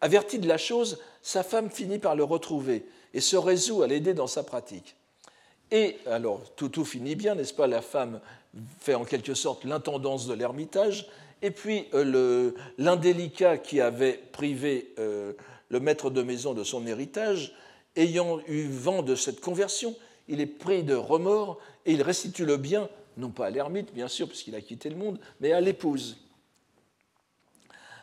Averti 0.00 0.38
de 0.38 0.48
la 0.48 0.58
chose, 0.58 0.98
sa 1.22 1.42
femme 1.42 1.70
finit 1.70 1.98
par 1.98 2.16
le 2.16 2.24
retrouver 2.24 2.86
et 3.12 3.20
se 3.20 3.36
résout 3.36 3.82
à 3.82 3.86
l'aider 3.86 4.14
dans 4.14 4.26
sa 4.26 4.42
pratique. 4.42 4.96
Et 5.70 5.96
alors, 6.06 6.54
tout, 6.56 6.68
tout 6.68 6.84
finit 6.84 7.16
bien, 7.16 7.34
n'est-ce 7.34 7.54
pas? 7.54 7.66
La 7.66 7.82
femme 7.82 8.20
fait 8.80 8.94
en 8.94 9.04
quelque 9.04 9.34
sorte 9.34 9.64
l'intendance 9.64 10.26
de 10.26 10.34
l'ermitage, 10.34 11.06
et 11.42 11.50
puis 11.50 11.86
euh, 11.94 12.52
l'indélicat 12.78 13.58
qui 13.58 13.80
avait 13.80 14.14
privé 14.32 14.94
euh, 14.98 15.32
le 15.68 15.80
maître 15.80 16.10
de 16.10 16.22
maison 16.22 16.54
de 16.54 16.64
son 16.64 16.86
héritage, 16.86 17.54
ayant 17.96 18.40
eu 18.46 18.66
vent 18.68 19.02
de 19.02 19.14
cette 19.14 19.40
conversion, 19.40 19.94
il 20.28 20.40
est 20.40 20.46
pris 20.46 20.82
de 20.82 20.94
remords 20.94 21.58
et 21.84 21.92
il 21.92 22.02
restitue 22.02 22.46
le 22.46 22.56
bien, 22.56 22.88
non 23.16 23.30
pas 23.30 23.46
à 23.46 23.50
l'ermite, 23.50 23.92
bien 23.92 24.08
sûr, 24.08 24.28
puisqu'il 24.28 24.54
a 24.54 24.60
quitté 24.60 24.88
le 24.90 24.96
monde, 24.96 25.18
mais 25.40 25.52
à 25.52 25.60
l'épouse. 25.60 26.16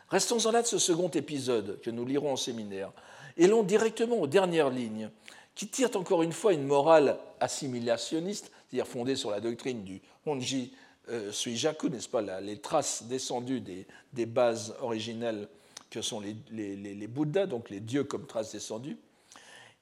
Restons-en 0.08 0.50
là 0.50 0.62
de 0.62 0.66
ce 0.66 0.78
second 0.78 1.08
épisode 1.08 1.80
que 1.80 1.90
nous 1.90 2.04
lirons 2.04 2.32
en 2.32 2.36
séminaire, 2.36 2.92
et 3.36 3.46
l'on 3.46 3.62
directement 3.62 4.16
aux 4.16 4.26
dernières 4.26 4.70
lignes 4.70 5.10
qui 5.54 5.68
tirent 5.68 5.96
encore 5.96 6.22
une 6.22 6.32
fois 6.32 6.52
une 6.52 6.64
morale 6.64 7.18
assimilationniste, 7.40 8.50
c'est-à-dire 8.68 8.86
fondée 8.86 9.16
sur 9.16 9.30
la 9.30 9.40
doctrine 9.40 9.84
du 9.84 10.00
Honji 10.26 10.72
euh, 11.08 11.32
Suijaku, 11.32 11.88
n'est-ce 11.88 12.08
pas, 12.08 12.22
les 12.40 12.58
traces 12.58 13.04
descendues 13.04 13.60
des, 13.60 14.26
bases 14.26 14.74
originelles 14.80 15.48
que 15.90 16.00
sont 16.00 16.20
les, 16.20 17.06
Bouddhas, 17.08 17.46
donc 17.46 17.70
les 17.70 17.80
dieux 17.80 18.04
comme 18.04 18.26
traces 18.26 18.52
descendues, 18.52 18.96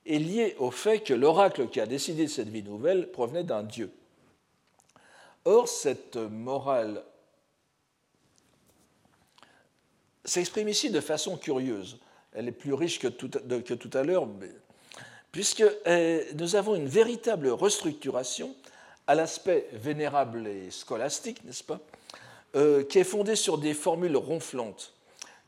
est 0.07 0.19
liée 0.19 0.57
au 0.59 0.71
fait 0.71 1.01
que 1.01 1.15
l'oracle 1.15 1.69
qui 1.69 1.81
a 1.81 1.87
décidé 1.87 2.27
cette 2.27 2.49
vie 2.49 2.63
nouvelle 2.63 3.11
provenait 3.11 3.45
d'un 3.45 3.63
dieu. 3.63 3.93
Or, 5.45 5.69
cette 5.69 6.17
morale 6.17 7.03
s'exprime 10.25 10.69
ici 10.69 10.91
de 10.91 11.01
façon 11.01 11.37
curieuse. 11.37 11.99
Elle 12.33 12.49
est 12.49 12.53
plus 12.53 12.75
riche 12.75 12.99
que 12.99 13.09
tout, 13.09 13.31
à 13.95 14.03
l'heure, 14.03 14.29
puisque 15.33 15.65
euh, 15.87 16.25
nous 16.35 16.57
avons 16.57 16.75
une 16.75 16.87
véritable 16.87 17.49
restructuration 17.49 18.55
à 19.07 19.15
l'aspect 19.15 19.69
vénérable 19.73 20.47
et 20.47 20.71
scolastique, 20.71 21.43
n'est-ce 21.45 21.65
pas, 21.65 21.81
euh, 22.55 22.85
qui 22.85 22.99
est 22.99 23.05
fondée 23.05 23.35
sur 23.35 23.59
des 23.59 23.75
formules 23.75 24.17
ronflantes 24.17 24.93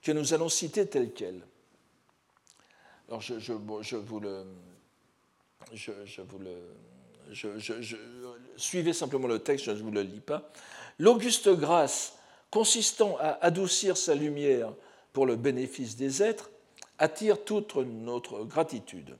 que 0.03 0.11
nous 0.11 0.35
allons 0.35 0.49
citer 0.49 0.87
telles 0.87 1.13
quelles. 1.13 1.43
Alors 3.09 3.21
je, 3.21 3.53
vous 3.53 4.21
le, 4.21 4.45
je, 5.73 6.23
vous 6.23 6.39
le, 6.39 6.57
je, 7.31 7.97
suivez 8.57 8.93
simplement 8.93 9.29
le 9.29 9.39
texte, 9.39 9.67
je 9.67 9.71
ne 9.73 9.79
vous 9.79 9.91
le 9.91 10.03
lis 10.03 10.21
pas. 10.21 10.51
L'auguste 10.99 11.49
grâce 11.49 12.19
consistant 12.51 13.17
à 13.19 13.39
adoucir 13.45 13.97
sa 13.97 14.15
lumière 14.15 14.73
pour 15.13 15.27
le 15.27 15.37
bénéfice 15.37 15.97
des 15.97 16.23
êtres 16.23 16.51
attire 16.99 17.45
toute 17.45 17.77
notre 17.77 18.45
gratitude. 18.45 19.17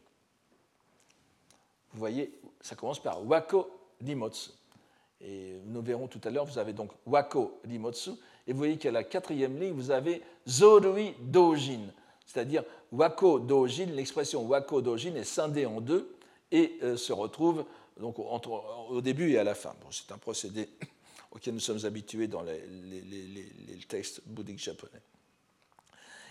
Vous 1.93 1.99
voyez, 1.99 2.33
ça 2.61 2.77
commence 2.77 3.03
par 3.03 3.27
Wako 3.27 3.71
Nimotsu. 4.01 4.51
Et 5.21 5.57
nous 5.67 5.83
verrons 5.83 6.09
tout 6.09 6.21
à 6.25 6.31
l'heure, 6.31 6.45
vous 6.45 6.59
avez 6.59 6.73
donc 6.73 6.91
Wako 7.07 7.61
Nimotsu, 7.67 8.11
et 8.47 8.53
vous 8.53 8.59
voyez 8.59 8.77
qu'à 8.77 8.91
la 8.91 9.05
quatrième 9.05 9.59
ligne, 9.59 9.73
vous 9.73 9.91
avez 9.91 10.23
Zorui 10.49 11.15
Dojin, 11.21 11.89
c'est-à-dire 12.27 12.65
Wako 12.91 13.39
Dojin, 13.39 13.87
l'expression 13.87 14.43
Wako 14.45 14.81
Dojin 14.81 15.15
est 15.15 15.25
scindée 15.25 15.67
en 15.67 15.81
deux 15.81 16.17
et 16.51 16.79
euh, 16.83 16.97
se 16.97 17.13
retrouve 17.13 17.65
donc 17.99 18.19
entre, 18.19 18.51
au 18.91 19.01
début 19.01 19.33
et 19.33 19.39
à 19.39 19.45
la 19.45 19.55
fin. 19.55 19.75
C'est 19.91 20.13
un 20.13 20.19
procédé 20.19 20.69
auquel 21.31 21.55
nous 21.55 21.61
sommes 21.61 21.85
habitués 21.85 22.27
dans 22.27 22.43
les, 22.43 22.61
textes 23.89 24.23
bouddhiques 24.27 24.63
japonais. 24.63 25.01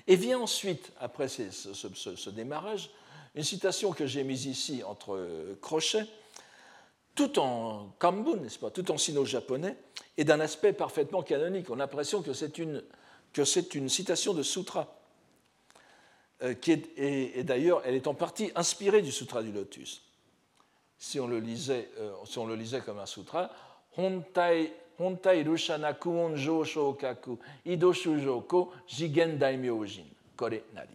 Et 0.07 0.15
vient 0.15 0.39
ensuite, 0.39 0.91
après 0.99 1.27
ce, 1.27 2.29
démarrage, 2.29 2.89
une 3.35 3.43
citation 3.43 3.91
que 3.93 4.07
j'ai 4.07 4.23
mise 4.23 4.45
ici 4.45 4.83
entre 4.83 5.55
crochets, 5.61 6.07
tout 7.15 7.39
en 7.39 7.93
kambun, 7.99 8.37
n'est-ce 8.37 8.59
pas, 8.59 8.71
tout 8.71 8.89
en 8.91 8.97
sino-japonais, 8.97 9.77
et 10.17 10.23
d'un 10.23 10.39
aspect 10.39 10.73
parfaitement 10.73 11.23
canonique. 11.23 11.69
On 11.69 11.75
a 11.75 11.77
l'impression 11.77 12.21
que 12.21 12.33
c'est 12.33 12.57
une, 12.57 13.89
citation 13.89 14.33
de 14.33 14.43
sutra, 14.43 14.97
euh, 16.41 16.55
et, 16.97 17.43
d'ailleurs, 17.43 17.81
elle 17.85 17.95
est 17.95 18.07
en 18.07 18.13
partie 18.13 18.51
inspirée 18.55 19.01
du 19.01 19.11
sutra 19.11 19.43
du 19.43 19.51
lotus. 19.51 20.01
Si 21.03 21.19
on 21.19 21.25
le 21.25 21.39
lisait, 21.39 21.89
euh, 21.97 22.13
si 22.25 22.37
on 22.37 22.45
le 22.45 22.53
lisait 22.53 22.81
comme 22.81 22.99
un 22.99 23.07
sutra, 23.07 23.49
Hontai, 23.97 24.71
Rushana 24.99 25.95
Kuonjo 25.95 26.63
Shokaku 26.63 27.39
Ido 27.65 27.91
Shujoko 27.91 28.71
Jigen 28.87 29.39
Kore 30.35 30.61
Nari. 30.75 30.93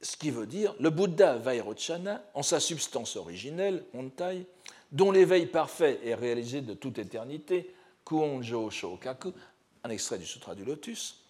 Ce 0.00 0.16
qui 0.16 0.30
veut 0.30 0.46
dire 0.46 0.76
le 0.78 0.90
Bouddha 0.90 1.38
Vairochana, 1.38 2.22
en 2.32 2.44
sa 2.44 2.60
substance 2.60 3.16
originelle, 3.16 3.82
Hontai, 3.94 4.46
dont 4.92 5.10
l'éveil 5.10 5.46
parfait 5.46 5.98
est 6.04 6.14
réalisé 6.14 6.60
de 6.60 6.74
toute 6.74 7.00
éternité, 7.00 7.74
Kuonjo 8.04 8.70
Shokaku, 8.70 9.32
un 9.82 9.90
extrait 9.90 10.18
du 10.18 10.26
Sutra 10.26 10.54
du 10.54 10.64
Lotus, 10.64 11.24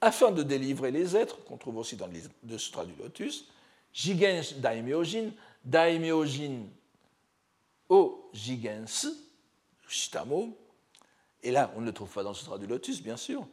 afin 0.00 0.32
de 0.32 0.42
délivrer 0.42 0.90
les 0.90 1.14
êtres, 1.14 1.44
qu'on 1.44 1.58
trouve 1.58 1.76
aussi 1.76 1.96
dans 1.96 2.08
le 2.48 2.56
Sutra 2.56 2.86
du 2.86 2.94
Lotus, 2.94 3.50
Jigen 3.94 4.42
Daimyojin, 4.58 5.30
Daimyojin 5.64 6.66
O 7.88 8.28
Jigens, 8.34 9.06
Shitamo, 9.88 10.58
et 11.42 11.50
là 11.50 11.72
on 11.76 11.80
ne 11.80 11.86
le 11.86 11.92
trouve 11.92 12.12
pas 12.12 12.22
dans 12.22 12.30
le 12.30 12.34
Sutra 12.34 12.58
du 12.58 12.66
Lotus, 12.66 13.02
bien 13.02 13.16
sûr, 13.16 13.46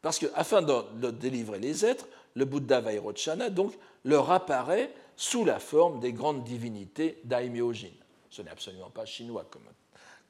parce 0.00 0.18
qu'afin 0.18 0.62
de, 0.62 0.98
de 0.98 1.10
délivrer 1.10 1.58
les 1.58 1.84
êtres, 1.84 2.08
le 2.34 2.44
Bouddha 2.44 2.80
Vairochana, 2.80 3.50
donc, 3.50 3.74
leur 4.04 4.30
apparaît 4.30 4.92
sous 5.16 5.44
la 5.44 5.60
forme 5.60 6.00
des 6.00 6.12
grandes 6.12 6.42
divinités 6.44 7.20
daimyojin. 7.24 7.92
Ce 8.30 8.42
n'est 8.42 8.50
absolument 8.50 8.90
pas 8.90 9.04
chinois, 9.04 9.46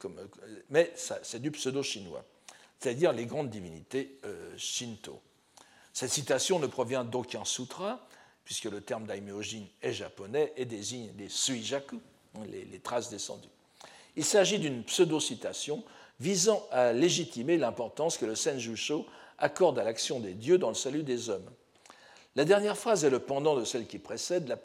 comme, 0.01 0.19
mais 0.71 0.93
c'est 0.95 1.41
du 1.41 1.51
pseudo-chinois, 1.53 2.25
c'est-à-dire 2.79 3.13
les 3.13 3.27
grandes 3.27 3.51
divinités 3.51 4.19
euh, 4.25 4.53
shinto. 4.57 5.21
Cette 5.93 6.11
citation 6.11 6.59
ne 6.59 6.67
provient 6.67 7.05
d'aucun 7.05 7.45
sutra, 7.45 8.05
puisque 8.45 8.65
le 8.65 8.81
terme 8.81 9.07
daimyojin 9.07 9.65
est 9.83 9.93
japonais 9.93 10.53
et 10.57 10.65
désigne 10.65 11.13
les 11.17 11.29
suijaku, 11.29 12.01
les, 12.47 12.65
les 12.65 12.79
traces 12.81 13.11
descendues. 13.11 13.49
Il 14.17 14.25
s'agit 14.25 14.59
d'une 14.59 14.85
pseudo-citation 14.85 15.85
visant 16.21 16.67
à 16.71 16.93
légitimer 16.93 17.57
l'importance 17.57 18.19
que 18.19 18.27
le 18.27 18.35
Senjusho 18.35 19.07
accorde 19.39 19.79
à 19.79 19.85
l'action 19.85 20.21
des 20.21 20.35
dieux 20.35 20.59
dans 20.59 20.69
le 20.69 20.75
salut 20.75 21.03
des 21.03 21.31
hommes. 21.31 21.51
La 22.37 22.45
dernière 22.45 22.79
phrase 22.79 23.05
est 23.05 23.11
le 23.11 23.19
pendant 23.19 23.57
de 23.57 23.65
celle 23.65 23.87
qui 23.87 23.99
précède 23.99 24.49
la, 24.49 24.57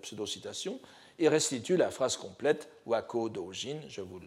pseudo-citation 0.00 0.78
et 1.18 1.28
restitue 1.28 1.76
la 1.76 1.90
phrase 1.90 2.16
complète 2.16 2.68
Wako 2.86 3.28
Dojin, 3.30 3.80
je 3.88 4.00
vous 4.00 4.20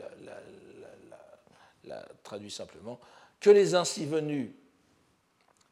la, 1.86 2.06
traduis 2.24 2.52
simplement, 2.52 3.00
que 3.40 3.50
les 3.50 3.76
ainsi 3.76 4.06
venus, 4.06 4.50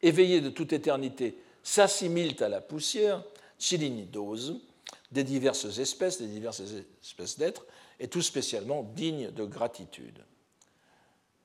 éveillés 0.01 0.41
de 0.41 0.49
toute 0.49 0.72
éternité, 0.72 1.36
s'assimilent 1.64 2.41
à 2.43 2.49
la 2.49 2.62
poussière, 2.62 3.24
dose, 4.12 4.59
des 5.12 5.24
diverses 5.24 5.78
espèces, 5.78 6.20
des 6.20 6.28
diverses 6.28 6.62
espèces 7.01 7.38
d'êtres, 7.38 7.66
et 7.99 8.07
tout 8.07 8.22
spécialement 8.22 8.84
dignes 8.84 9.32
de 9.32 9.45
gratitude. 9.45 10.24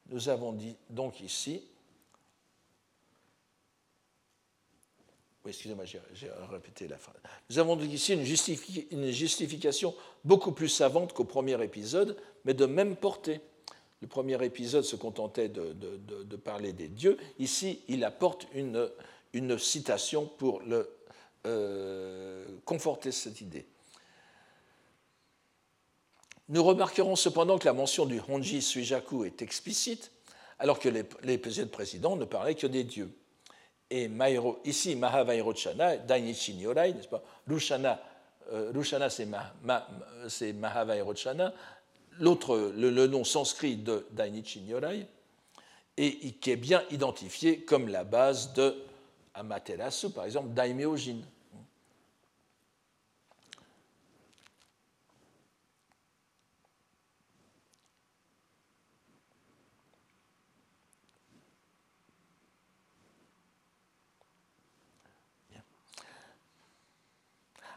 Nous 0.08 0.28
avons 0.28 0.52
dit 0.52 0.76
donc 0.88 1.20
ici 1.20 1.62
excusez-moi, 5.48 5.84
j'ai 5.84 6.30
répété 6.50 6.88
la 6.88 6.98
phrase. 6.98 7.16
Nous 7.50 7.58
avons 7.58 7.78
ici 7.80 8.12
une, 8.12 8.24
une, 8.90 9.10
justification 9.10 9.94
beaucoup 10.24 10.52
plus 10.52 10.68
savante 10.68 11.12
qu'au 11.12 11.24
premier 11.24 11.62
épisode, 11.62 12.16
mais 12.44 12.54
de 12.54 12.66
même 12.66 12.96
portée. 12.96 13.40
Le 14.02 14.08
premier 14.08 14.42
épisode 14.44 14.84
se 14.84 14.96
contentait 14.96 15.48
de, 15.48 16.36
parler 16.36 16.72
des 16.72 16.88
dieux. 16.88 17.16
Ici, 17.38 17.80
il 17.88 18.04
apporte 18.04 18.46
une, 18.54 18.90
une 19.32 19.58
citation 19.58 20.26
pour 20.26 20.60
le, 20.60 20.90
euh, 21.46 22.44
conforter 22.64 23.12
cette 23.12 23.40
idée. 23.40 23.66
Nous 26.48 26.62
remarquerons 26.62 27.16
cependant 27.16 27.58
que 27.58 27.66
la 27.66 27.72
mention 27.72 28.06
du 28.06 28.20
Honji 28.28 28.62
Suijaku 28.62 29.24
est 29.24 29.42
explicite, 29.42 30.12
alors 30.58 30.78
que 30.78 30.88
les 30.88 31.38
précédents 31.38 32.16
ne 32.16 32.24
parlaient 32.24 32.54
que 32.54 32.66
des 32.66 32.84
dieux 32.84 33.12
et 33.90 34.10
ici 34.64 34.96
Mahavairochana, 34.96 35.98
Dainichi 35.98 36.54
Nyorai, 36.54 36.92
n'est-ce 36.92 37.08
pas 37.08 37.22
Rushana, 37.46 38.00
euh, 38.52 39.08
c'est 39.08 39.26
ma, 39.26 39.52
ma, 39.62 39.86
Mahavairochana, 40.54 41.52
l'autre, 42.18 42.72
le, 42.76 43.06
nom 43.06 43.24
sanskrit 43.24 43.76
de 43.76 44.06
Dainichi 44.10 44.62
Nyorai, 44.62 45.06
et 45.98 46.32
qui 46.32 46.50
est 46.50 46.56
bien 46.56 46.82
identifié 46.90 47.60
comme 47.60 47.88
la 47.88 48.04
base 48.04 48.52
de 48.54 48.76
Amaterasu, 49.37 50.11
par 50.11 50.24
exemple, 50.24 50.49
Daimyojin. 50.55 51.20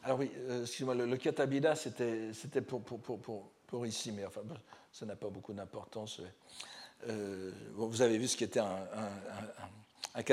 Alors 0.01 0.19
oui, 0.19 0.31
euh, 0.35 0.61
excusez-moi, 0.61 0.95
le, 0.95 1.05
le 1.05 1.17
c'était 1.75 2.61
pour, 2.61 2.81
ici, 3.85 4.11
mais 4.11 4.25
enfin, 4.25 4.41
ça 4.91 5.05
n'a 5.05 5.15
pas 5.15 5.29
beaucoup 5.29 5.53
d'importance. 5.53 6.21
Euh, 7.07 7.51
vous 7.75 8.01
avez 8.01 8.17
vu 8.17 8.27
ce 8.27 8.37
qu'était 8.37 8.61
un, 8.61 8.65
un, 8.65 9.07
un, 10.15 10.23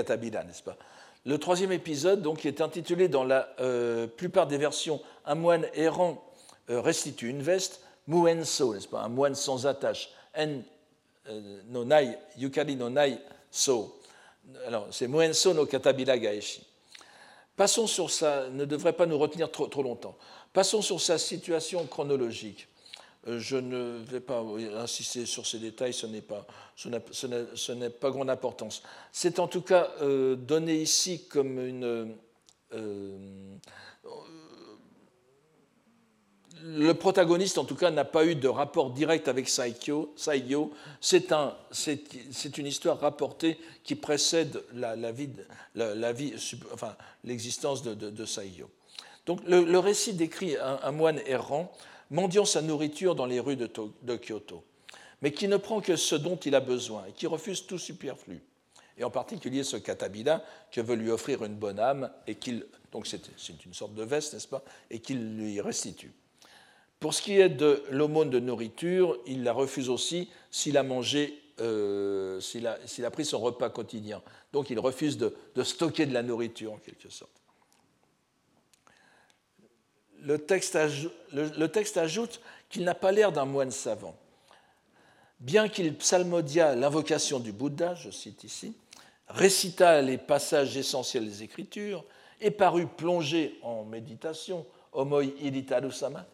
n'est-ce 0.44 0.62
pas? 0.62 0.78
Le 1.26 1.38
troisième 1.38 1.72
épisode, 1.72 2.22
donc, 2.22 2.38
qui 2.38 2.48
est 2.48 2.60
intitulé 2.60 3.08
dans 3.08 3.24
la 3.24 3.48
euh, 3.58 4.06
plupart 4.06 4.46
des 4.46 4.58
versions 4.58 5.02
Un 5.24 5.34
moine 5.34 5.66
errant 5.74 6.22
restitue 6.68 7.28
une 7.28 7.42
veste, 7.42 7.80
Muenso, 8.06 8.72
n'est-ce 8.72 8.86
pas? 8.86 9.00
Un 9.02 9.08
moine 9.08 9.34
sans 9.34 9.66
attache, 9.66 10.10
En 10.38 10.62
no 11.68 11.84
nai, 11.84 12.16
Yukari 12.38 12.76
no 12.76 12.88
nai 12.88 13.18
so. 13.50 14.00
Alors, 14.66 14.86
c'est 14.92 15.08
Muenso 15.08 15.52
no 15.52 15.66
Katabila 15.66 16.16
Gaeshi. 16.16 16.64
Passons 17.56 17.88
sur 17.88 18.10
ça, 18.10 18.48
ne 18.50 18.64
devrait 18.64 18.92
pas 18.92 19.06
nous 19.06 19.18
retenir 19.18 19.50
trop, 19.50 19.66
trop 19.66 19.82
longtemps. 19.82 20.16
Passons 20.52 20.82
sur 20.82 21.00
sa 21.00 21.18
situation 21.18 21.86
chronologique. 21.86 22.68
Euh, 23.26 23.38
je 23.38 23.56
ne 23.56 23.98
vais 24.04 24.20
pas 24.20 24.44
insister 24.76 25.26
sur 25.26 25.46
ces 25.46 25.58
détails, 25.58 25.92
ce 25.92 26.06
n'est 26.06 26.22
pas, 26.22 26.46
ce 26.76 27.72
n'est 27.72 27.90
pas 27.90 28.10
grande 28.10 28.30
importance. 28.30 28.82
C'est 29.12 29.38
en 29.38 29.48
tout 29.48 29.62
cas 29.62 29.90
euh, 30.00 30.36
donné 30.36 30.76
ici 30.76 31.26
comme 31.26 31.58
une, 31.58 32.14
euh, 32.72 33.56
le 36.62 36.94
protagoniste, 36.94 37.58
en 37.58 37.64
tout 37.64 37.74
cas, 37.74 37.90
n'a 37.90 38.04
pas 38.04 38.24
eu 38.24 38.34
de 38.34 38.48
rapport 38.48 38.90
direct 38.90 39.28
avec 39.28 39.48
Saigyo. 39.48 40.14
C'est 41.00 41.32
un, 41.32 41.54
une 42.58 42.66
histoire 42.66 42.98
rapportée 42.98 43.58
qui 43.84 43.94
précède 43.94 44.62
la, 44.74 44.96
la, 44.96 45.12
vie, 45.12 45.30
l'existence 47.24 47.82
de, 47.82 47.94
de, 47.94 48.26
Donc, 49.26 49.40
le, 49.46 49.78
récit 49.78 50.14
décrit 50.14 50.56
un, 50.56 50.92
moine 50.92 51.20
errant 51.26 51.72
mendiant 52.10 52.44
sa 52.44 52.62
nourriture 52.62 53.14
dans 53.14 53.26
les 53.26 53.40
rues 53.40 53.56
de, 53.56 54.16
Kyoto, 54.16 54.64
mais 55.22 55.32
qui 55.32 55.48
ne 55.48 55.56
prend 55.56 55.80
que 55.80 55.96
ce 55.96 56.14
dont 56.14 56.36
il 56.36 56.54
a 56.54 56.60
besoin 56.60 57.04
et 57.06 57.12
qui 57.12 57.26
refuse 57.26 57.66
tout 57.66 57.78
superflu. 57.78 58.42
Et 58.98 59.04
en 59.04 59.10
particulier 59.10 59.62
ce 59.62 59.76
katabila 59.76 60.42
que 60.70 60.80
veut 60.80 60.94
lui 60.94 61.10
offrir 61.10 61.44
une 61.44 61.54
bonne 61.54 61.78
âme 61.78 62.10
et 62.26 62.36
qu'il, 62.36 62.66
donc 62.92 63.06
c'est 63.06 63.20
une 63.64 63.74
sorte 63.74 63.94
de 63.94 64.02
veste, 64.02 64.34
n'est-ce 64.34 64.48
pas, 64.48 64.62
et 64.90 65.00
qu'il 65.00 65.36
lui 65.36 65.60
restitue. 65.60 66.12
Pour 67.00 67.12
ce 67.12 67.20
qui 67.20 67.38
est 67.38 67.50
de 67.50 67.82
l'aumône 67.90 68.30
de 68.30 68.40
nourriture, 68.40 69.18
il 69.26 69.42
la 69.42 69.52
refuse 69.52 69.90
aussi 69.90 70.30
s'il 70.50 70.78
a 70.78 70.82
mangé, 70.82 71.38
euh, 71.60 72.40
s'il 72.40 72.66
a, 72.66 73.10
pris 73.10 73.26
son 73.26 73.38
repas 73.38 73.68
quotidien. 73.68 74.22
Donc 74.52 74.70
il 74.70 74.78
refuse 74.78 75.18
de, 75.18 75.34
stocker 75.62 76.06
de 76.06 76.14
la 76.14 76.22
nourriture 76.22 76.72
en 76.72 76.78
quelque 76.78 77.10
sorte. 77.10 77.35
Le 80.22 80.38
texte, 80.38 80.76
ajoute 81.96 82.40
qu'il 82.68 82.84
n'a 82.84 82.94
pas 82.94 83.12
l'air 83.12 83.32
d'un 83.32 83.44
moine 83.44 83.70
savant. 83.70 84.16
Bien 85.40 85.68
qu'il 85.68 85.94
psalmodia 85.94 86.74
l'invocation 86.74 87.38
du 87.38 87.52
Bouddha, 87.52 87.94
je 87.94 88.10
cite 88.10 88.44
ici, 88.44 88.74
récita 89.28 90.00
les 90.02 90.18
passages 90.18 90.76
essentiels 90.76 91.26
des 91.26 91.42
Écritures 91.42 92.04
et 92.40 92.50
parut 92.50 92.86
plongé 92.86 93.58
en 93.62 93.84
méditation, 93.84 94.66
Omoi 94.92 95.24
Iritaru 95.24 95.92
Sama, 95.92 96.26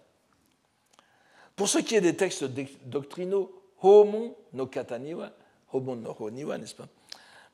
pour 1.57 1.69
ce 1.69 1.79
qui 1.79 1.95
est 1.95 2.01
des 2.01 2.17
textes 2.17 2.45
doctrinaux, 2.85 3.53
Homon 3.83 4.35
no 4.53 4.67
kataniwa, 4.67 5.31
Homon 5.73 5.97
no 5.97 6.17
honiwa, 6.19 6.57
n'est-ce 6.59 6.75
pas? 6.75 6.89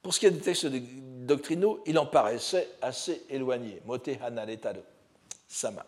Pour 0.02 0.14
ce 0.14 0.20
qui 0.20 0.26
est 0.26 0.30
des 0.30 0.40
textes 0.40 0.66
doctrinaux, 0.66 1.82
il 1.86 1.98
en 1.98 2.06
paraissait 2.06 2.68
assez 2.80 3.24
éloigné. 3.28 3.80
Mote 3.84 4.08
hanaretaro, 4.22 4.80
sama. 5.48 5.84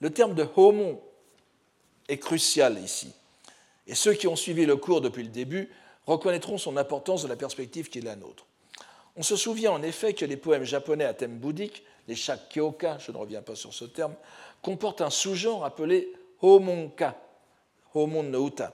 Le 0.00 0.10
terme 0.10 0.34
de 0.34 0.46
homon 0.56 1.00
est 2.08 2.18
crucial 2.18 2.78
ici. 2.78 3.12
Et 3.86 3.94
ceux 3.94 4.12
qui 4.12 4.28
ont 4.28 4.36
suivi 4.36 4.66
le 4.66 4.76
cours 4.76 5.00
depuis 5.00 5.22
le 5.22 5.30
début 5.30 5.70
reconnaîtront 6.06 6.58
son 6.58 6.76
importance 6.76 7.22
de 7.22 7.28
la 7.28 7.36
perspective 7.36 7.88
qui 7.88 7.98
est 7.98 8.02
la 8.02 8.16
nôtre. 8.16 8.46
On 9.16 9.22
se 9.22 9.36
souvient 9.36 9.72
en 9.72 9.82
effet 9.82 10.14
que 10.14 10.24
les 10.24 10.36
poèmes 10.36 10.64
japonais 10.64 11.04
à 11.04 11.14
thème 11.14 11.38
bouddhique, 11.38 11.82
les 12.06 12.14
shakyoka, 12.14 12.98
je 12.98 13.10
ne 13.10 13.16
reviens 13.16 13.42
pas 13.42 13.56
sur 13.56 13.74
ce 13.74 13.84
terme, 13.84 14.14
comportent 14.62 15.00
un 15.00 15.10
sous-genre 15.10 15.64
appelé 15.64 16.12
Homonka, 16.40 17.20
Homon 17.94 18.22
no 18.22 18.46
Uta, 18.46 18.72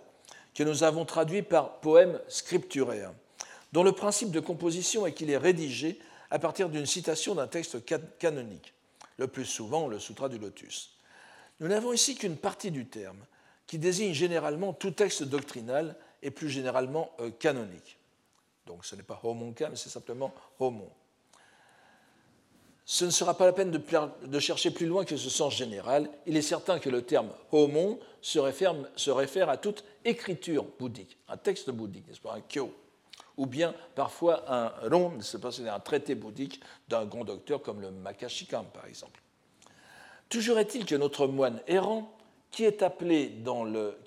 que 0.55 0.63
nous 0.63 0.83
avons 0.83 1.05
traduit 1.05 1.43
par 1.43 1.81
poème 1.81 2.21
scripturaire, 2.29 3.13
dont 3.73 3.83
le 3.83 3.93
principe 3.93 4.31
de 4.31 4.41
composition 4.41 5.07
est 5.07 5.13
qu'il 5.13 5.31
est 5.31 5.39
rédigé 5.39 5.99
à 6.31 6.39
partir 6.39 6.69
d'une 6.69 6.87
citation 6.87 7.35
d'un 7.35 7.47
texte 7.47 7.79
canonique, 8.19 8.75
le 9.17 9.29
plus 9.29 9.47
souvent 9.47 9.89
le 9.89 9.99
Sutra 9.99 10.29
du 10.29 10.39
Lotus. 10.39 10.94
Nous 11.61 11.69
n'avons 11.69 11.93
ici 11.93 12.15
qu'une 12.15 12.37
partie 12.37 12.71
du 12.71 12.87
terme, 12.87 13.25
qui 13.67 13.79
désigne 13.79 14.13
généralement 14.13 14.73
tout 14.73 14.91
texte 14.91 15.23
doctrinal 15.23 15.97
et 16.23 16.31
plus 16.31 16.51
généralement 16.51 17.11
euh, 17.21 17.31
canonique. 17.31 17.99
Donc 18.67 18.85
ce 18.85 18.97
n'est 18.97 19.03
pas 19.03 19.21
homonka, 19.23 19.69
mais 19.69 19.77
c'est 19.77 19.91
simplement 19.91 20.35
homon 20.59 20.91
ce 22.87 23.07
ne 23.07 23.11
sera 23.11 23.37
pas 23.37 23.47
la 23.47 23.53
peine 23.53 23.71
de, 23.71 24.39
chercher 24.39 24.71
plus 24.71 24.87
loin 24.87 25.05
que 25.05 25.17
ce 25.17 25.31
sens 25.31 25.55
général. 25.55 26.11
Il 26.27 26.37
est 26.37 26.43
certain 26.43 26.79
que 26.79 26.91
le 26.91 27.03
terme 27.03 27.31
homon 27.51 27.99
se 28.21 28.39
réfère, 28.39 29.49
à 29.49 29.57
toute 29.57 29.85
écriture 30.05 30.67
bouddhique, 30.79 31.17
un 31.29 31.39
texte 31.39 31.71
bouddhique, 31.71 32.07
n'est-ce 32.09 32.21
pas, 32.21 32.35
un 32.35 32.43
kyo, 32.43 32.75
ou 33.39 33.47
bien 33.47 33.75
parfois 33.95 34.45
un 34.53 34.69
ron, 34.91 35.19
c'est 35.21 35.69
un 35.69 35.81
traité 35.81 36.15
bouddhique 36.15 36.61
d'un 36.89 37.07
grand 37.07 37.25
docteur 37.25 37.63
comme 37.63 37.81
le 37.81 37.91
Makashikam, 37.91 38.67
par 38.67 38.87
exemple. 38.87 39.21
Toujours 40.29 40.59
est-il 40.59 40.85
que 40.85 40.95
notre 40.95 41.27
moine 41.27 41.61
errant, 41.67 42.11
qui 42.51 42.65
est 42.65 42.83
appelé 42.83 43.29
dans, 43.41 43.65
le, 43.65 43.99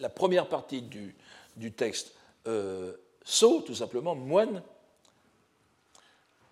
la 0.00 0.08
première 0.08 0.48
partie 0.48 0.82
du, 0.82 1.72
texte 1.72 2.14
euh, 2.46 2.92
so, 3.22 3.60
tout 3.60 3.74
simplement, 3.74 4.14
moine, 4.14 4.62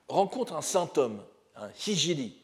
rencontre 0.09 0.55
un 0.55 0.63
symptôme, 0.63 1.23
un 1.57 1.71
hijiri. 1.87 2.37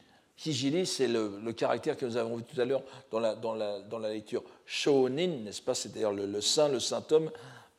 Hijiri, 0.45 0.87
c'est 0.87 1.09
le, 1.09 1.53
caractère 1.53 1.97
que 1.97 2.07
nous 2.07 2.17
avons 2.17 2.37
vu 2.37 2.45
tout 2.45 2.61
à 2.61 2.65
l'heure 2.65 2.83
dans 3.11 3.21
la, 3.55 4.09
lecture 4.11 4.43
shonin, 4.65 5.43
n'est-ce 5.45 5.63
pas? 5.63 5.75
C'est-à-dire 5.75 6.13
le, 6.13 6.41
saint, 6.41 6.69
le 6.69 6.81
symptôme, 6.81 7.31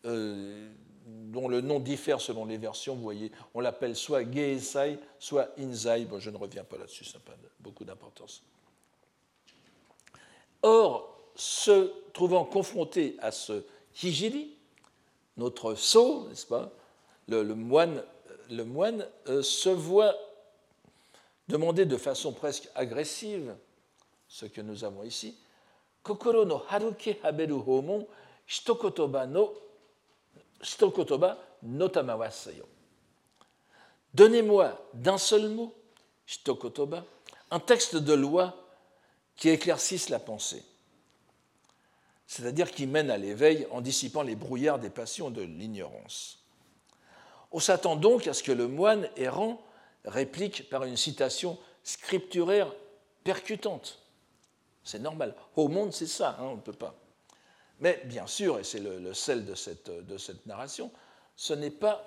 euh, 0.05 0.69
dont 1.31 1.47
le 1.47 1.61
nom 1.61 1.79
diffère 1.79 2.21
selon 2.21 2.45
les 2.45 2.57
versions. 2.57 2.95
Vous 2.95 3.01
voyez, 3.01 3.31
on 3.53 3.59
l'appelle 3.59 3.95
soit 3.95 4.23
Geisai, 4.23 4.99
soit 5.19 5.49
Inzai. 5.57 6.05
Bon, 6.05 6.19
je 6.19 6.29
ne 6.29 6.37
reviens 6.37 6.63
pas 6.63 6.77
là-dessus, 6.77 7.05
ça 7.05 7.17
n'a 7.17 7.23
pas 7.25 7.35
beaucoup 7.59 7.83
d'importance. 7.83 8.43
Or, 10.61 11.17
se 11.35 11.91
trouvant 12.13 12.43
confronté 12.43 13.15
à 13.19 13.31
ce 13.31 13.63
hijiri, 14.03 14.55
notre 15.37 15.75
sceau, 15.75 16.27
n'est-ce 16.27 16.45
pas, 16.45 16.71
le, 17.27 17.43
moine, 17.43 18.03
le 18.49 18.63
moine 18.65 19.07
euh, 19.27 19.41
se 19.41 19.69
voit 19.69 20.15
demander 21.47 21.85
de 21.85 21.97
façon 21.97 22.33
presque 22.33 22.69
agressive 22.75 23.55
ce 24.27 24.45
que 24.45 24.61
nous 24.61 24.83
avons 24.83 25.03
ici, 25.03 25.35
Kokoro 26.03 26.45
no 26.45 26.61
haruke 26.69 27.17
haberu 27.23 27.61
homon 27.65 28.07
shitokotoba 28.47 29.25
no 29.27 29.53
shitokotoba 30.61 31.37
no 31.63 31.87
tamawasayo. 31.87 32.65
Donnez-moi 34.13 34.89
d'un 34.93 35.17
seul 35.17 35.49
mot, 35.49 35.73
shitokotoba, 36.25 37.05
un 37.51 37.59
texte 37.59 37.95
de 37.95 38.13
loi 38.13 38.55
qui 39.35 39.49
éclaircisse 39.49 40.09
la 40.09 40.19
pensée, 40.19 40.63
c'est-à-dire 42.27 42.71
qui 42.71 42.87
mène 42.87 43.09
à 43.09 43.17
l'éveil 43.17 43.67
en 43.71 43.81
dissipant 43.81 44.21
les 44.21 44.35
brouillards 44.35 44.79
des 44.79 44.89
passions 44.89 45.29
de 45.29 45.41
l'ignorance. 45.41 46.39
On 47.51 47.59
s'attend 47.59 47.95
donc 47.95 48.27
à 48.27 48.33
ce 48.33 48.43
que 48.43 48.51
le 48.51 48.67
moine 48.67 49.09
errant 49.15 49.61
réplique 50.05 50.69
par 50.69 50.83
une 50.83 50.97
citation 50.97 51.57
scripturaire 51.83 52.71
percutante. 53.23 53.99
C'est 54.83 54.99
normal. 54.99 55.35
Au 55.55 55.67
monde, 55.67 55.93
c'est 55.93 56.07
ça, 56.07 56.37
hein, 56.39 56.43
on 56.43 56.55
ne 56.55 56.61
peut 56.61 56.73
pas. 56.73 56.95
Mais 57.79 58.01
bien 58.05 58.27
sûr, 58.27 58.59
et 58.59 58.63
c'est 58.63 58.79
le, 58.79 59.13
sel 59.13 59.45
de 59.45 59.55
cette, 59.55 60.45
narration, 60.45 60.91
ce 61.35 61.53
n'est 61.53 61.71
pas 61.71 62.05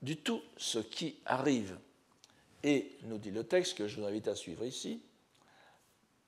du 0.00 0.16
tout 0.16 0.40
ce 0.56 0.78
qui 0.78 1.16
arrive. 1.26 1.76
Et 2.62 2.96
nous 3.04 3.18
dit 3.18 3.30
le 3.30 3.44
texte 3.44 3.76
que 3.76 3.86
je 3.86 4.00
vous 4.00 4.06
invite 4.06 4.28
à 4.28 4.34
suivre 4.34 4.64
ici. 4.64 5.02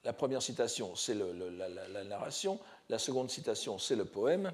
La 0.05 0.12
première 0.12 0.43
citation, 0.43 0.95
c'est 0.97 1.14
la, 1.14 2.05
narration. 2.05 2.59
La 2.88 2.99
seconde 2.99 3.30
citation, 3.30 3.78
c'est 3.78 3.97
le 3.97 4.05
poème. 4.05 4.53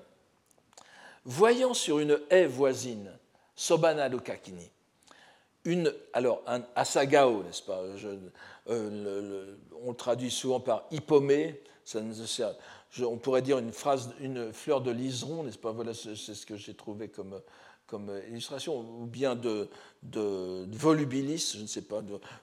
Voyant 1.24 1.74
sur 1.74 1.98
une 1.98 2.20
haie 2.30 2.46
voisine, 2.46 3.10
Sobana 3.56 4.08
Lukakini, 4.08 4.70
une, 5.64 5.92
alors 6.12 6.42
un 6.46 6.62
asagao, 6.76 7.42
n'est-ce 7.42 7.62
pas 7.62 7.80
euh, 8.68 9.56
On 9.82 9.90
le 9.90 9.96
traduit 9.96 10.30
souvent 10.30 10.60
par 10.60 10.86
hippomé, 10.90 11.60
ça, 11.84 12.00
on 13.00 13.16
pourrait 13.16 13.42
dire 13.42 13.58
une 13.58 13.72
phrase, 13.72 14.10
une 14.20 14.52
fleur 14.52 14.80
de 14.80 14.90
liseron, 14.90 15.44
n'est-ce 15.44 15.58
pas? 15.58 15.72
Voilà, 15.72 15.92
c'est 15.94 16.14
ce 16.16 16.46
que 16.46 16.56
j'ai 16.56 16.74
trouvé 16.74 17.08
comme, 17.08 17.40
illustration, 18.28 18.80
ou 18.80 19.06
bien 19.06 19.34
de, 19.34 19.68
de, 20.02 20.66
volubilis, 20.72 21.54
je 21.56 21.62
ne 21.62 21.66
sais 21.66 21.82
pas, 21.82 22.02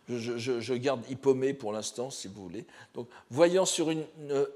je, 0.09 0.73
garde 0.73 1.03
hippomée 1.09 1.53
pour 1.53 1.71
l'instant, 1.71 2.09
si 2.09 2.27
vous 2.27 2.41
voulez. 2.41 2.65
Donc, 2.93 3.07
voyant 3.29 3.65
sur 3.65 3.91
une, 3.91 4.05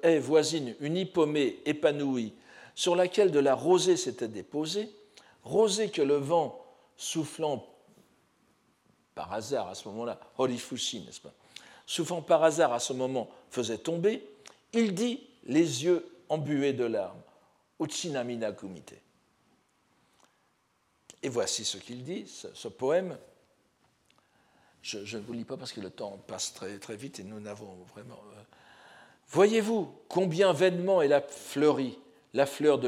haie 0.03 0.19
voisine 0.19 0.75
une 0.79 0.97
hippomée 0.97 1.59
épanouie, 1.65 2.33
sur 2.75 2.95
laquelle 2.95 3.31
de 3.31 3.39
la 3.39 3.55
rosée 3.55 3.97
s'était 3.97 4.27
déposée, 4.27 4.89
rosée 5.43 5.89
que 5.89 6.01
le 6.01 6.15
vent 6.15 6.63
soufflant 6.97 7.65
par 9.15 9.33
hasard 9.33 9.67
à 9.67 9.75
ce 9.75 9.87
moment-là, 9.89 10.19
horifushi, 10.37 11.01
n'est-ce 11.01 11.21
pas? 11.21 11.33
Soufflant 11.85 12.21
par 12.21 12.43
hasard 12.43 12.71
à 12.71 12.79
ce 12.79 12.93
moment 12.93 13.29
faisait 13.49 13.79
tomber, 13.79 14.23
il 14.73 14.93
dit, 14.93 15.19
les 15.49 15.83
yeux 15.83 16.05
embués 16.29 16.73
de 16.73 16.85
larmes, 16.85 17.21
Uchinamina 17.79 18.51
Kumite. 18.51 18.93
Et 21.21 21.27
voici 21.27 21.65
ce 21.65 21.77
qu'il 21.77 22.03
dit, 22.03 22.25
ce, 22.27 22.67
poème. 22.67 23.17
Je, 24.81 25.17
ne 25.17 25.21
vous 25.21 25.33
lis 25.33 25.43
pas 25.43 25.57
parce 25.57 25.73
que 25.73 25.81
le 25.81 25.89
temps 25.89 26.17
passe 26.27 26.53
très, 26.53 26.77
très 26.77 26.95
vite 26.95 27.19
et 27.19 27.23
nous 27.23 27.39
n'avons 27.39 27.75
vraiment. 27.93 28.21
Euh, 28.37 28.41
voyez-vous 29.29 29.91
combien 30.07 30.53
vainement 30.53 31.01
elle 31.01 31.13
a 31.13 31.21
fleuri, 31.21 31.99
la 32.33 32.45
fleur 32.45 32.79
de 32.79 32.87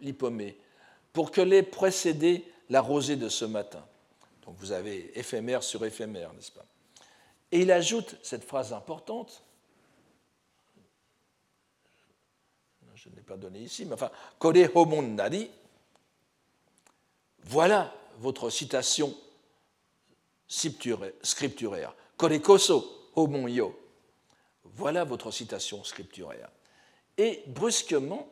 l'hypomée, 0.00 0.58
pour 1.12 1.30
que 1.30 1.42
l'ait 1.42 1.62
précédé 1.62 2.44
la 2.70 2.80
rosée 2.80 3.16
de 3.16 3.28
ce 3.28 3.44
matin. 3.44 3.84
Donc 4.44 4.56
vous 4.58 4.72
avez 4.72 5.16
éphémère 5.18 5.62
sur 5.62 5.84
éphémère, 5.84 6.32
n'est-ce 6.32 6.52
pas? 6.52 6.64
Et 7.52 7.60
il 7.60 7.70
ajoute 7.70 8.16
cette 8.22 8.44
phrase 8.44 8.72
importante. 8.72 9.45
Je 13.06 13.10
ne 13.12 13.16
l'ai 13.16 13.22
pas 13.22 13.36
donné 13.36 13.60
ici, 13.60 13.84
mais 13.84 13.94
enfin, 13.94 14.10
Kore 14.38 14.56
homon 14.74 15.02
nari, 15.02 15.48
voilà 17.44 17.94
votre 18.18 18.50
citation 18.50 19.14
scripturaire. 20.48 21.94
Korekoso 22.16 23.10
homon 23.14 23.46
yo. 23.46 23.78
Voilà 24.64 25.04
votre 25.04 25.30
citation 25.30 25.84
scripturaire. 25.84 26.50
Et 27.16 27.44
brusquement, 27.46 28.28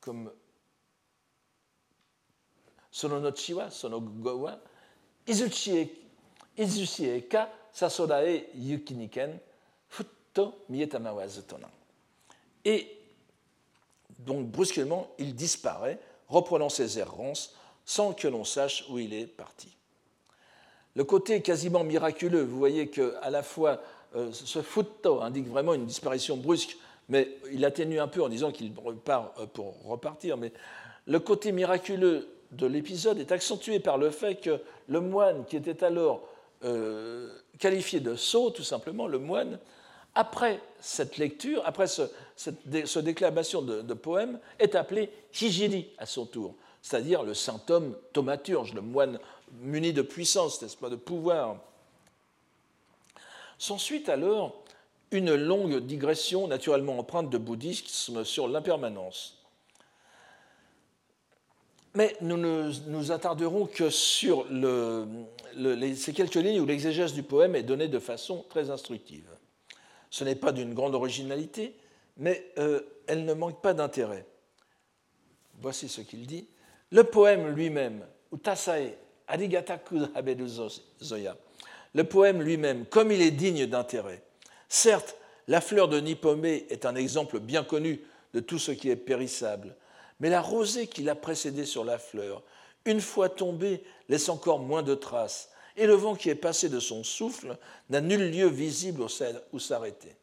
comme 0.00 0.30
sono 2.90 3.18
nochi 3.18 3.54
wa, 3.54 3.70
sono 3.70 4.00
go 4.00 4.36
wa, 4.36 4.60
izuchi 5.26 5.90
e 6.56 7.28
ka 7.28 7.50
sasorae 7.72 8.50
yukiniken, 8.54 9.38
futto 9.88 10.64
mietama 10.68 11.12
wa 11.12 11.26
zutonan. 11.26 11.70
Et 12.64 12.95
donc 14.26 14.46
brusquement, 14.46 15.08
il 15.18 15.34
disparaît 15.34 15.98
reprenant 16.28 16.68
ses 16.68 16.98
errances 16.98 17.54
sans 17.84 18.12
que 18.12 18.26
l'on 18.28 18.44
sache 18.44 18.84
où 18.90 18.98
il 18.98 19.14
est 19.14 19.26
parti. 19.26 19.68
Le 20.96 21.04
côté 21.04 21.42
quasiment 21.42 21.84
miraculeux, 21.84 22.42
vous 22.42 22.58
voyez 22.58 22.88
qu'à 22.88 23.30
la 23.30 23.42
fois 23.42 23.80
euh, 24.16 24.30
ce 24.32 24.62
futto 24.62 25.20
indique 25.20 25.46
vraiment 25.46 25.74
une 25.74 25.86
disparition 25.86 26.36
brusque, 26.36 26.76
mais 27.08 27.36
il 27.52 27.64
atténue 27.64 28.00
un 28.00 28.08
peu 28.08 28.22
en 28.22 28.28
disant 28.28 28.50
qu'il 28.50 28.72
repart 28.82 29.38
euh, 29.38 29.46
pour 29.46 29.74
repartir. 29.84 30.36
Mais 30.36 30.52
le 31.06 31.20
côté 31.20 31.52
miraculeux 31.52 32.28
de 32.52 32.66
l'épisode 32.66 33.18
est 33.18 33.30
accentué 33.30 33.78
par 33.78 33.98
le 33.98 34.10
fait 34.10 34.36
que 34.36 34.60
le 34.88 35.00
moine, 35.00 35.44
qui 35.44 35.56
était 35.56 35.84
alors 35.84 36.26
euh, 36.64 37.30
qualifié 37.58 38.00
de 38.00 38.16
sot, 38.16 38.50
tout 38.50 38.64
simplement, 38.64 39.06
le 39.06 39.18
moine, 39.18 39.58
après 40.14 40.60
cette 40.80 41.18
lecture, 41.18 41.62
après 41.66 41.86
ce, 41.86 42.02
cette, 42.36 42.98
déclamation 42.98 43.62
de, 43.62 43.94
poème, 43.94 44.38
est 44.58 44.74
appelé 44.74 45.10
Hijiri 45.40 45.88
à 45.98 46.06
son 46.06 46.26
tour, 46.26 46.54
c'est-à-dire 46.82 47.22
le 47.22 47.34
saint 47.34 47.60
homme 47.70 47.96
thaumaturge, 48.12 48.74
le 48.74 48.82
moine 48.82 49.18
muni 49.60 49.92
de 49.92 50.02
puissance, 50.02 50.60
n'est-ce 50.60 50.76
pas, 50.76 50.90
de 50.90 50.96
pouvoir. 50.96 51.56
S'ensuit 53.58 54.08
alors 54.08 54.62
une 55.10 55.34
longue 55.34 55.78
digression 55.78 56.46
naturellement 56.46 56.98
empreinte 56.98 57.30
de 57.30 57.38
bouddhisme 57.38 58.24
sur 58.24 58.48
l'impermanence. 58.48 59.38
Mais 61.94 62.14
nous 62.20 62.36
ne 62.36 62.70
nous 62.88 63.10
attarderons 63.12 63.64
que 63.64 63.88
sur 63.88 64.46
ces 64.48 66.12
quelques 66.12 66.34
lignes 66.34 66.60
où 66.60 66.66
l'exégèse 66.66 67.14
du 67.14 67.22
poème 67.22 67.56
est 67.56 67.62
donnée 67.62 67.88
de 67.88 67.98
façon 67.98 68.44
très 68.50 68.68
instructive. 68.68 69.30
Ce 70.10 70.22
n'est 70.22 70.34
pas 70.34 70.52
d'une 70.52 70.74
grande 70.74 70.94
originalité, 70.94 71.74
mais 72.16 72.52
euh, 72.58 72.80
elle 73.06 73.24
ne 73.24 73.34
manque 73.34 73.60
pas 73.60 73.74
d'intérêt. 73.74 74.26
Voici 75.60 75.88
ce 75.88 76.00
qu'il 76.00 76.26
dit. 76.26 76.48
Le 76.90 77.04
poème 77.04 77.48
lui-même, 77.48 78.06
Utasae 78.32 78.92
le 81.94 82.04
poème 82.04 82.42
lui-même, 82.42 82.86
comme 82.86 83.10
il 83.10 83.22
est 83.22 83.30
digne 83.30 83.66
d'intérêt. 83.66 84.22
Certes, 84.68 85.16
la 85.48 85.60
fleur 85.60 85.88
de 85.88 85.98
Nippomé 85.98 86.66
est 86.70 86.86
un 86.86 86.94
exemple 86.94 87.40
bien 87.40 87.64
connu 87.64 88.00
de 88.34 88.40
tout 88.40 88.58
ce 88.58 88.72
qui 88.72 88.90
est 88.90 88.96
périssable, 88.96 89.74
mais 90.20 90.30
la 90.30 90.40
rosée 90.40 90.86
qui 90.86 91.02
l'a 91.02 91.14
précédée 91.14 91.66
sur 91.66 91.84
la 91.84 91.98
fleur, 91.98 92.42
une 92.84 93.00
fois 93.00 93.28
tombée, 93.28 93.82
laisse 94.08 94.28
encore 94.28 94.60
moins 94.60 94.82
de 94.82 94.94
traces, 94.94 95.50
et 95.76 95.86
le 95.86 95.94
vent 95.94 96.14
qui 96.14 96.30
est 96.30 96.34
passé 96.34 96.68
de 96.68 96.80
son 96.80 97.02
souffle 97.02 97.56
n'a 97.90 98.00
nul 98.00 98.30
lieu 98.30 98.46
visible 98.46 99.02
où 99.52 99.58
s'arrêter. 99.58 100.16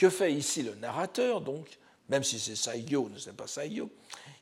Que 0.00 0.08
fait 0.08 0.32
ici 0.32 0.62
le 0.62 0.74
narrateur, 0.76 1.42
donc, 1.42 1.78
même 2.08 2.24
si 2.24 2.38
c'est 2.38 2.56
Saigyo, 2.56 3.10
ne 3.10 3.18
c'est 3.18 3.36
pas 3.36 3.46
Saigyo 3.46 3.90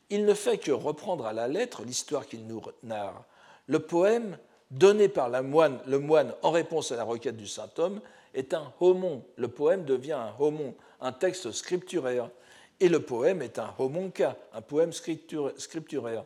Il 0.08 0.24
ne 0.24 0.32
fait 0.32 0.56
que 0.56 0.70
reprendre 0.70 1.26
à 1.26 1.32
la 1.32 1.48
lettre 1.48 1.82
l'histoire 1.82 2.28
qu'il 2.28 2.46
nous 2.46 2.62
narre. 2.84 3.24
Le 3.66 3.80
poème, 3.80 4.38
donné 4.70 5.08
par 5.08 5.28
la 5.28 5.42
moine, 5.42 5.80
le 5.84 5.98
moine 5.98 6.32
en 6.42 6.52
réponse 6.52 6.92
à 6.92 6.96
la 6.96 7.02
requête 7.02 7.36
du 7.36 7.48
saint 7.48 7.72
homme, 7.78 8.00
est 8.34 8.54
un 8.54 8.72
homon. 8.78 9.24
Le 9.34 9.48
poème 9.48 9.84
devient 9.84 10.12
un 10.12 10.32
homon, 10.38 10.76
un 11.00 11.10
texte 11.10 11.50
scripturaire. 11.50 12.30
Et 12.78 12.88
le 12.88 13.02
poème 13.02 13.42
est 13.42 13.58
un 13.58 13.74
homonka, 13.80 14.36
un 14.52 14.62
poème 14.62 14.92
scripturaire. 14.92 16.24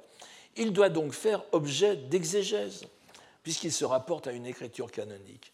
Il 0.59 0.75
doit 0.75 0.91
donc 0.91 1.15
faire 1.15 1.43
objet 1.53 1.97
d'exégèse 1.97 2.85
puisqu'il 3.43 3.73
se 3.73 3.87
rapporte 3.87 4.27
à 4.27 4.33
une 4.33 4.45
écriture 4.45 4.91
canonique. 4.91 5.52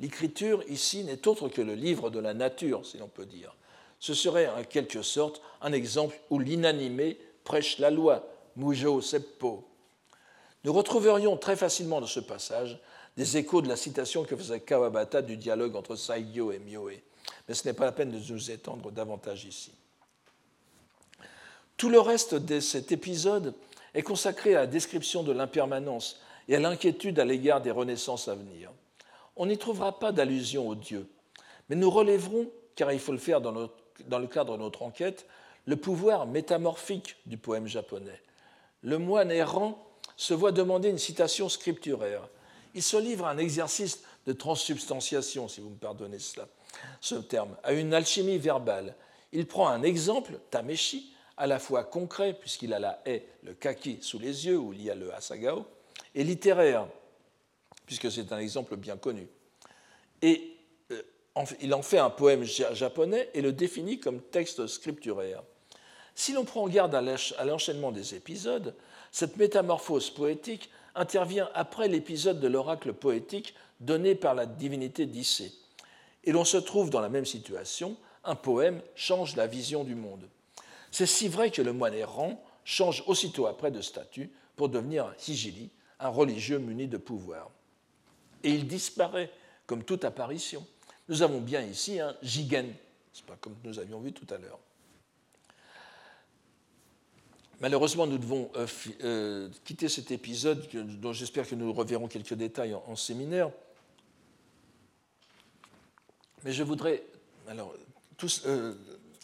L'écriture 0.00 0.62
ici 0.68 1.04
n'est 1.04 1.28
autre 1.28 1.48
que 1.48 1.62
le 1.62 1.74
livre 1.74 2.10
de 2.10 2.18
la 2.18 2.34
nature, 2.34 2.84
si 2.84 2.98
l'on 2.98 3.08
peut 3.08 3.26
dire. 3.26 3.54
Ce 4.00 4.14
serait 4.14 4.48
en 4.48 4.64
quelque 4.64 5.02
sorte 5.02 5.40
un 5.62 5.72
exemple 5.72 6.18
où 6.30 6.38
l'inanimé 6.38 7.18
prêche 7.44 7.78
la 7.78 7.90
loi, 7.90 8.28
Mujo 8.56 9.00
Seppo. 9.00 9.68
Nous 10.64 10.72
retrouverions 10.72 11.36
très 11.36 11.56
facilement 11.56 12.00
dans 12.00 12.06
ce 12.06 12.20
passage 12.20 12.80
des 13.16 13.36
échos 13.36 13.62
de 13.62 13.68
la 13.68 13.76
citation 13.76 14.24
que 14.24 14.36
faisait 14.36 14.60
Kawabata 14.60 15.22
du 15.22 15.36
dialogue 15.36 15.76
entre 15.76 15.94
Saigyo 15.94 16.52
et 16.52 16.58
Myoe. 16.58 17.00
Mais 17.48 17.54
ce 17.54 17.66
n'est 17.66 17.74
pas 17.74 17.84
la 17.84 17.92
peine 17.92 18.10
de 18.10 18.32
nous 18.32 18.50
étendre 18.50 18.90
davantage 18.90 19.44
ici. 19.44 19.72
Tout 21.76 21.88
le 21.88 22.00
reste 22.00 22.34
de 22.34 22.60
cet 22.60 22.92
épisode 22.92 23.54
est 23.94 24.02
consacré 24.02 24.54
à 24.54 24.60
la 24.60 24.66
description 24.66 25.22
de 25.22 25.32
l'impermanence 25.32 26.20
et 26.48 26.56
à 26.56 26.60
l'inquiétude 26.60 27.18
à 27.18 27.24
l'égard 27.24 27.60
des 27.60 27.70
renaissances 27.70 28.28
à 28.28 28.34
venir. 28.34 28.70
On 29.36 29.46
n'y 29.46 29.58
trouvera 29.58 29.98
pas 29.98 30.12
d'allusion 30.12 30.68
au 30.68 30.74
Dieu, 30.74 31.08
mais 31.68 31.76
nous 31.76 31.90
relèverons, 31.90 32.50
car 32.76 32.92
il 32.92 33.00
faut 33.00 33.12
le 33.12 33.18
faire 33.18 33.40
dans, 33.40 33.52
le 33.52 34.26
cadre 34.26 34.56
de 34.56 34.62
notre 34.62 34.82
enquête, 34.82 35.26
le 35.66 35.76
pouvoir 35.76 36.26
métamorphique 36.26 37.16
du 37.26 37.36
poème 37.36 37.66
japonais. 37.66 38.20
Le 38.82 38.98
moine 38.98 39.30
errant 39.30 39.86
se 40.16 40.34
voit 40.34 40.52
demander 40.52 40.90
une 40.90 40.98
citation 40.98 41.48
scripturaire. 41.48 42.28
Il 42.74 42.82
se 42.82 42.96
livre 42.96 43.26
à 43.26 43.30
un 43.30 43.38
exercice 43.38 44.02
de 44.26 44.32
transsubstantiation, 44.32 45.48
si 45.48 45.60
vous 45.60 45.70
me 45.70 45.76
pardonnez 45.76 46.18
cela, 46.18 46.48
ce 47.00 47.14
terme, 47.16 47.56
à 47.62 47.72
une 47.72 47.94
alchimie 47.94 48.38
verbale. 48.38 48.94
Il 49.32 49.46
prend 49.46 49.68
un 49.68 49.82
exemple, 49.82 50.38
Tameshi, 50.50 51.14
à 51.36 51.46
la 51.46 51.58
fois 51.58 51.84
concret, 51.84 52.34
puisqu'il 52.34 52.72
a 52.72 52.78
la 52.78 53.02
haie, 53.06 53.26
le 53.42 53.54
kaki 53.54 53.98
sous 54.00 54.18
les 54.18 54.46
yeux, 54.46 54.58
où 54.58 54.72
il 54.72 54.82
y 54.82 54.90
a 54.90 54.94
le 54.94 55.12
asagao, 55.12 55.66
et 56.14 56.24
littéraire, 56.24 56.86
puisque 57.86 58.10
c'est 58.10 58.32
un 58.32 58.38
exemple 58.38 58.76
bien 58.76 58.96
connu. 58.96 59.28
Et 60.22 60.56
euh, 60.90 61.02
il 61.60 61.74
en 61.74 61.82
fait 61.82 61.98
un 61.98 62.10
poème 62.10 62.44
japonais 62.44 63.30
et 63.34 63.42
le 63.42 63.52
définit 63.52 64.00
comme 64.00 64.20
texte 64.20 64.66
scripturaire. 64.66 65.42
Si 66.14 66.32
l'on 66.32 66.44
prend 66.44 66.68
garde 66.68 66.94
à 66.94 67.44
l'enchaînement 67.44 67.90
des 67.90 68.14
épisodes, 68.14 68.74
cette 69.10 69.36
métamorphose 69.36 70.10
poétique 70.10 70.70
intervient 70.94 71.50
après 71.54 71.88
l'épisode 71.88 72.40
de 72.40 72.48
l'oracle 72.48 72.92
poétique 72.92 73.54
donné 73.80 74.14
par 74.14 74.34
la 74.34 74.46
divinité 74.46 75.06
d'Issée. 75.06 75.52
Et 76.22 76.32
l'on 76.32 76.44
se 76.44 76.56
trouve 76.56 76.90
dans 76.90 77.00
la 77.00 77.08
même 77.08 77.26
situation, 77.26 77.96
un 78.22 78.36
poème 78.36 78.80
change 78.94 79.36
la 79.36 79.46
vision 79.46 79.84
du 79.84 79.94
monde. 79.94 80.28
C'est 80.90 81.06
si 81.06 81.28
vrai 81.28 81.50
que 81.50 81.62
le 81.62 81.72
moine 81.72 81.94
errant 81.94 82.42
change 82.64 83.02
aussitôt 83.06 83.46
après 83.46 83.70
de 83.70 83.80
statut 83.80 84.30
pour 84.56 84.68
devenir 84.68 85.06
un 85.06 85.14
hijili, 85.28 85.70
un 85.98 86.08
religieux 86.08 86.58
muni 86.58 86.86
de 86.86 86.96
pouvoir. 86.96 87.50
Et 88.44 88.50
il 88.50 88.68
disparaît 88.68 89.30
comme 89.66 89.82
toute 89.82 90.04
apparition. 90.04 90.64
Nous 91.08 91.22
avons 91.22 91.40
bien 91.40 91.62
ici 91.62 91.98
un 91.98 92.14
jigen, 92.22 92.66
c'est 93.12 93.24
pas 93.26 93.36
comme 93.40 93.56
nous 93.64 93.78
avions 93.78 94.00
vu 94.00 94.12
tout 94.12 94.32
à 94.32 94.38
l'heure. 94.38 94.60
Malheureusement, 97.60 98.06
nous 98.06 98.18
devons 98.18 98.50
euh, 98.56 98.66
euh, 99.02 99.48
quitter 99.64 99.88
cet 99.88 100.10
épisode, 100.10 100.68
dont 101.00 101.12
j'espère 101.12 101.48
que 101.48 101.54
nous 101.54 101.72
reverrons 101.72 102.08
quelques 102.08 102.34
détails 102.34 102.74
en, 102.74 102.96
séminaire. 102.96 103.50
Mais 106.44 106.52
je 106.52 106.62
voudrais, 106.62 107.02
alors, 107.48 107.74
euh, 108.44 108.74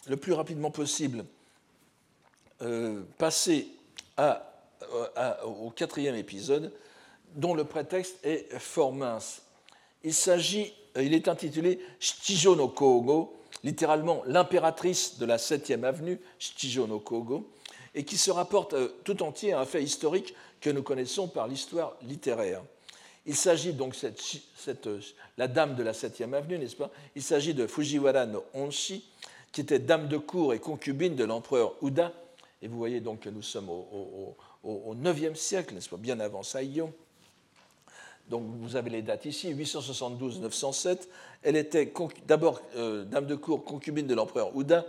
le 0.07 0.17
plus 0.17 0.33
rapidement 0.33 0.71
possible, 0.71 1.25
passer 3.17 3.67
au 5.43 5.71
quatrième 5.71 6.15
épisode, 6.15 6.71
dont 7.35 7.53
le 7.53 7.63
prétexte 7.63 8.17
est 8.23 8.47
fort 8.59 8.93
mince. 8.93 9.41
Il 10.03 10.13
s'agit, 10.13 10.73
il 10.95 11.13
est 11.13 11.27
intitulé 11.27 11.79
Shichijo 11.99 12.55
no 12.55 12.67
Kogo, 12.67 13.35
littéralement 13.63 14.23
l'impératrice 14.25 15.17
de 15.19 15.25
la 15.25 15.37
7e 15.37 15.83
avenue, 15.83 16.19
Shichijo 16.39 16.87
no 16.87 16.99
Kogo 16.99 17.47
et 17.93 18.03
qui 18.03 18.17
se 18.17 18.31
rapporte 18.31 18.73
euh, 18.73 18.89
tout 19.03 19.21
entier 19.23 19.53
à 19.53 19.59
un 19.59 19.65
fait 19.65 19.83
historique 19.83 20.33
que 20.59 20.69
nous 20.69 20.83
connaissons 20.83 21.27
par 21.27 21.47
l'histoire 21.47 21.97
littéraire. 22.03 22.61
Il 23.25 23.35
s'agit 23.35 23.73
donc 23.73 23.93
de 24.01 24.13
cette, 24.55 24.87
euh, 24.87 24.99
la 25.37 25.47
dame 25.47 25.75
de 25.75 25.83
la 25.83 25.91
7e 25.91 26.33
avenue, 26.33 26.57
n'est-ce 26.57 26.75
pas? 26.75 26.91
Il 27.15 27.21
s'agit 27.21 27.53
de 27.53 27.67
Fujiwara 27.67 28.25
no 28.25 28.43
Onshi, 28.53 29.05
qui 29.51 29.61
était 29.61 29.79
dame 29.79 30.07
de 30.07 30.17
cour 30.17 30.53
et 30.53 30.59
concubine 30.59 31.15
de 31.15 31.23
l'empereur 31.23 31.75
Uda. 31.81 32.13
Et 32.61 32.67
vous 32.67 32.77
voyez 32.77 32.99
donc 32.99 33.21
que 33.21 33.29
nous 33.29 33.41
sommes 33.41 33.69
au, 33.69 34.35
au, 34.63 34.95
9e 34.95 35.35
siècle, 35.35 35.73
n'est-ce 35.73 35.89
pas? 35.89 35.97
Bien 35.97 36.19
avant 36.19 36.43
Saiyo. 36.43 36.91
Donc 38.31 38.43
vous 38.61 38.75
avez 38.75 38.89
les 38.89 39.03
dates 39.03 39.25
ici, 39.25 39.53
872-907. 39.53 41.01
Elle 41.43 41.57
était 41.57 41.93
d'abord 42.25 42.61
euh, 42.75 43.03
dame 43.03 43.27
de 43.27 43.35
cour, 43.35 43.63
concubine 43.63 44.07
de 44.07 44.15
l'empereur 44.15 44.57
Uda, 44.59 44.85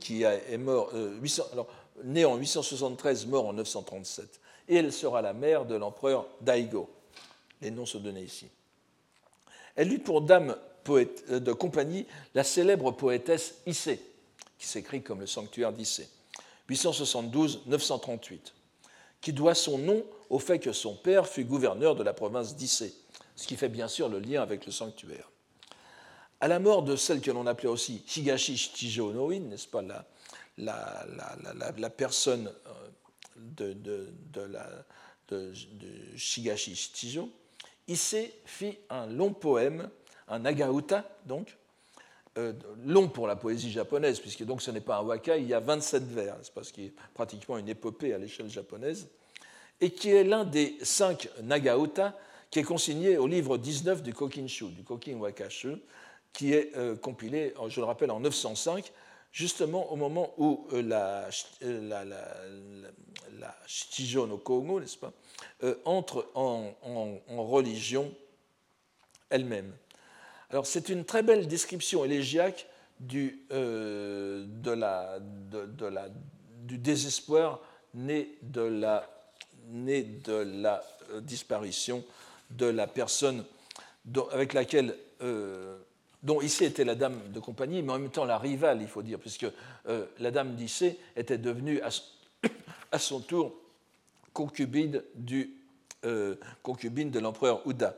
qui 0.00 0.22
est 0.22 0.58
mort. 0.58 0.92
800, 0.92 1.44
alors, 1.52 1.66
née 2.04 2.26
en 2.26 2.36
873, 2.36 3.26
mort 3.26 3.46
en 3.46 3.52
937. 3.54 4.40
Et 4.68 4.76
elle 4.76 4.92
sera 4.92 5.22
la 5.22 5.32
mère 5.32 5.64
de 5.64 5.76
l'empereur 5.76 6.26
Daigo. 6.42 6.90
Les 7.62 7.70
noms 7.70 7.86
sont 7.86 8.00
donnés 8.00 8.22
ici. 8.22 8.48
Elle 9.76 9.92
eut 9.92 10.00
pour 10.00 10.20
dame 10.20 10.56
euh, 10.88 11.40
de 11.40 11.52
compagnie 11.52 12.06
la 12.34 12.44
célèbre 12.44 12.90
poétesse 12.90 13.54
Issei, 13.66 14.00
qui 14.58 14.66
s'écrit 14.66 15.02
comme 15.02 15.20
le 15.20 15.26
sanctuaire 15.26 15.72
d'Issei, 15.72 16.08
872-938, 16.70 18.52
qui 19.22 19.32
doit 19.32 19.54
son 19.54 19.78
nom 19.78 20.04
au 20.28 20.38
fait 20.38 20.58
que 20.58 20.72
son 20.72 20.94
père 20.94 21.26
fut 21.26 21.44
gouverneur 21.44 21.94
de 21.94 22.02
la 22.02 22.12
province 22.12 22.54
d'Issei, 22.56 22.92
ce 23.36 23.46
qui 23.46 23.56
fait 23.56 23.70
bien 23.70 23.88
sûr 23.88 24.10
le 24.10 24.18
lien 24.18 24.42
avec 24.42 24.66
le 24.66 24.72
sanctuaire. 24.72 25.30
À 26.40 26.48
la 26.48 26.58
mort 26.58 26.82
de 26.82 26.96
celle 26.96 27.20
que 27.20 27.30
l'on 27.30 27.46
appelait 27.46 27.68
aussi 27.68 28.04
Higashi 28.16 28.58
Shichijo 28.58 29.12
no 29.12 29.32
n'est-ce 29.32 29.68
pas, 29.68 29.80
là 29.80 30.04
la, 30.58 31.06
la, 31.78 31.90
personne 31.90 32.52
euh, 32.66 32.88
de, 33.36 33.72
de, 33.72 34.12
de, 35.28 35.52
Shigashi 36.16 36.76
Issei 37.88 38.34
fit 38.44 38.78
un 38.90 39.06
long 39.06 39.32
poème, 39.32 39.88
un 40.28 40.40
nagauta, 40.40 41.08
donc, 41.26 41.56
euh, 42.38 42.54
long 42.86 43.08
pour 43.08 43.26
la 43.26 43.36
poésie 43.36 43.70
japonaise, 43.70 44.18
puisque 44.18 44.44
donc 44.44 44.62
ce 44.62 44.70
n'est 44.70 44.80
pas 44.80 44.96
un 44.96 45.02
waka, 45.02 45.36
il 45.36 45.46
y 45.46 45.52
a 45.52 45.60
27 45.60 46.02
vers, 46.04 46.36
c'est 46.42 46.54
parce 46.54 46.72
qu'il 46.72 46.84
est 46.84 46.94
pratiquement 47.12 47.58
une 47.58 47.68
épopée 47.68 48.14
à 48.14 48.18
l'échelle 48.18 48.48
japonaise, 48.48 49.08
et 49.82 49.90
qui 49.90 50.10
est 50.10 50.24
l'un 50.24 50.44
des 50.44 50.78
cinq 50.82 51.28
nagauta 51.42 52.16
qui 52.50 52.58
est 52.58 52.64
consigné 52.64 53.18
au 53.18 53.26
livre 53.26 53.58
19 53.58 54.02
du 54.02 54.14
Kokinshu, 54.14 54.68
du 54.68 54.82
Kokin 54.82 55.16
Wakashu, 55.16 55.76
qui 56.32 56.54
est 56.54 56.74
euh, 56.76 56.96
compilé, 56.96 57.52
je 57.68 57.80
le 57.80 57.84
rappelle, 57.84 58.10
en 58.10 58.20
905, 58.20 58.90
justement 59.30 59.92
au 59.92 59.96
moment 59.96 60.32
où 60.38 60.66
euh, 60.72 60.80
la, 60.80 61.28
la, 63.40 63.54
no 64.26 64.38
Kogo, 64.38 64.80
n'est-ce 64.80 64.96
pas, 64.96 65.12
entre 65.84 66.30
en, 66.34 66.72
religion 67.28 68.10
elle-même. 69.28 69.72
Alors 70.52 70.66
c'est 70.66 70.88
une 70.88 71.04
très 71.04 71.22
belle 71.22 71.48
description 71.48 72.04
élégiaque 72.04 72.66
du, 73.00 73.40
du 76.64 76.78
désespoir 76.78 77.60
né 77.94 78.38
de 78.42 78.60
la, 78.60 79.08
la 79.72 80.82
disparition 81.20 82.04
de 82.50 82.66
la 82.66 82.86
personne 82.86 83.44
avec 84.32 84.52
laquelle 84.52 84.94
dont 86.22 86.40
Issée 86.40 86.66
était 86.66 86.84
la 86.84 86.94
dame 86.94 87.20
de 87.32 87.40
compagnie, 87.40 87.82
mais 87.82 87.92
en 87.92 87.98
même 87.98 88.10
temps 88.10 88.24
la 88.24 88.38
rivale, 88.38 88.80
il 88.80 88.88
faut 88.88 89.02
dire, 89.02 89.18
puisque 89.18 89.46
euh, 89.88 90.06
la 90.20 90.30
dame 90.30 90.54
d'Issée 90.54 90.98
était 91.16 91.38
devenue 91.38 91.80
à, 92.92 92.98
son 92.98 93.20
tour 93.20 93.52
concubine, 94.32 95.02
du, 95.14 95.56
euh, 96.04 96.36
concubine 96.62 97.10
de 97.10 97.18
l'empereur 97.18 97.66
Ouda. 97.66 97.96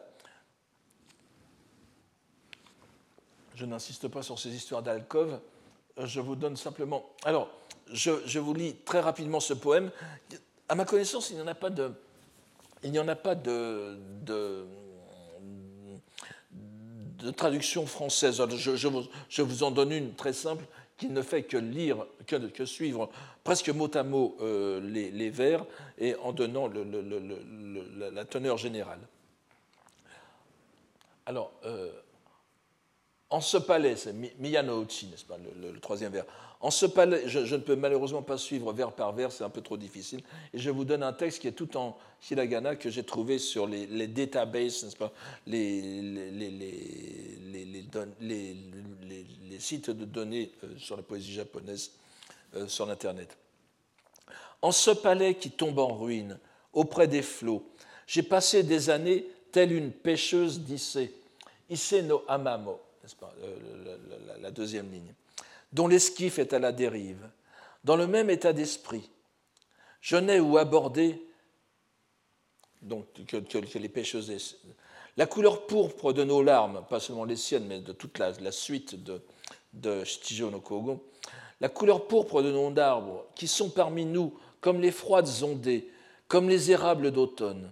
Je 3.55 3.65
n'insiste 3.65 4.09
pas 4.09 4.23
sur 4.23 4.39
ces 4.39 4.55
histoires 4.55 4.83
d'alcôve, 4.83 5.39
je 5.97 6.21
vous 6.21 6.37
donne 6.37 6.57
simplement. 6.57 7.05
Alors, 7.25 7.49
je, 7.93 8.39
vous 8.39 8.55
lis 8.55 8.75
très 8.85 9.01
rapidement 9.01 9.41
ce 9.41 9.55
poème. 9.55 9.91
À 10.69 10.75
ma 10.75 10.85
connaissance, 10.85 11.31
il 11.31 11.37
n'y 11.37 11.43
en 11.43 11.47
a 11.47 11.55
pas 11.55 11.71
de. 11.71 11.93
Il 12.83 12.91
n'y 12.91 12.99
en 12.99 13.09
a 13.09 13.15
pas 13.15 13.35
de 13.35 13.97
de 17.25 17.31
traduction 17.31 17.87
française. 17.87 18.43
Je, 18.57 19.43
vous, 19.43 19.63
en 19.63 19.71
donne 19.71 19.93
une 19.93 20.15
très 20.15 20.33
simple 20.33 20.65
qui 20.97 21.09
ne 21.09 21.23
fait 21.23 21.43
que 21.43 21.57
lire, 21.57 22.07
que, 22.27 22.65
suivre 22.65 23.11
presque 23.43 23.71
mot 23.71 23.91
à 23.95 24.03
mot 24.03 24.37
euh, 24.41 24.81
les, 24.81 25.31
vers 25.31 25.65
et 25.99 26.15
en 26.17 26.33
donnant 26.33 26.71
la 27.99 28.25
teneur 28.25 28.59
générale. 28.59 29.01
Alors, 31.27 31.53
euh, 31.65 31.91
en 33.35 33.41
ce 33.41 33.57
palais, 33.57 33.97
c'est 33.97 34.13
Miyano-uchi, 34.39 35.09
n'est-ce 35.09 35.25
pas, 35.25 35.37
le, 35.61 35.81
troisième 35.81 36.13
vers. 36.13 36.25
En 36.61 36.71
ce 36.71 36.87
palais, 36.87 37.25
je, 37.27 37.41
ne 37.41 37.61
peux 37.61 37.75
malheureusement 37.75 38.23
pas 38.23 38.39
suivre 38.39 38.73
vers 38.73 38.93
par 38.93 39.13
vers, 39.13 39.33
c'est 39.33 39.43
un 39.43 39.51
peu 39.51 39.61
trop 39.61 39.77
difficile. 39.77 40.23
Et 40.53 40.59
je 40.61 40.71
vous 40.71 40.85
donne 40.85 41.03
un 41.03 41.13
texte 41.13 41.41
qui 41.41 41.49
est 41.49 41.53
tout 41.53 41.77
en 41.77 41.99
hiragana 42.31 42.77
que 42.77 42.91
j'ai 42.91 43.03
trouvé 43.03 43.41
sur 43.41 43.67
les, 43.67 44.07
databases, 44.07 44.85
n'est-ce 44.85 44.97
pas, 44.97 45.13
les, 45.49 45.75
sites 49.59 49.91
de 49.91 50.05
données 50.05 50.53
euh, 50.63 50.69
sur 50.79 50.97
la 50.97 51.03
poésie 51.03 51.33
japonaise 51.33 51.91
euh, 52.55 52.69
sur 52.69 52.87
l'Internet. 52.87 53.37
En 54.63 54.71
ce 54.71 54.93
palais 54.93 55.35
qui 55.35 55.51
tombe 55.51 55.81
en 55.81 55.93
ruine, 55.93 56.39
auprès 56.73 57.09
des 57.09 57.23
flots, 57.23 57.69
j'ai 58.07 58.23
passé 58.23 58.63
des 58.63 58.91
années 58.91 59.27
telle 59.51 59.73
une 59.73 59.91
pêcheuse 59.91 60.61
d'Issé, 60.61 61.13
Issé 61.69 62.03
no 62.03 62.23
Amamo 62.29 62.79
pas, 63.13 63.35
la, 64.41 64.51
deuxième 64.51 64.91
ligne, 64.91 65.13
dont 65.73 65.89
l'esquif 65.89 66.39
est 66.39 66.55
à 66.55 66.59
la 66.59 66.73
dérive, 66.73 67.29
dans 67.83 67.97
le 67.97 68.07
même 68.07 68.31
état 68.31 68.55
d'esprit. 68.55 69.11
Je 70.01 70.17
n'ai 70.17 70.41
ou 70.41 70.57
abordé 70.57 71.23
donc, 72.81 73.07
que, 73.27 73.79
les 73.79 73.89
pêcheuses. 73.89 74.57
La 75.17 75.27
couleur 75.27 75.67
pourpre 75.67 76.13
de 76.13 76.25
nos 76.25 76.43
larmes, 76.43 76.85
pas 76.89 77.01
seulement 77.01 77.25
les 77.25 77.37
siennes, 77.37 77.67
mais 77.67 77.81
de 77.81 77.93
toute 77.93 78.19
la, 78.19 78.53
suite 78.53 79.03
de, 79.03 79.23
de 79.73 80.05
no 80.51 80.61
Kogo, 80.61 81.05
la 81.61 81.69
couleur 81.69 82.07
pourpre 82.07 82.43
de 82.43 82.51
nos 82.51 82.77
arbres, 82.79 83.27
qui 83.35 83.49
sont 83.49 83.71
parmi 83.71 84.05
nous 84.05 84.39
comme 84.61 84.81
les 84.81 84.91
froides 84.91 85.43
ondées, 85.43 85.91
comme 86.29 86.49
les 86.49 86.71
érables 86.71 87.11
d'automne, 87.11 87.71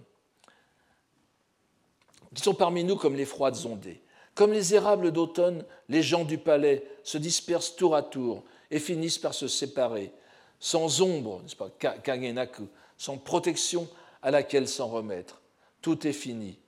qui 2.35 2.43
sont 2.43 2.55
parmi 2.55 2.85
nous 2.85 2.97
comme 2.97 3.17
les 3.17 3.25
froides 3.25 3.67
ondées. 3.67 4.01
Comme 4.35 4.53
les 4.53 4.75
érables 4.75 5.13
d'automne, 5.13 5.65
les 5.89 6.03
gens 6.03 6.25
du 6.25 6.39
palais 6.39 6.87
se 7.03 7.19
dispersent 7.19 7.77
tour 7.77 7.95
à 7.95 8.03
tour 8.03 8.45
et 8.71 8.79
finissent 8.79 9.19
par 9.19 9.35
se 9.35 9.49
séparer, 9.49 10.13
sans 10.59 11.03
ombre, 11.03 11.43
n'est-ce 11.43 11.57
pas, 11.57 11.71
kagenaku, 11.71 12.69
sans 12.97 13.19
protection 13.19 13.89
à 14.23 14.31
laquelle 14.31 14.69
s'en 14.69 14.89
remettre. 14.89 15.43
Tout 15.83 16.07
est 16.07 16.13
fini. 16.13 16.59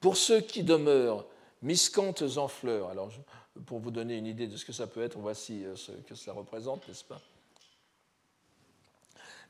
Pour 0.00 0.16
ceux 0.16 0.40
qui 0.40 0.62
demeurent, 0.62 1.26
miscantes 1.60 2.24
en 2.36 2.48
fleurs, 2.48 2.88
alors 2.88 3.10
pour 3.66 3.78
vous 3.78 3.90
donner 3.90 4.16
une 4.16 4.26
idée 4.26 4.46
de 4.46 4.56
ce 4.56 4.64
que 4.64 4.72
ça 4.72 4.86
peut 4.86 5.02
être, 5.02 5.18
voici 5.18 5.64
euh, 5.64 5.76
ce 5.76 5.92
que 5.92 6.14
cela 6.14 6.34
représente, 6.34 6.88
n'est-ce 6.88 7.04
pas 7.04 7.20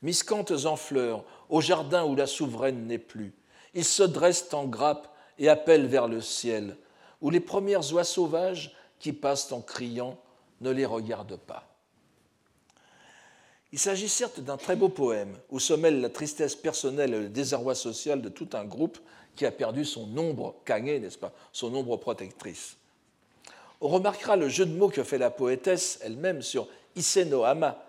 Miscantes 0.02 0.64
en 0.64 0.74
fleurs, 0.74 1.24
au 1.48 1.60
jardin 1.60 2.04
où 2.04 2.16
la 2.16 2.26
souveraine 2.26 2.86
n'est 2.86 2.98
plus, 2.98 3.34
ils 3.72 3.84
se 3.84 4.02
dressent 4.02 4.52
en 4.52 4.64
grappe 4.64 5.14
et 5.38 5.48
appellent 5.48 5.86
vers 5.86 6.08
le 6.08 6.20
ciel, 6.20 6.76
où 7.22 7.30
les 7.30 7.40
premières 7.40 7.90
oies 7.94 8.04
sauvages 8.04 8.74
qui 8.98 9.12
passent 9.12 9.50
en 9.52 9.62
criant 9.62 10.18
ne 10.60 10.70
les 10.70 10.84
regardent 10.84 11.38
pas. 11.38 11.66
Il 13.72 13.78
s'agit 13.78 14.08
certes 14.08 14.40
d'un 14.40 14.58
très 14.58 14.76
beau 14.76 14.90
poème 14.90 15.34
où 15.48 15.58
se 15.58 15.72
mêle 15.72 16.02
la 16.02 16.10
tristesse 16.10 16.54
personnelle 16.54 17.14
et 17.14 17.20
le 17.20 17.28
désarroi 17.30 17.74
social 17.74 18.20
de 18.20 18.28
tout 18.28 18.48
un 18.52 18.64
groupe 18.64 18.98
qui 19.34 19.46
a 19.46 19.50
perdu 19.50 19.86
son 19.86 20.16
ombre 20.18 20.56
kagé, 20.66 21.00
n'est-ce 21.00 21.16
pas, 21.16 21.32
son 21.52 21.74
ombre 21.74 21.96
protectrice. 21.96 22.76
On 23.80 23.88
remarquera 23.88 24.36
le 24.36 24.48
jeu 24.48 24.66
de 24.66 24.74
mots 24.74 24.90
que 24.90 25.02
fait 25.02 25.16
la 25.16 25.30
poétesse 25.30 25.98
elle-même 26.02 26.42
sur 26.42 26.68
Ise 26.96 27.26
no 27.26 27.44
Ama, 27.44 27.82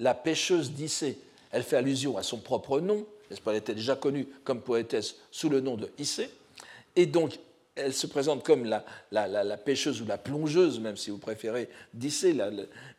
la 0.00 0.14
pêcheuse 0.14 0.72
d'Issé. 0.72 1.18
Elle 1.50 1.62
fait 1.62 1.76
allusion 1.76 2.16
à 2.16 2.22
son 2.22 2.38
propre 2.38 2.80
nom, 2.80 3.04
n'est-ce 3.28 3.42
pas, 3.42 3.50
elle 3.50 3.58
était 3.58 3.74
déjà 3.74 3.94
connue 3.94 4.26
comme 4.42 4.62
poétesse 4.62 5.16
sous 5.30 5.50
le 5.50 5.60
nom 5.60 5.76
de 5.76 5.90
Issé, 5.98 6.30
et 6.96 7.04
donc 7.04 7.38
elle 7.76 7.92
se 7.92 8.06
présente 8.06 8.42
comme 8.42 8.64
la, 8.64 9.56
pêcheuse 9.58 10.00
ou 10.00 10.06
la 10.06 10.18
plongeuse, 10.18 10.80
même 10.80 10.96
si 10.96 11.10
vous 11.10 11.18
préférez, 11.18 11.68
d'Issé, 11.92 12.34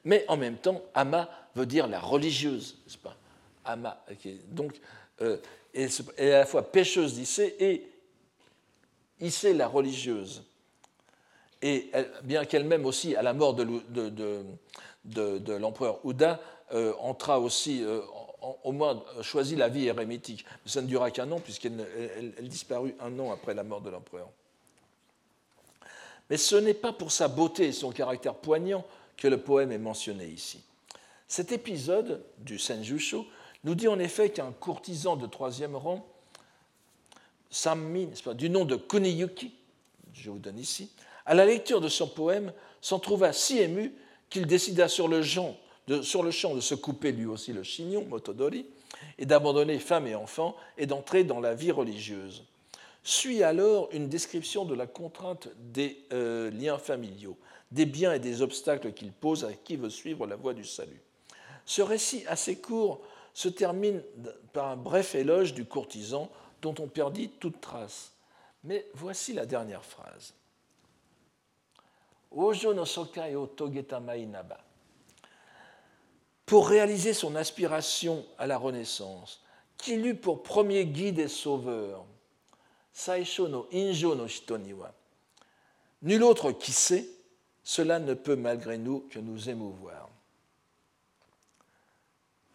mais 0.06 0.24
en 0.28 0.38
même 0.38 0.58
temps, 0.58 0.82
Ama 0.94 1.30
veut 1.56 1.66
dire 1.66 1.88
la 1.88 2.00
religieuse, 2.00 2.78
n'est-ce 2.86 2.98
pas? 2.98 3.18
Ama. 3.66 4.02
Donc, 4.52 4.80
euh, 5.22 5.38
elle 5.74 5.90
est 6.18 6.32
à 6.32 6.40
la 6.40 6.46
fois 6.46 6.72
pêcheuse 6.72 7.16
d'Issé 7.16 7.56
et 7.60 7.88
Issé 9.20 9.54
la 9.54 9.68
religieuse. 9.68 10.44
Et 11.64 11.90
bien 12.24 12.46
qu'elle-même 12.46 12.86
aussi, 12.86 13.16
à 13.16 13.24
la 13.24 13.34
mort 13.34 13.56
de, 13.56 13.66
de, 15.04 15.54
l'empereur 15.54 16.06
Ouda, 16.06 16.40
euh, 16.72 16.94
entra 17.00 17.40
aussi, 17.40 17.84
euh, 17.84 18.02
au 18.64 18.72
moins 18.72 19.04
choisit 19.24 19.58
la 19.58 19.70
vie 19.70 19.88
érémitique. 19.88 20.46
Mais 20.64 20.72
ça 20.72 20.84
ne 20.84 20.88
dura 20.88 21.10
qu'un 21.10 21.32
an, 21.32 21.40
puisqu'elle 21.40 21.84
elle 22.38 22.48
disparut 22.48 22.94
un 23.00 23.18
an 23.18 23.32
après 23.32 23.56
la 23.56 23.64
mort 23.64 23.82
de 23.82 23.90
l'empereur. 23.90 24.30
Mais 26.30 26.38
ce 26.38 26.56
n'est 26.56 26.74
pas 26.74 26.94
pour 26.94 27.12
sa 27.12 27.28
beauté 27.28 27.68
et 27.68 27.72
son 27.72 27.92
caractère 27.92 28.36
poignant 28.36 28.86
que 29.16 29.28
le 29.28 29.40
poème 29.40 29.72
est 29.72 29.78
mentionné 29.78 30.26
ici. 30.26 30.62
Cet 31.28 31.52
épisode 31.52 32.24
du 32.40 32.60
Senjusho 32.60 33.26
nous 33.64 33.76
dit 33.76 33.88
en 33.88 34.00
effet 34.00 34.30
qu'un 34.30 34.52
courtisan 34.52 35.16
de 35.16 35.28
troisième 35.28 35.76
rang, 35.76 36.08
Sammi, 37.50 38.10
du 38.36 38.50
nom 38.50 38.66
de 38.66 38.76
Kuniyuki, 38.76 39.54
je 40.14 40.30
vous 40.30 40.40
donne 40.40 40.60
ici, 40.60 40.90
à 41.26 41.34
la 41.34 41.46
lecture 41.46 41.82
de 41.82 41.90
son 41.90 42.08
poème, 42.08 42.54
s'en 42.82 43.00
trouva 43.00 43.34
si 43.34 43.60
ému 43.60 43.94
qu'il 44.30 44.46
décida 44.46 44.88
sur 44.88 45.08
le, 45.08 45.24
champ 45.24 45.56
de, 45.88 46.02
sur 46.02 46.24
le 46.24 46.32
champ 46.32 46.56
de 46.56 46.62
se 46.62 46.76
couper 46.76 47.12
lui 47.12 47.26
aussi 47.26 47.54
le 47.54 47.64
chignon, 47.64 48.06
Motodori, 48.06 48.66
et 49.18 49.26
d'abandonner 49.26 49.80
femme 49.80 50.08
et 50.08 50.16
enfants 50.16 50.56
et 50.78 50.86
d'entrer 50.86 51.24
dans 51.24 51.40
la 51.40 51.54
vie 51.54 51.72
religieuse. 51.72 52.44
Suit 53.08 53.42
alors 53.42 53.88
une 53.94 54.10
description 54.10 54.66
de 54.66 54.76
la 54.76 54.86
contrainte 54.86 55.48
des 55.72 56.04
euh, 56.12 56.52
liens 56.52 56.78
familiaux, 56.78 57.38
des 57.72 57.86
biens 57.86 58.12
et 58.12 58.20
des 58.20 58.42
obstacles 58.42 58.92
qu'il 58.92 59.14
pose 59.14 59.46
à 59.46 59.54
qui 59.54 59.78
veut 59.78 59.90
suivre 59.90 60.28
la 60.28 60.36
voie 60.36 60.54
du 60.54 60.66
salut. 60.66 61.00
Ce 61.66 61.82
récit 61.82 62.26
assez 62.28 62.58
court 62.58 63.00
se 63.34 63.48
termine 63.48 64.04
par 64.52 64.68
un 64.68 64.76
bref 64.76 65.16
éloge 65.16 65.54
du 65.54 65.64
courtisan 65.64 66.30
dont 66.62 66.76
on 66.80 66.90
perdit 66.90 67.30
toute 67.30 67.62
trace. 67.62 68.12
Mais 68.66 68.86
voici 68.94 69.32
la 69.32 69.46
dernière 69.46 69.86
phrase. 69.86 70.34
Ojo 72.30 72.74
no 72.74 72.84
sokai 72.84 73.36
o 73.36 73.50
mainaba. 74.02 74.60
Pour 76.46 76.68
réaliser 76.68 77.14
son 77.14 77.38
aspiration 77.38 78.26
à 78.38 78.48
la 78.48 78.58
renaissance, 78.58 79.42
qu'il 79.78 80.06
eut 80.06 80.16
pour 80.16 80.44
premier 80.44 80.86
guide 80.86 81.20
et 81.20 81.30
sauveur 81.30 82.06
Nul 86.02 86.24
autre 86.24 86.52
qui 86.52 86.72
sait, 86.72 87.08
cela 87.64 88.00
ne 88.00 88.14
peut 88.14 88.36
malgré 88.36 88.78
nous 88.78 89.08
que 89.12 89.20
nous 89.20 89.50
émouvoir. 89.50 90.10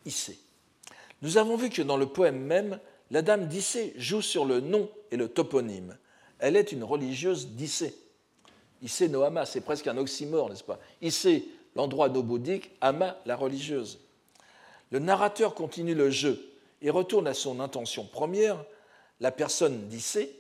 Issé. 0.05 0.39
Nous 1.23 1.39
avons 1.39 1.57
vu 1.57 1.71
que 1.71 1.83
dans 1.83 1.97
le 1.97 2.07
poème 2.07 2.41
même, 2.41 2.81
la 3.11 3.23
dame 3.23 3.47
d'Issé 3.47 3.95
joue 3.97 4.23
sur 4.23 4.45
le 4.45 4.61
nom 4.61 4.91
et 5.11 5.17
le 5.17 5.29
toponyme. 5.29 5.97
Elle 6.39 6.57
est 6.57 6.73
une 6.73 6.83
religieuse 6.83 7.49
d'Issé. 7.49 7.97
Issé 8.83 9.09
no 9.09 9.23
Ama, 9.23 9.47
c'est 9.47 9.61
presque 9.61 9.87
un 9.87 9.97
oxymore, 9.97 10.51
n'est-ce 10.51 10.65
pas? 10.65 10.81
Issé, 11.01 11.47
l'endroit 11.77 12.09
no 12.09 12.23
bouddhique, 12.23 12.73
Ama, 12.81 13.17
la 13.27 13.37
religieuse. 13.37 14.01
Le 14.91 14.99
narrateur 14.99 15.55
continue 15.55 15.95
le 15.95 16.11
jeu 16.11 16.53
et 16.81 16.91
retourne 16.91 17.29
à 17.29 17.35
son 17.35 17.61
intention 17.61 18.05
première, 18.05 18.65
la 19.23 19.31
personne 19.31 19.87
d'Issé, 19.89 20.35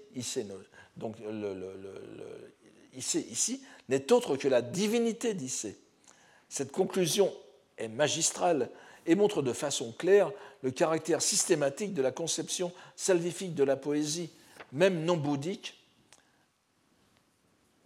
donc 0.97 1.17
le, 1.21 2.53
ici, 2.95 3.63
n'est 3.89 4.13
autre 4.13 4.37
que 4.37 4.49
la 4.49 4.61
divinité 4.61 5.35
d'Issé. 5.35 5.79
Cette 6.49 6.73
conclusion 6.73 7.33
est 7.79 7.89
magistrale 7.89 8.69
et 9.07 9.15
montre 9.15 9.41
de 9.41 9.53
façon 9.53 9.93
claire 9.93 10.31
le 10.63 10.73
caractère 10.73 11.23
systématique 11.23 11.95
de 11.95 12.03
la 12.03 12.11
conception 12.11 12.73
salvifique 12.97 13.55
de 13.55 13.65
la 13.65 13.77
poésie, 13.77 14.31
même 14.73 15.05
non 15.05 15.17
bouddhique. 15.17 15.79